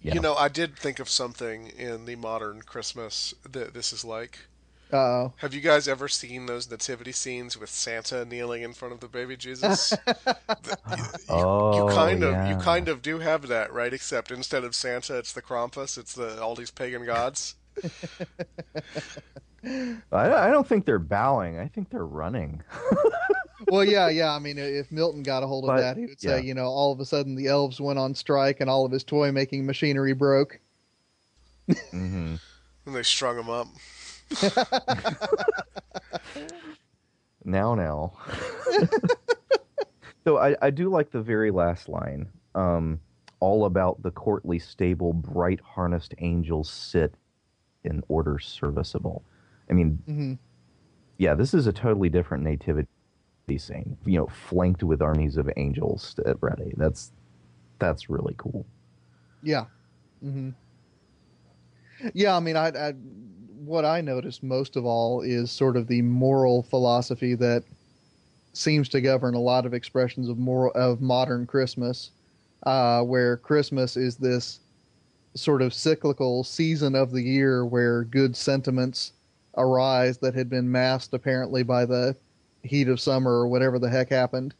Yeah. 0.00 0.14
You 0.14 0.20
know, 0.20 0.34
I 0.34 0.48
did 0.48 0.78
think 0.78 0.98
of 0.98 1.08
something 1.08 1.66
in 1.78 2.04
the 2.06 2.16
modern 2.16 2.62
Christmas 2.62 3.34
that 3.50 3.74
this 3.74 3.92
is 3.92 4.04
like. 4.04 4.38
Uh, 4.92 4.96
oh. 4.96 5.32
Have 5.38 5.52
you 5.54 5.60
guys 5.60 5.88
ever 5.88 6.08
seen 6.08 6.46
those 6.46 6.70
nativity 6.70 7.10
scenes 7.12 7.56
with 7.58 7.70
Santa 7.70 8.24
kneeling 8.24 8.62
in 8.62 8.74
front 8.74 8.94
of 8.94 9.00
the 9.00 9.08
baby 9.08 9.36
Jesus? 9.36 9.90
The- 10.06 10.78
you, 10.96 11.04
Oh, 11.30 11.88
you 11.88 11.94
kind 11.94 12.22
of 12.22 12.48
you 12.48 12.56
kind 12.56 12.88
of 12.88 13.02
do 13.02 13.18
have 13.18 13.48
that, 13.48 13.72
right? 13.72 13.92
Except 13.92 14.30
instead 14.30 14.62
of 14.64 14.74
Santa, 14.74 15.16
it's 15.18 15.32
the 15.32 15.42
Krampus. 15.42 15.98
It's 15.98 16.14
the 16.14 16.40
all 16.40 16.54
these 16.54 16.70
pagan 16.70 17.04
gods. 17.04 17.56
I, 20.12 20.32
I 20.32 20.50
don't 20.50 20.66
think 20.66 20.84
they're 20.86 20.98
bowing. 20.98 21.58
I 21.58 21.68
think 21.68 21.90
they're 21.90 22.06
running. 22.06 22.62
well, 23.68 23.84
yeah, 23.84 24.08
yeah. 24.08 24.32
I 24.32 24.38
mean, 24.38 24.58
if 24.58 24.90
Milton 24.92 25.22
got 25.22 25.42
a 25.42 25.46
hold 25.46 25.64
of 25.64 25.68
But, 25.68 25.80
that, 25.80 25.96
he 25.96 26.06
would 26.06 26.20
say, 26.20 26.36
yeah. 26.36 26.42
you 26.42 26.54
know, 26.54 26.66
all 26.66 26.92
of 26.92 27.00
a 27.00 27.04
sudden 27.04 27.34
the 27.34 27.46
elves 27.46 27.80
went 27.80 27.98
on 27.98 28.14
strike 28.14 28.60
and 28.60 28.68
all 28.68 28.84
of 28.84 28.92
his 28.92 29.04
toy 29.04 29.32
making 29.32 29.66
machinery 29.66 30.12
broke. 30.12 30.60
hmm 31.90 32.36
And 32.86 32.94
they 32.94 33.02
strung 33.02 33.38
him 33.38 33.48
up. 33.48 33.68
Now, 37.44 37.74
now. 37.74 38.14
so 40.24 40.38
I, 40.38 40.56
I 40.62 40.70
do 40.70 40.88
like 40.88 41.10
the 41.10 41.20
very 41.20 41.50
last 41.50 41.88
line. 41.88 42.26
Um, 42.54 43.00
all 43.40 43.66
about 43.66 44.02
the 44.02 44.10
courtly 44.10 44.58
stable, 44.58 45.12
bright 45.12 45.60
harnessed 45.60 46.14
angels 46.18 46.70
sit 46.70 47.14
in 47.84 48.02
order 48.08 48.38
serviceable. 48.38 49.22
I 49.70 49.72
mean, 49.74 50.04
hmm 50.06 50.34
yeah, 51.18 51.34
this 51.34 51.54
is 51.54 51.66
a 51.66 51.72
totally 51.72 52.08
different 52.08 52.44
nativity 52.44 52.88
scene. 53.58 53.98
You 54.04 54.20
know, 54.20 54.26
flanked 54.28 54.82
with 54.82 55.02
armies 55.02 55.36
of 55.36 55.50
angels 55.56 56.14
at 56.26 56.36
ready. 56.42 56.74
That's 56.76 57.12
that's 57.78 58.10
really 58.10 58.34
cool. 58.38 58.66
Yeah. 59.42 59.66
hmm 60.22 60.50
Yeah, 62.14 62.36
I 62.36 62.40
mean, 62.40 62.56
I, 62.56 62.68
I 62.68 62.92
what 62.92 63.84
I 63.84 64.00
noticed 64.00 64.42
most 64.42 64.76
of 64.76 64.84
all 64.84 65.22
is 65.22 65.50
sort 65.50 65.76
of 65.76 65.86
the 65.86 66.02
moral 66.02 66.62
philosophy 66.62 67.34
that 67.36 67.64
seems 68.54 68.88
to 68.90 69.00
govern 69.00 69.34
a 69.34 69.40
lot 69.40 69.66
of 69.66 69.74
expressions 69.74 70.28
of 70.28 70.38
moral 70.38 70.72
of 70.74 71.00
modern 71.00 71.46
Christmas, 71.46 72.10
uh, 72.66 73.02
where 73.02 73.36
Christmas 73.38 73.96
is 73.96 74.16
this 74.16 74.60
sort 75.36 75.62
of 75.62 75.74
cyclical 75.74 76.44
season 76.44 76.94
of 76.94 77.12
the 77.12 77.22
year 77.22 77.66
where 77.66 78.04
good 78.04 78.36
sentiments 78.36 79.12
arise 79.56 80.18
that 80.18 80.34
had 80.34 80.48
been 80.48 80.70
masked 80.70 81.14
apparently 81.14 81.62
by 81.62 81.84
the 81.84 82.16
heat 82.62 82.88
of 82.88 83.00
summer 83.00 83.32
or 83.32 83.48
whatever 83.48 83.78
the 83.78 83.88
heck 83.88 84.10
happened. 84.10 84.54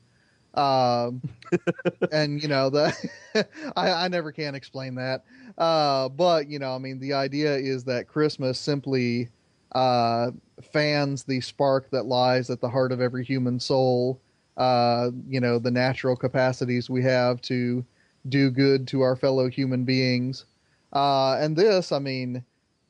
Um, 0.55 1.21
and 2.13 2.41
you 2.41 2.47
know 2.49 2.71
the 2.71 2.95
I, 3.77 3.91
I 3.91 4.09
never 4.09 4.31
can 4.31 4.55
explain 4.55 4.95
that. 4.97 5.25
Uh, 5.59 6.09
but 6.09 6.49
you 6.49 6.59
know, 6.59 6.75
I 6.75 6.79
mean, 6.79 7.01
the 7.01 7.13
idea 7.13 7.57
is 7.57 7.85
that 7.85 8.09
Christmas 8.09 8.59
simply 8.59 9.29
uh, 9.73 10.31
fans 10.73 11.25
the 11.25 11.41
spark 11.41 11.91
that 11.91 12.07
lies 12.07 12.51
at 12.51 12.61
the 12.61 12.69
heart 12.69 12.93
of 12.93 13.01
every 13.01 13.25
human 13.25 13.59
soul. 13.59 14.21
Uh, 14.57 15.11
you 15.27 15.41
know, 15.41 15.59
the 15.59 15.71
natural 15.71 16.15
capacities 16.15 16.89
we 16.89 17.03
have 17.03 17.41
to 17.43 17.85
do 18.29 18.51
good 18.51 18.87
to 18.89 19.03
our 19.03 19.17
fellow 19.17 19.49
human 19.49 19.85
beings. 19.85 20.45
Uh, 20.93 21.37
and 21.41 21.57
this, 21.57 21.91
I 21.91 21.99
mean, 21.99 22.45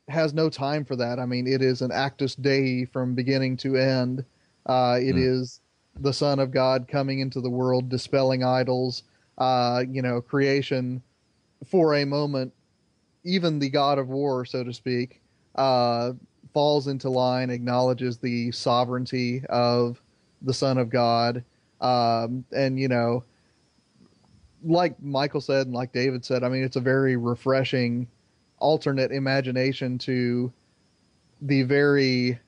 has 0.08 0.34
no 0.34 0.50
time 0.50 0.84
for 0.84 0.96
that. 0.96 1.18
I 1.18 1.26
mean, 1.26 1.46
it 1.46 1.62
is 1.62 1.82
an 1.82 1.92
actus 1.92 2.34
dei 2.34 2.84
from 2.84 3.14
beginning 3.14 3.56
to 3.58 3.76
end. 3.76 4.24
Uh, 4.66 4.98
it 5.00 5.16
Hmm. 5.16 5.18
is 5.18 5.60
the 6.00 6.12
Son 6.12 6.38
of 6.38 6.50
God 6.50 6.86
coming 6.88 7.20
into 7.20 7.40
the 7.40 7.50
world, 7.50 7.88
dispelling 7.88 8.44
idols. 8.44 9.04
Uh, 9.38 9.82
you 9.90 10.02
know, 10.02 10.20
creation 10.20 11.02
for 11.66 11.94
a 11.94 12.04
moment, 12.04 12.52
even 13.24 13.58
the 13.58 13.68
God 13.70 13.98
of 13.98 14.08
War, 14.08 14.44
so 14.44 14.62
to 14.62 14.72
speak, 14.72 15.20
uh, 15.56 16.12
falls 16.52 16.86
into 16.86 17.08
line, 17.10 17.50
acknowledges 17.50 18.18
the 18.18 18.52
sovereignty 18.52 19.42
of 19.48 20.00
the 20.42 20.54
Son 20.54 20.78
of 20.78 20.90
God, 20.90 21.42
um, 21.80 22.44
and 22.52 22.78
you 22.78 22.88
know, 22.88 23.24
like 24.62 25.00
Michael 25.02 25.40
said 25.40 25.66
and 25.66 25.74
like 25.74 25.92
David 25.92 26.24
said, 26.24 26.44
I 26.44 26.48
mean, 26.48 26.62
it's 26.62 26.76
a 26.76 26.80
very 26.80 27.16
refreshing 27.16 28.06
alternate 28.58 29.12
imagination 29.12 29.98
to 29.98 30.52
the 31.40 31.62
very 31.62 32.38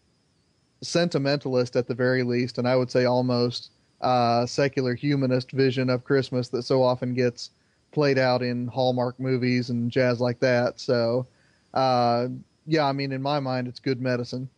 sentimentalist 0.82 1.76
at 1.76 1.86
the 1.86 1.94
very 1.94 2.22
least, 2.22 2.58
and 2.58 2.68
I 2.68 2.76
would 2.76 2.90
say 2.90 3.04
almost 3.04 3.70
uh, 4.00 4.46
secular 4.46 4.94
humanist 4.94 5.52
vision 5.52 5.90
of 5.90 6.04
Christmas 6.04 6.48
that 6.48 6.62
so 6.62 6.82
often 6.82 7.14
gets 7.14 7.50
played 7.92 8.18
out 8.18 8.42
in 8.42 8.68
Hallmark 8.68 9.18
movies 9.18 9.70
and 9.70 9.90
jazz 9.90 10.20
like 10.20 10.38
that. 10.40 10.78
So, 10.80 11.26
uh, 11.74 12.28
yeah, 12.66 12.84
I 12.84 12.92
mean, 12.92 13.12
in 13.12 13.22
my 13.22 13.40
mind, 13.40 13.68
it's 13.68 13.80
good 13.80 14.00
medicine. 14.00 14.48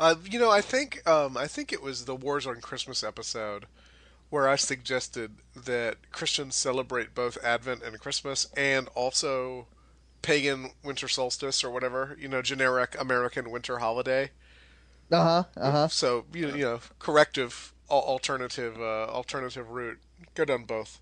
Uh, 0.00 0.14
you 0.24 0.38
know, 0.38 0.50
I 0.50 0.62
think 0.62 1.06
um, 1.06 1.36
I 1.36 1.46
think 1.46 1.74
it 1.74 1.82
was 1.82 2.06
the 2.06 2.16
Wars 2.16 2.46
on 2.46 2.62
Christmas 2.62 3.04
episode 3.04 3.66
where 4.30 4.48
I 4.48 4.56
suggested 4.56 5.36
that 5.54 6.10
Christians 6.12 6.56
celebrate 6.56 7.14
both 7.14 7.36
Advent 7.44 7.82
and 7.82 7.98
Christmas, 8.00 8.46
and 8.56 8.88
also 8.94 9.66
pagan 10.22 10.72
winter 10.84 11.08
solstice 11.08 11.62
or 11.64 11.70
whatever. 11.70 12.16
You 12.20 12.28
know, 12.28 12.42
generic 12.42 12.96
American 13.00 13.50
winter 13.50 13.78
holiday. 13.78 14.30
Uh 15.10 15.22
huh. 15.24 15.44
Uh 15.56 15.70
huh. 15.70 15.88
So 15.88 16.26
you 16.32 16.48
know, 16.48 16.54
you 16.54 16.64
know, 16.64 16.80
corrective 16.98 17.72
alternative 17.90 18.80
uh, 18.80 19.06
alternative 19.06 19.70
route. 19.70 19.98
Go 20.34 20.44
down 20.44 20.64
both. 20.64 21.00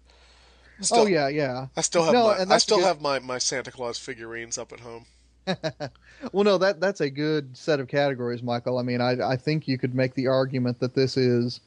Still, 0.81 1.03
Oh 1.03 1.07
yeah, 1.07 1.29
yeah. 1.29 1.67
I 1.77 1.81
still 1.83 2.05
have 2.05 2.13
No, 2.15 2.25
my 2.25 2.47
I 2.49 2.59
still 2.59 2.79
good. 2.79 2.85
have 2.85 3.01
my, 3.01 3.19
my 3.19 3.39
Santa 3.39 3.71
Claus 3.73 3.99
figurines 3.99 4.59
up 4.59 4.73
at 4.73 4.81
home. 4.81 5.07
Well, 6.33 6.45
no, 6.45 6.59
that 6.59 6.81
that's 6.81 7.01
a 7.01 7.11
good 7.11 7.57
set 7.57 7.81
of 7.81 7.89
categories, 7.89 8.43
Michael. 8.43 8.79
I 8.79 8.83
mean, 8.83 9.01
I 9.01 9.13
I 9.33 9.37
think 9.37 9.69
you 9.69 9.79
could 9.79 9.95
make 9.95 10.15
the 10.15 10.27
argument 10.27 10.81
that 10.81 10.95
this 10.95 11.17
is 11.17 11.61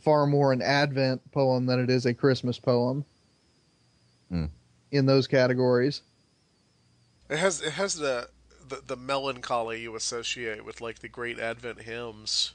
far 0.00 0.26
more 0.26 0.52
an 0.52 0.62
Advent 0.62 1.30
poem 1.32 1.66
than 1.66 1.80
it 1.80 1.90
is 1.90 2.06
a 2.06 2.14
Christmas 2.14 2.58
poem. 2.58 3.04
Hmm. 4.28 4.46
In 4.92 5.06
those 5.06 5.26
categories. 5.26 6.02
It 7.28 7.38
has 7.38 7.60
it 7.60 7.72
has 7.72 7.94
the, 7.94 8.28
the 8.68 8.82
the 8.86 8.96
melancholy 8.96 9.80
you 9.80 9.94
associate 9.94 10.64
with 10.64 10.80
like 10.80 10.98
the 10.98 11.08
great 11.08 11.38
Advent 11.38 11.82
hymns. 11.82 12.54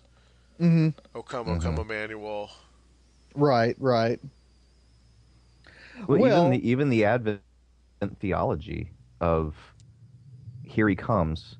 hmm 0.59 0.89
O 1.13 1.21
come, 1.21 1.47
O 1.49 1.59
come, 1.59 1.77
Emmanuel. 1.77 2.51
Right, 3.35 3.75
right. 3.79 4.19
Well, 6.07 6.19
Well- 6.19 6.37
even 6.47 6.51
the 6.51 6.69
even 6.69 6.89
the 6.89 7.05
Advent 7.05 7.41
theology 8.19 8.91
of 9.21 9.55
here 10.63 10.89
he 10.89 10.95
comes, 10.95 11.55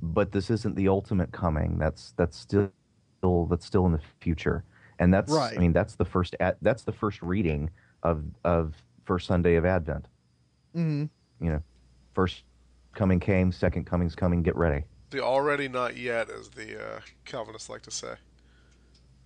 but 0.00 0.30
this 0.32 0.50
isn't 0.50 0.76
the 0.76 0.88
ultimate 0.88 1.32
coming. 1.32 1.78
That's 1.78 2.12
that's 2.16 2.36
still 2.36 2.70
that's 3.50 3.66
still 3.66 3.86
in 3.86 3.92
the 3.92 4.00
future, 4.20 4.62
and 4.98 5.12
that's 5.12 5.32
Right. 5.32 5.56
I 5.56 5.60
mean 5.60 5.72
that's 5.72 5.94
the 5.94 6.04
first 6.04 6.34
ad, 6.40 6.56
that's 6.62 6.82
the 6.82 6.92
first 6.92 7.22
reading 7.22 7.70
of 8.02 8.24
of 8.44 8.74
first 9.04 9.26
Sunday 9.26 9.56
of 9.56 9.64
Advent. 9.64 10.06
hmm 10.74 11.04
You 11.40 11.50
know, 11.52 11.62
first 12.14 12.44
coming 12.94 13.20
came, 13.20 13.52
second 13.52 13.84
coming's 13.84 14.14
coming. 14.14 14.42
Get 14.42 14.56
ready. 14.56 14.84
The 15.10 15.22
already 15.22 15.68
not 15.68 15.96
yet, 15.96 16.30
as 16.30 16.48
the 16.50 16.82
uh, 16.82 17.00
Calvinists 17.24 17.68
like 17.68 17.82
to 17.82 17.90
say. 17.90 18.14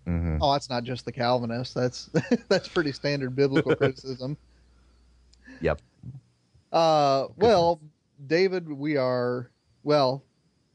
hmm 0.07 0.37
Oh, 0.41 0.53
that's 0.53 0.69
not 0.69 0.85
just 0.85 1.05
the 1.05 1.13
Calvinists. 1.13 1.75
That's 1.75 2.11
that's 2.49 2.69
pretty 2.69 2.93
standard 2.93 3.35
biblical 3.35 3.75
criticism. 3.77 4.37
Yep. 5.61 5.81
Uh, 6.73 7.27
well, 7.37 7.81
David, 8.27 8.71
we 8.71 8.97
are 8.97 9.51
well. 9.83 10.25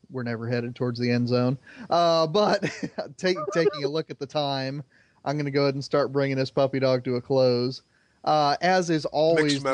We're 0.09 0.23
never 0.23 0.47
headed 0.47 0.75
towards 0.75 0.99
the 0.99 1.11
end 1.11 1.27
zone. 1.27 1.57
Uh, 1.89 2.27
but 2.27 2.63
take, 3.17 3.37
taking 3.53 3.83
a 3.83 3.87
look 3.87 4.09
at 4.09 4.19
the 4.19 4.25
time, 4.25 4.83
I'm 5.23 5.35
going 5.35 5.45
to 5.45 5.51
go 5.51 5.63
ahead 5.63 5.73
and 5.75 5.83
start 5.83 6.11
bringing 6.11 6.37
this 6.37 6.51
puppy 6.51 6.79
dog 6.79 7.03
to 7.05 7.15
a 7.15 7.21
close. 7.21 7.81
Uh, 8.23 8.55
as 8.61 8.89
is 8.89 9.05
always 9.05 9.53
Mixed 9.53 9.63
the- 9.63 9.71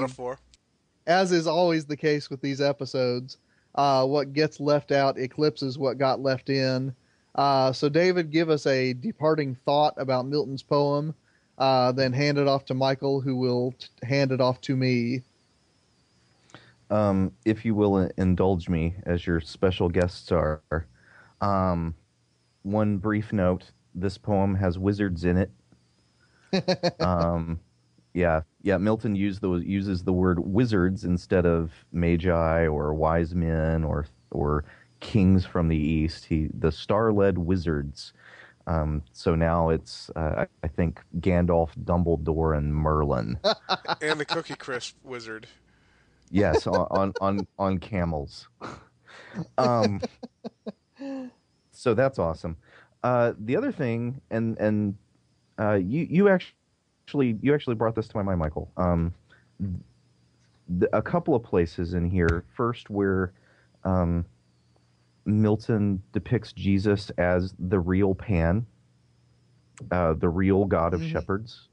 as 1.07 1.31
is 1.31 1.47
always 1.47 1.85
the 1.85 1.97
case 1.97 2.29
with 2.29 2.41
these 2.41 2.61
episodes, 2.61 3.37
uh, 3.75 4.05
what 4.05 4.33
gets 4.33 4.59
left 4.59 4.91
out 4.91 5.17
eclipses 5.17 5.77
what 5.77 5.97
got 5.97 6.21
left 6.21 6.49
in. 6.49 6.93
Uh, 7.35 7.71
so, 7.71 7.87
David, 7.87 8.29
give 8.29 8.49
us 8.49 8.65
a 8.67 8.93
departing 8.93 9.55
thought 9.65 9.93
about 9.97 10.27
Milton's 10.27 10.63
poem, 10.63 11.15
uh, 11.57 11.91
then 11.93 12.11
hand 12.11 12.37
it 12.37 12.47
off 12.47 12.65
to 12.65 12.73
Michael, 12.73 13.21
who 13.21 13.35
will 13.37 13.73
t- 13.79 13.87
hand 14.03 14.31
it 14.31 14.41
off 14.41 14.59
to 14.61 14.75
me. 14.75 15.21
Um, 16.91 17.31
if 17.45 17.65
you 17.65 17.73
will 17.73 18.09
indulge 18.17 18.69
me 18.69 18.95
as 19.05 19.25
your 19.25 19.39
special 19.41 19.89
guest 19.89 20.25
star. 20.25 20.61
Um, 21.39 21.95
one 22.63 22.97
brief 22.97 23.33
note: 23.33 23.71
this 23.95 24.17
poem 24.17 24.55
has 24.55 24.77
wizards 24.77 25.23
in 25.25 25.37
it. 25.37 25.51
um, 26.99 27.59
yeah, 28.13 28.41
yeah. 28.61 28.77
Milton 28.77 29.15
used 29.15 29.41
the, 29.41 29.51
uses 29.53 30.03
the 30.03 30.13
word 30.13 30.39
wizards 30.39 31.03
instead 31.05 31.45
of 31.45 31.71
magi 31.91 32.67
or 32.67 32.93
wise 32.93 33.33
men 33.33 33.83
or 33.83 34.05
or 34.31 34.65
kings 34.99 35.45
from 35.45 35.69
the 35.69 35.77
east. 35.77 36.25
He 36.25 36.49
the 36.53 36.71
star-led 36.71 37.37
wizards. 37.37 38.13
Um, 38.67 39.01
so 39.11 39.33
now 39.33 39.69
it's 39.69 40.11
uh, 40.15 40.45
I- 40.45 40.47
I 40.63 40.67
think 40.67 41.01
Gandalf, 41.19 41.69
Dumbledore, 41.83 42.55
and 42.55 42.75
Merlin. 42.75 43.39
and 44.01 44.19
the 44.19 44.25
Cookie 44.25 44.55
Crisp 44.55 44.95
wizard. 45.03 45.47
Yes, 46.31 46.65
on 46.67 46.87
on 46.89 47.13
on, 47.21 47.47
on 47.59 47.77
camels. 47.79 48.47
Um, 49.57 50.01
so 51.71 51.93
that's 51.93 52.19
awesome. 52.19 52.57
Uh, 53.03 53.33
the 53.39 53.55
other 53.55 53.71
thing, 53.71 54.21
and 54.29 54.57
and 54.59 54.95
uh, 55.59 55.73
you 55.75 56.05
you 56.09 56.29
actually 56.29 57.37
you 57.41 57.53
actually 57.53 57.75
brought 57.75 57.95
this 57.95 58.07
to 58.09 58.17
my 58.17 58.23
mind, 58.23 58.39
Michael. 58.39 58.71
Um, 58.77 59.13
a 60.93 61.01
couple 61.01 61.35
of 61.35 61.43
places 61.43 61.93
in 61.93 62.09
here. 62.09 62.43
First, 62.55 62.89
where 62.89 63.33
um, 63.83 64.25
Milton 65.25 66.03
depicts 66.13 66.53
Jesus 66.53 67.09
as 67.11 67.53
the 67.59 67.79
real 67.79 68.13
Pan, 68.15 68.65
uh, 69.91 70.13
the 70.13 70.29
real 70.29 70.65
God 70.65 70.93
of 70.93 71.01
Mhm. 71.01 71.09
shepherds. 71.11 71.69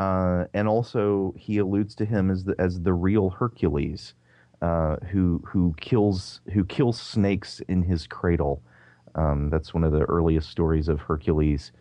Uh, 0.00 0.46
and 0.54 0.66
also, 0.66 1.34
he 1.36 1.58
alludes 1.58 1.94
to 1.94 2.06
him 2.06 2.30
as 2.30 2.42
the, 2.44 2.54
as 2.58 2.80
the 2.80 2.94
real 2.94 3.28
Hercules, 3.28 4.14
uh, 4.62 4.96
who 5.10 5.42
who 5.46 5.74
kills 5.78 6.40
who 6.54 6.64
kills 6.64 6.98
snakes 6.98 7.60
in 7.68 7.82
his 7.82 8.06
cradle. 8.06 8.62
Um, 9.14 9.50
that's 9.50 9.74
one 9.74 9.84
of 9.84 9.92
the 9.92 10.04
earliest 10.04 10.48
stories 10.48 10.88
of 10.88 11.00
Hercules' 11.00 11.72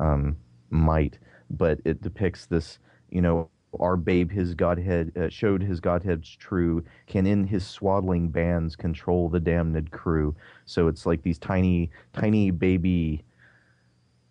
um, 0.00 0.36
might. 0.70 1.20
But 1.50 1.78
it 1.84 2.02
depicts 2.02 2.46
this, 2.46 2.80
you 3.10 3.20
know, 3.22 3.48
our 3.78 3.96
babe, 3.96 4.32
his 4.32 4.54
godhead 4.54 5.12
uh, 5.16 5.28
showed 5.28 5.62
his 5.62 5.78
godhead's 5.78 6.34
true, 6.34 6.82
can 7.06 7.28
in 7.28 7.46
his 7.46 7.64
swaddling 7.64 8.28
bands 8.28 8.74
control 8.74 9.28
the 9.28 9.38
damned 9.38 9.92
crew. 9.92 10.34
So 10.66 10.88
it's 10.88 11.06
like 11.06 11.22
these 11.22 11.38
tiny, 11.38 11.92
tiny 12.12 12.50
baby 12.50 13.22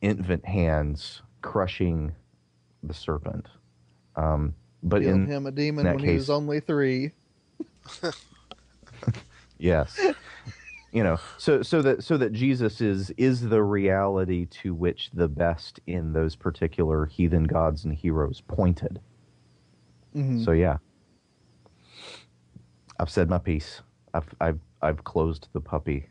infant 0.02 0.46
hands 0.46 1.22
crushing 1.42 2.12
the 2.84 2.94
serpent. 2.94 3.48
Um, 4.16 4.56
but 4.84 5.02
in 5.02 5.28
him 5.28 5.46
a 5.46 5.52
demon 5.52 5.86
when 5.86 6.00
he 6.00 6.14
was 6.16 6.30
only 6.30 6.60
three. 6.60 7.12
yes 9.58 10.00
you 10.92 11.04
know 11.04 11.18
so 11.38 11.62
so 11.62 11.82
that 11.82 12.04
so 12.04 12.16
that 12.18 12.32
jesus 12.32 12.80
is 12.82 13.12
is 13.18 13.42
the 13.42 13.62
reality 13.62 14.46
to 14.46 14.74
which 14.74 15.10
the 15.14 15.28
best 15.28 15.80
in 15.88 16.14
those 16.14 16.36
particular 16.36 17.06
heathen 17.06 17.44
gods 17.44 17.84
and 17.86 17.94
heroes 17.94 18.42
pointed 18.48 19.00
Mhm. 20.16 20.44
so 20.44 20.52
yeah 20.52 20.78
i've 23.00 23.10
said 23.10 23.30
my 23.30 23.38
piece 23.38 23.82
i've 24.14 24.34
i've 24.42 24.60
i've 24.82 25.04
closed 25.04 25.48
the 25.54 25.62
puppy 25.62 26.08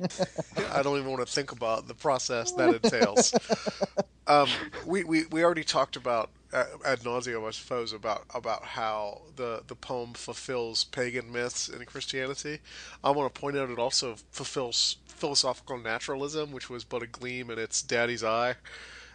I 0.72 0.82
don't 0.82 0.98
even 0.98 1.10
want 1.10 1.26
to 1.26 1.32
think 1.32 1.52
about 1.52 1.88
the 1.88 1.94
process 1.94 2.52
that 2.52 2.82
entails. 2.82 3.34
um, 4.26 4.48
we, 4.86 5.04
we, 5.04 5.24
we 5.26 5.44
already 5.44 5.64
talked 5.64 5.96
about 5.96 6.30
uh, 6.52 6.64
ad 6.84 7.00
nauseum, 7.00 7.46
I 7.46 7.50
suppose, 7.50 7.92
about 7.92 8.24
about 8.34 8.64
how 8.64 9.22
the 9.36 9.62
the 9.66 9.74
poem 9.74 10.14
fulfills 10.14 10.84
pagan 10.84 11.30
myths 11.30 11.68
in 11.68 11.84
Christianity. 11.84 12.60
I 13.04 13.10
want 13.10 13.32
to 13.32 13.40
point 13.40 13.56
out 13.56 13.70
it 13.70 13.78
also 13.78 14.16
fulfills 14.30 14.96
philosophical 15.06 15.78
naturalism, 15.78 16.52
which 16.52 16.70
was 16.70 16.84
but 16.84 17.02
a 17.02 17.06
gleam 17.06 17.50
in 17.50 17.58
its 17.58 17.82
daddy's 17.82 18.24
eye 18.24 18.56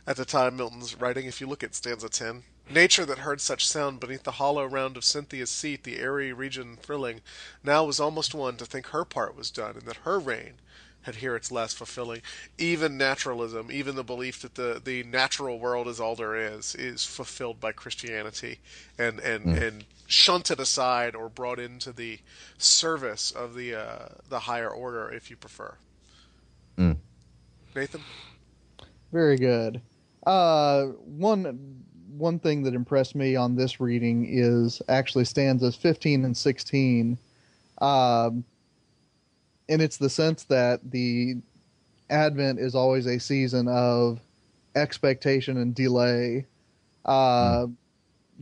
at 0.06 0.18
the 0.18 0.26
time 0.26 0.58
Milton's 0.58 1.00
writing. 1.00 1.26
If 1.26 1.42
you 1.42 1.48
look 1.48 1.64
at 1.64 1.76
stanza 1.76 2.10
ten. 2.10 2.44
Nature 2.70 3.06
that 3.06 3.20
heard 3.20 3.42
such 3.42 3.68
sound 3.68 4.00
beneath 4.00 4.24
the 4.24 4.32
hollow 4.32 4.66
round 4.66 4.96
of 4.96 5.04
Cynthia's 5.04 5.50
seat, 5.50 5.84
the 5.84 6.00
airy 6.00 6.32
region 6.32 6.78
thrilling, 6.78 7.20
now 7.62 7.84
was 7.84 8.00
almost 8.00 8.34
one 8.34 8.56
to 8.56 8.66
think 8.66 8.88
her 8.88 9.04
part 9.04 9.36
was 9.36 9.52
done, 9.52 9.76
and 9.76 9.86
that 9.86 9.98
her 9.98 10.18
reign 10.18 10.54
had 11.04 11.16
here 11.16 11.36
its 11.36 11.52
less 11.52 11.74
fulfilling. 11.74 12.22
Even 12.58 12.98
naturalism, 12.98 13.72
even 13.72 13.96
the 13.96 14.04
belief 14.04 14.42
that 14.42 14.56
the, 14.56 14.82
the 14.84 15.04
natural 15.04 15.60
world 15.60 15.88
is 15.88 16.00
all 16.00 16.16
there 16.16 16.36
is, 16.36 16.76
is 16.76 17.06
fulfilled 17.06 17.60
by 17.60 17.72
Christianity 17.72 18.60
and, 18.98 19.20
and, 19.20 19.58
and 19.58 19.86
shunted 20.08 20.60
aside 20.60 21.16
or 21.16 21.30
brought 21.30 21.60
into 21.60 21.92
the 21.92 22.20
service 22.58 23.32
of 23.32 23.56
the 23.56 23.76
uh, 23.76 24.10
the 24.30 24.40
higher 24.40 24.70
order, 24.70 25.10
if 25.10 25.30
you 25.30 25.36
prefer. 25.36 25.76
Mm. 26.78 26.98
Nathan? 27.76 28.02
Very 29.12 29.38
good. 29.38 29.82
Uh, 30.26 30.86
one 31.06 31.84
one 32.18 32.40
thing 32.40 32.64
that 32.64 32.76
impressed 32.76 33.16
me 33.16 33.36
on 33.36 33.56
this 33.56 33.80
reading 33.80 34.28
is 34.30 34.82
actually 34.88 35.26
stanzas 35.26 35.76
15 35.76 36.26
and 36.26 36.38
16. 36.38 37.18
Um, 37.82 38.44
and 39.74 39.82
it's 39.82 39.98
the 39.98 40.10
sense 40.10 40.44
that 40.44 40.92
the 40.92 41.38
Advent 42.12 42.60
is 42.60 42.76
always 42.76 43.08
a 43.08 43.20
season 43.20 43.68
of 43.68 44.20
expectation 44.76 45.58
and 45.58 45.74
delay. 45.74 46.46
Uh, 47.06 47.66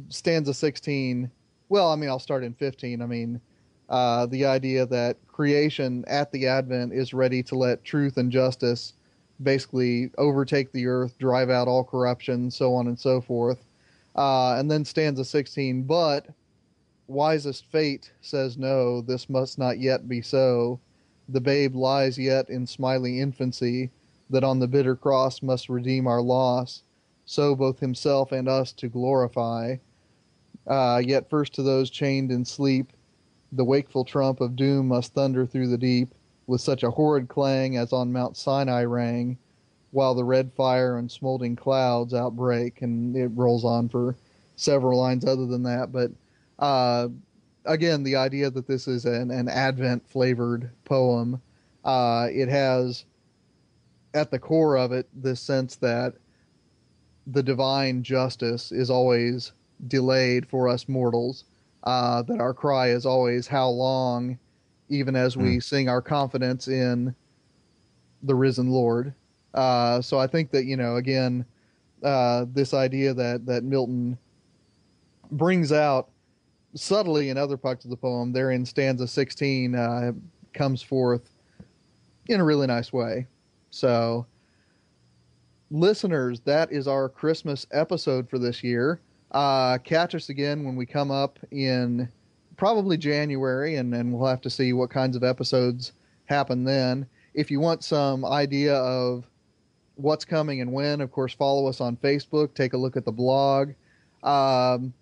Stanza 0.10 0.54
16, 0.54 1.32
well, 1.70 1.90
I 1.90 1.96
mean, 1.96 2.10
I'll 2.10 2.20
start 2.20 2.44
in 2.44 2.54
15. 2.54 3.02
I 3.02 3.06
mean, 3.06 3.40
uh, 3.88 4.26
the 4.26 4.46
idea 4.46 4.86
that 4.88 5.26
creation 5.28 6.04
at 6.08 6.34
the 6.34 6.48
Advent 6.48 6.92
is 6.92 7.14
ready 7.14 7.42
to 7.44 7.56
let 7.56 7.86
truth 7.86 8.18
and 8.18 8.30
justice 8.30 8.92
basically 9.42 10.12
overtake 10.18 10.74
the 10.74 10.86
earth, 10.86 11.18
drive 11.18 11.50
out 11.50 11.70
all 11.70 11.86
corruption, 11.86 12.52
so 12.52 12.76
on 12.76 12.88
and 12.88 13.00
so 13.00 13.22
forth. 13.22 13.64
Uh, 14.18 14.56
and 14.56 14.70
then 14.70 14.84
stanza 14.84 15.24
16, 15.24 15.84
but 15.84 16.28
wisest 17.08 17.72
fate 17.72 18.12
says 18.20 18.58
no, 18.58 18.99
this 18.99 19.30
must 19.30 19.58
not 19.58 19.80
yet 19.80 20.10
be 20.10 20.22
so. 20.22 20.78
The 21.32 21.40
babe 21.40 21.76
lies 21.76 22.18
yet 22.18 22.49
in 22.49 22.68
smiling 22.68 23.18
infancy, 23.18 23.90
that 24.30 24.44
on 24.44 24.60
the 24.60 24.68
bitter 24.68 24.98
cross 24.98 25.41
must 25.41 25.70
redeem 25.70 26.06
our 26.06 26.22
loss, 26.22 26.84
so 27.26 27.56
both 27.56 27.80
himself 27.80 28.34
and 28.34 28.49
us 28.49 28.74
to 28.74 28.90
glorify. 28.90 29.78
Uh, 30.68 31.02
yet 31.03 31.30
first 31.30 31.53
to 31.53 31.64
those 31.64 31.90
chained 31.90 32.32
in 32.32 32.44
sleep, 32.44 32.91
the 33.53 33.64
wakeful 33.64 34.03
trump 34.03 34.41
of 34.41 34.58
doom 34.58 34.90
must 34.90 35.14
thunder 35.14 35.45
through 35.45 35.68
the 35.68 35.78
deep 35.78 36.10
with 36.48 36.60
such 36.60 36.84
a 36.84 36.91
horrid 36.91 37.30
clang 37.30 37.78
as 37.78 37.94
on 37.94 38.12
Mount 38.12 38.36
Sinai 38.36 38.84
rang, 38.84 39.38
while 39.91 40.14
the 40.14 40.26
red 40.26 40.52
fire 40.52 40.98
and 40.98 41.10
smoldering 41.10 41.56
clouds 41.56 42.14
outbreak, 42.14 42.82
and 42.82 43.16
it 43.16 43.28
rolls 43.28 43.64
on 43.64 43.88
for 43.88 44.18
several 44.58 44.99
lines 44.99 45.26
other 45.26 45.45
than 45.45 45.64
that. 45.64 45.94
But 45.94 46.12
uh, 46.60 47.08
again, 47.66 48.04
the 48.04 48.16
idea 48.16 48.50
that 48.50 48.68
this 48.68 48.88
is 48.88 49.06
an, 49.06 49.32
an 49.32 49.48
Advent 49.48 50.08
flavored 50.10 50.72
poem, 50.86 51.42
uh, 51.84 52.28
it 52.32 52.50
has 52.50 53.06
at 54.14 54.32
the 54.32 54.40
core 54.40 54.78
of 54.78 54.92
it 54.92 55.08
this 55.14 55.40
sense 55.40 55.76
that 55.78 56.14
the 57.28 57.44
divine 57.44 58.04
justice 58.04 58.72
is 58.72 58.90
always 58.90 59.54
delayed 59.88 60.48
for 60.48 60.68
us 60.68 60.88
mortals, 60.90 61.46
uh, 61.84 62.22
that 62.24 62.40
our 62.40 62.54
cry 62.54 62.90
is 62.90 63.06
always, 63.06 63.48
How 63.48 63.70
long? 63.70 64.38
even 64.90 65.16
as 65.16 65.38
we 65.38 65.58
sing 65.62 65.88
our 65.88 66.02
confidence 66.02 66.68
in 66.68 67.16
the 68.24 68.36
risen 68.36 68.70
Lord. 68.70 69.14
Uh, 69.54 70.02
so 70.02 70.20
I 70.20 70.28
think 70.28 70.52
that 70.52 70.66
you 70.66 70.76
know, 70.76 70.98
again, 70.98 71.46
uh, 72.04 72.46
this 72.52 72.74
idea 72.74 73.14
that 73.14 73.46
that 73.46 73.64
Milton 73.64 74.18
brings 75.32 75.72
out 75.72 76.11
subtly 76.76 77.30
in 77.30 77.38
other 77.38 77.57
parts 77.57 77.85
of 77.85 77.91
the 77.91 77.98
poem, 77.98 78.31
there 78.31 78.52
in 78.52 78.65
stanza 78.65 79.07
sixteen, 79.07 79.76
uh, 79.76 80.11
comes 80.53 80.81
forth 80.81 81.34
in 82.27 82.39
a 82.39 82.43
really 82.43 82.68
nice 82.68 82.93
way. 82.93 83.27
So, 83.69 84.26
listeners, 85.69 86.39
that 86.41 86.72
is 86.72 86.88
our 86.88 87.10
Christmas 87.10 87.65
episode 87.72 88.30
for 88.30 88.39
this 88.39 88.64
year. 88.64 88.99
Uh, 89.31 89.77
catch 89.77 90.14
us 90.14 90.30
again 90.30 90.64
when 90.64 90.76
we 90.76 90.85
come 90.85 91.11
up 91.11 91.39
in 91.52 92.10
probably 92.57 92.98
January, 92.98 93.77
and 93.77 93.93
then 93.93 94.11
we'll 94.11 94.30
have 94.30 94.41
to 94.41 94.49
see 94.49 94.73
what 94.73 94.89
kinds 94.89 95.15
of 95.15 95.23
episodes 95.23 95.93
happen 96.26 96.64
then. 96.64 97.06
If 97.34 97.49
you 97.49 97.60
want 97.60 97.84
some 97.84 98.26
idea 98.26 98.76
of 98.76 99.26
what's 99.95 100.26
coming 100.26 100.61
and 100.61 100.72
when, 100.72 100.99
of 101.02 101.11
course, 101.11 101.34
follow 101.34 101.68
us 101.68 101.80
on 101.80 101.95
Facebook. 101.98 102.53
Take 102.53 102.73
a 102.73 102.77
look 102.77 102.98
at 102.98 103.06
the 103.06 103.11
blog. 103.11 103.72
Um, 104.23 104.93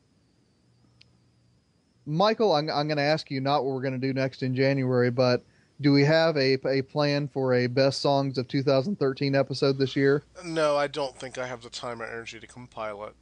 Michael, 2.09 2.53
I'm, 2.55 2.69
I'm 2.69 2.87
going 2.87 2.97
to 2.97 3.03
ask 3.03 3.29
you 3.29 3.39
not 3.39 3.63
what 3.63 3.73
we're 3.73 3.81
going 3.81 3.99
to 3.99 4.07
do 4.07 4.13
next 4.13 4.41
in 4.43 4.55
January, 4.55 5.11
but 5.11 5.43
Do 5.81 5.93
we 5.93 6.03
have 6.03 6.35
a, 6.35 6.53
a 6.67 6.81
plan 6.81 7.27
for 7.29 7.53
a 7.53 7.67
best 7.67 8.01
songs 8.01 8.37
of 8.37 8.47
2013 8.49 9.33
episode 9.35 9.77
this 9.77 9.95
year? 9.95 10.23
No, 10.43 10.75
I 10.75 10.87
don't 10.87 11.17
think 11.17 11.37
I 11.37 11.47
have 11.47 11.61
the 11.61 11.69
time 11.69 12.01
or 12.01 12.05
energy 12.05 12.39
to 12.39 12.47
compile 12.47 13.03
it. 13.05 13.13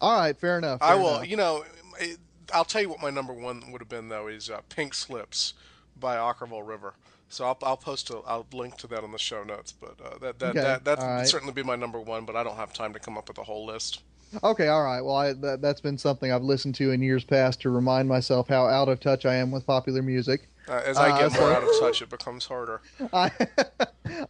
All 0.00 0.18
right, 0.18 0.36
fair 0.36 0.58
enough. 0.58 0.80
I 0.82 0.94
will. 0.96 1.16
enough. 1.16 1.28
You 1.28 1.36
know, 1.36 1.64
it, 2.00 2.18
I'll 2.52 2.64
tell 2.64 2.80
you 2.82 2.88
what 2.88 3.00
my 3.00 3.10
number 3.10 3.32
one 3.32 3.70
would 3.70 3.80
have 3.80 3.88
been 3.88 4.08
though 4.08 4.26
is 4.26 4.50
uh, 4.50 4.60
"Pink 4.70 4.94
Slips" 4.94 5.54
by 5.98 6.16
Okkervil 6.16 6.66
River. 6.66 6.94
So 7.28 7.44
I'll, 7.44 7.58
I'll 7.62 7.76
post 7.76 8.10
a 8.10 8.18
I'll 8.26 8.46
link 8.52 8.76
to 8.78 8.86
that 8.88 9.04
on 9.04 9.12
the 9.12 9.18
show 9.18 9.44
notes. 9.44 9.72
But 9.72 9.96
uh, 10.04 10.18
that 10.18 10.38
that 10.40 10.50
Okay, 10.50 10.60
that 10.62 10.84
that 10.84 10.98
would 10.98 11.04
right. 11.04 11.28
certainly 11.28 11.52
be 11.52 11.62
my 11.62 11.76
number 11.76 12.00
one. 12.00 12.24
But 12.24 12.34
I 12.34 12.42
don't 12.42 12.56
have 12.56 12.72
time 12.72 12.92
to 12.94 12.98
come 12.98 13.16
up 13.18 13.28
with 13.28 13.38
a 13.38 13.44
whole 13.44 13.66
list. 13.66 14.02
Okay, 14.44 14.68
all 14.68 14.84
right. 14.84 15.00
Well, 15.00 15.16
I, 15.16 15.32
that, 15.34 15.60
that's 15.60 15.80
been 15.80 15.98
something 15.98 16.30
I've 16.30 16.42
listened 16.42 16.74
to 16.76 16.92
in 16.92 17.02
years 17.02 17.24
past 17.24 17.60
to 17.62 17.70
remind 17.70 18.08
myself 18.08 18.48
how 18.48 18.66
out 18.66 18.88
of 18.88 19.00
touch 19.00 19.26
I 19.26 19.34
am 19.34 19.50
with 19.50 19.66
popular 19.66 20.02
music. 20.02 20.48
Uh, 20.68 20.82
as 20.86 20.96
I 20.96 21.10
Uh, 21.10 21.20
more 21.22 21.30
so- 21.30 21.52
out 21.52 21.62
of 21.64 21.68
touch, 21.80 22.02
it 22.02 22.10
becomes 22.10 22.46
harder. 22.46 22.80
I, 23.12 23.30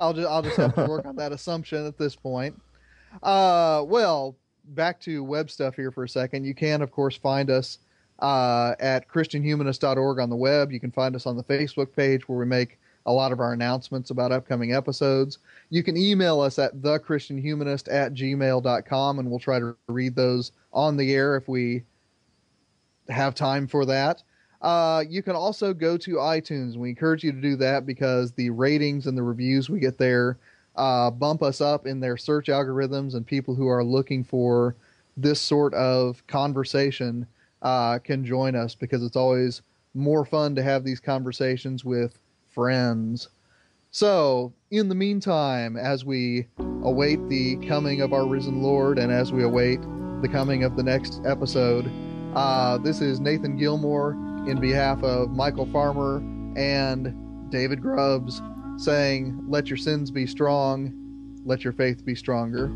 I'll 0.00 0.14
just 0.14 0.28
I'll 0.28 0.42
just 0.42 0.56
have 0.56 0.74
to 0.76 0.86
work 0.86 1.04
on 1.04 1.16
that 1.16 1.32
assumption 1.32 1.86
at 1.86 1.98
this 1.98 2.16
point. 2.16 2.58
Uh, 3.22 3.84
well, 3.86 4.36
back 4.66 5.00
to 5.00 5.22
web 5.22 5.50
stuff 5.50 5.74
here 5.76 5.90
for 5.90 6.04
a 6.04 6.08
second. 6.08 6.44
You 6.44 6.54
can, 6.54 6.80
of 6.80 6.90
course, 6.92 7.16
find 7.16 7.50
us 7.50 7.78
uh, 8.20 8.74
at 8.80 9.08
christianhumanist.org 9.08 10.18
on 10.18 10.30
the 10.30 10.36
web. 10.36 10.72
You 10.72 10.80
can 10.80 10.90
find 10.92 11.14
us 11.14 11.26
on 11.26 11.36
the 11.36 11.44
Facebook 11.44 11.94
page 11.94 12.28
where 12.28 12.38
we 12.38 12.46
make 12.46 12.78
a 13.10 13.12
lot 13.12 13.32
of 13.32 13.40
our 13.40 13.52
announcements 13.52 14.10
about 14.10 14.30
upcoming 14.30 14.72
episodes. 14.72 15.38
You 15.68 15.82
can 15.82 15.96
email 15.96 16.40
us 16.40 16.58
at 16.58 16.76
thechristianhumanist 16.76 17.92
at 17.92 18.14
gmail.com, 18.14 19.18
and 19.18 19.28
we'll 19.28 19.40
try 19.40 19.58
to 19.58 19.76
read 19.88 20.14
those 20.14 20.52
on 20.72 20.96
the 20.96 21.12
air 21.12 21.36
if 21.36 21.48
we 21.48 21.82
have 23.08 23.34
time 23.34 23.66
for 23.66 23.84
that. 23.86 24.22
Uh, 24.62 25.02
you 25.08 25.22
can 25.22 25.34
also 25.34 25.74
go 25.74 25.96
to 25.96 26.16
iTunes. 26.16 26.76
We 26.76 26.90
encourage 26.90 27.24
you 27.24 27.32
to 27.32 27.40
do 27.40 27.56
that 27.56 27.86
because 27.86 28.32
the 28.32 28.50
ratings 28.50 29.06
and 29.06 29.18
the 29.18 29.22
reviews 29.22 29.68
we 29.68 29.80
get 29.80 29.98
there 29.98 30.38
uh, 30.76 31.10
bump 31.10 31.42
us 31.42 31.60
up 31.60 31.86
in 31.86 31.98
their 31.98 32.16
search 32.16 32.46
algorithms, 32.46 33.14
and 33.14 33.26
people 33.26 33.54
who 33.54 33.68
are 33.68 33.82
looking 33.82 34.22
for 34.22 34.76
this 35.16 35.40
sort 35.40 35.74
of 35.74 36.24
conversation 36.28 37.26
uh, 37.62 37.98
can 37.98 38.24
join 38.24 38.54
us 38.54 38.74
because 38.74 39.02
it's 39.02 39.16
always 39.16 39.62
more 39.94 40.24
fun 40.24 40.54
to 40.54 40.62
have 40.62 40.84
these 40.84 41.00
conversations 41.00 41.84
with 41.84 42.20
friends. 42.50 43.28
So, 43.90 44.52
in 44.70 44.88
the 44.88 44.94
meantime, 44.94 45.76
as 45.76 46.04
we 46.04 46.46
await 46.82 47.28
the 47.28 47.56
coming 47.66 48.00
of 48.02 48.12
our 48.12 48.26
risen 48.26 48.62
Lord 48.62 48.98
and 48.98 49.10
as 49.10 49.32
we 49.32 49.42
await 49.42 49.80
the 50.22 50.28
coming 50.30 50.62
of 50.64 50.76
the 50.76 50.82
next 50.82 51.20
episode, 51.24 51.90
uh, 52.34 52.78
this 52.78 53.00
is 53.00 53.18
Nathan 53.18 53.56
Gilmour 53.58 54.12
in 54.48 54.60
behalf 54.60 55.02
of 55.02 55.30
Michael 55.30 55.66
Farmer 55.66 56.18
and 56.56 57.50
David 57.50 57.82
Grubbs 57.82 58.40
saying, 58.76 59.44
Let 59.48 59.68
your 59.68 59.76
sins 59.76 60.10
be 60.10 60.26
strong, 60.26 61.40
let 61.44 61.64
your 61.64 61.72
faith 61.72 62.04
be 62.04 62.14
stronger. 62.14 62.70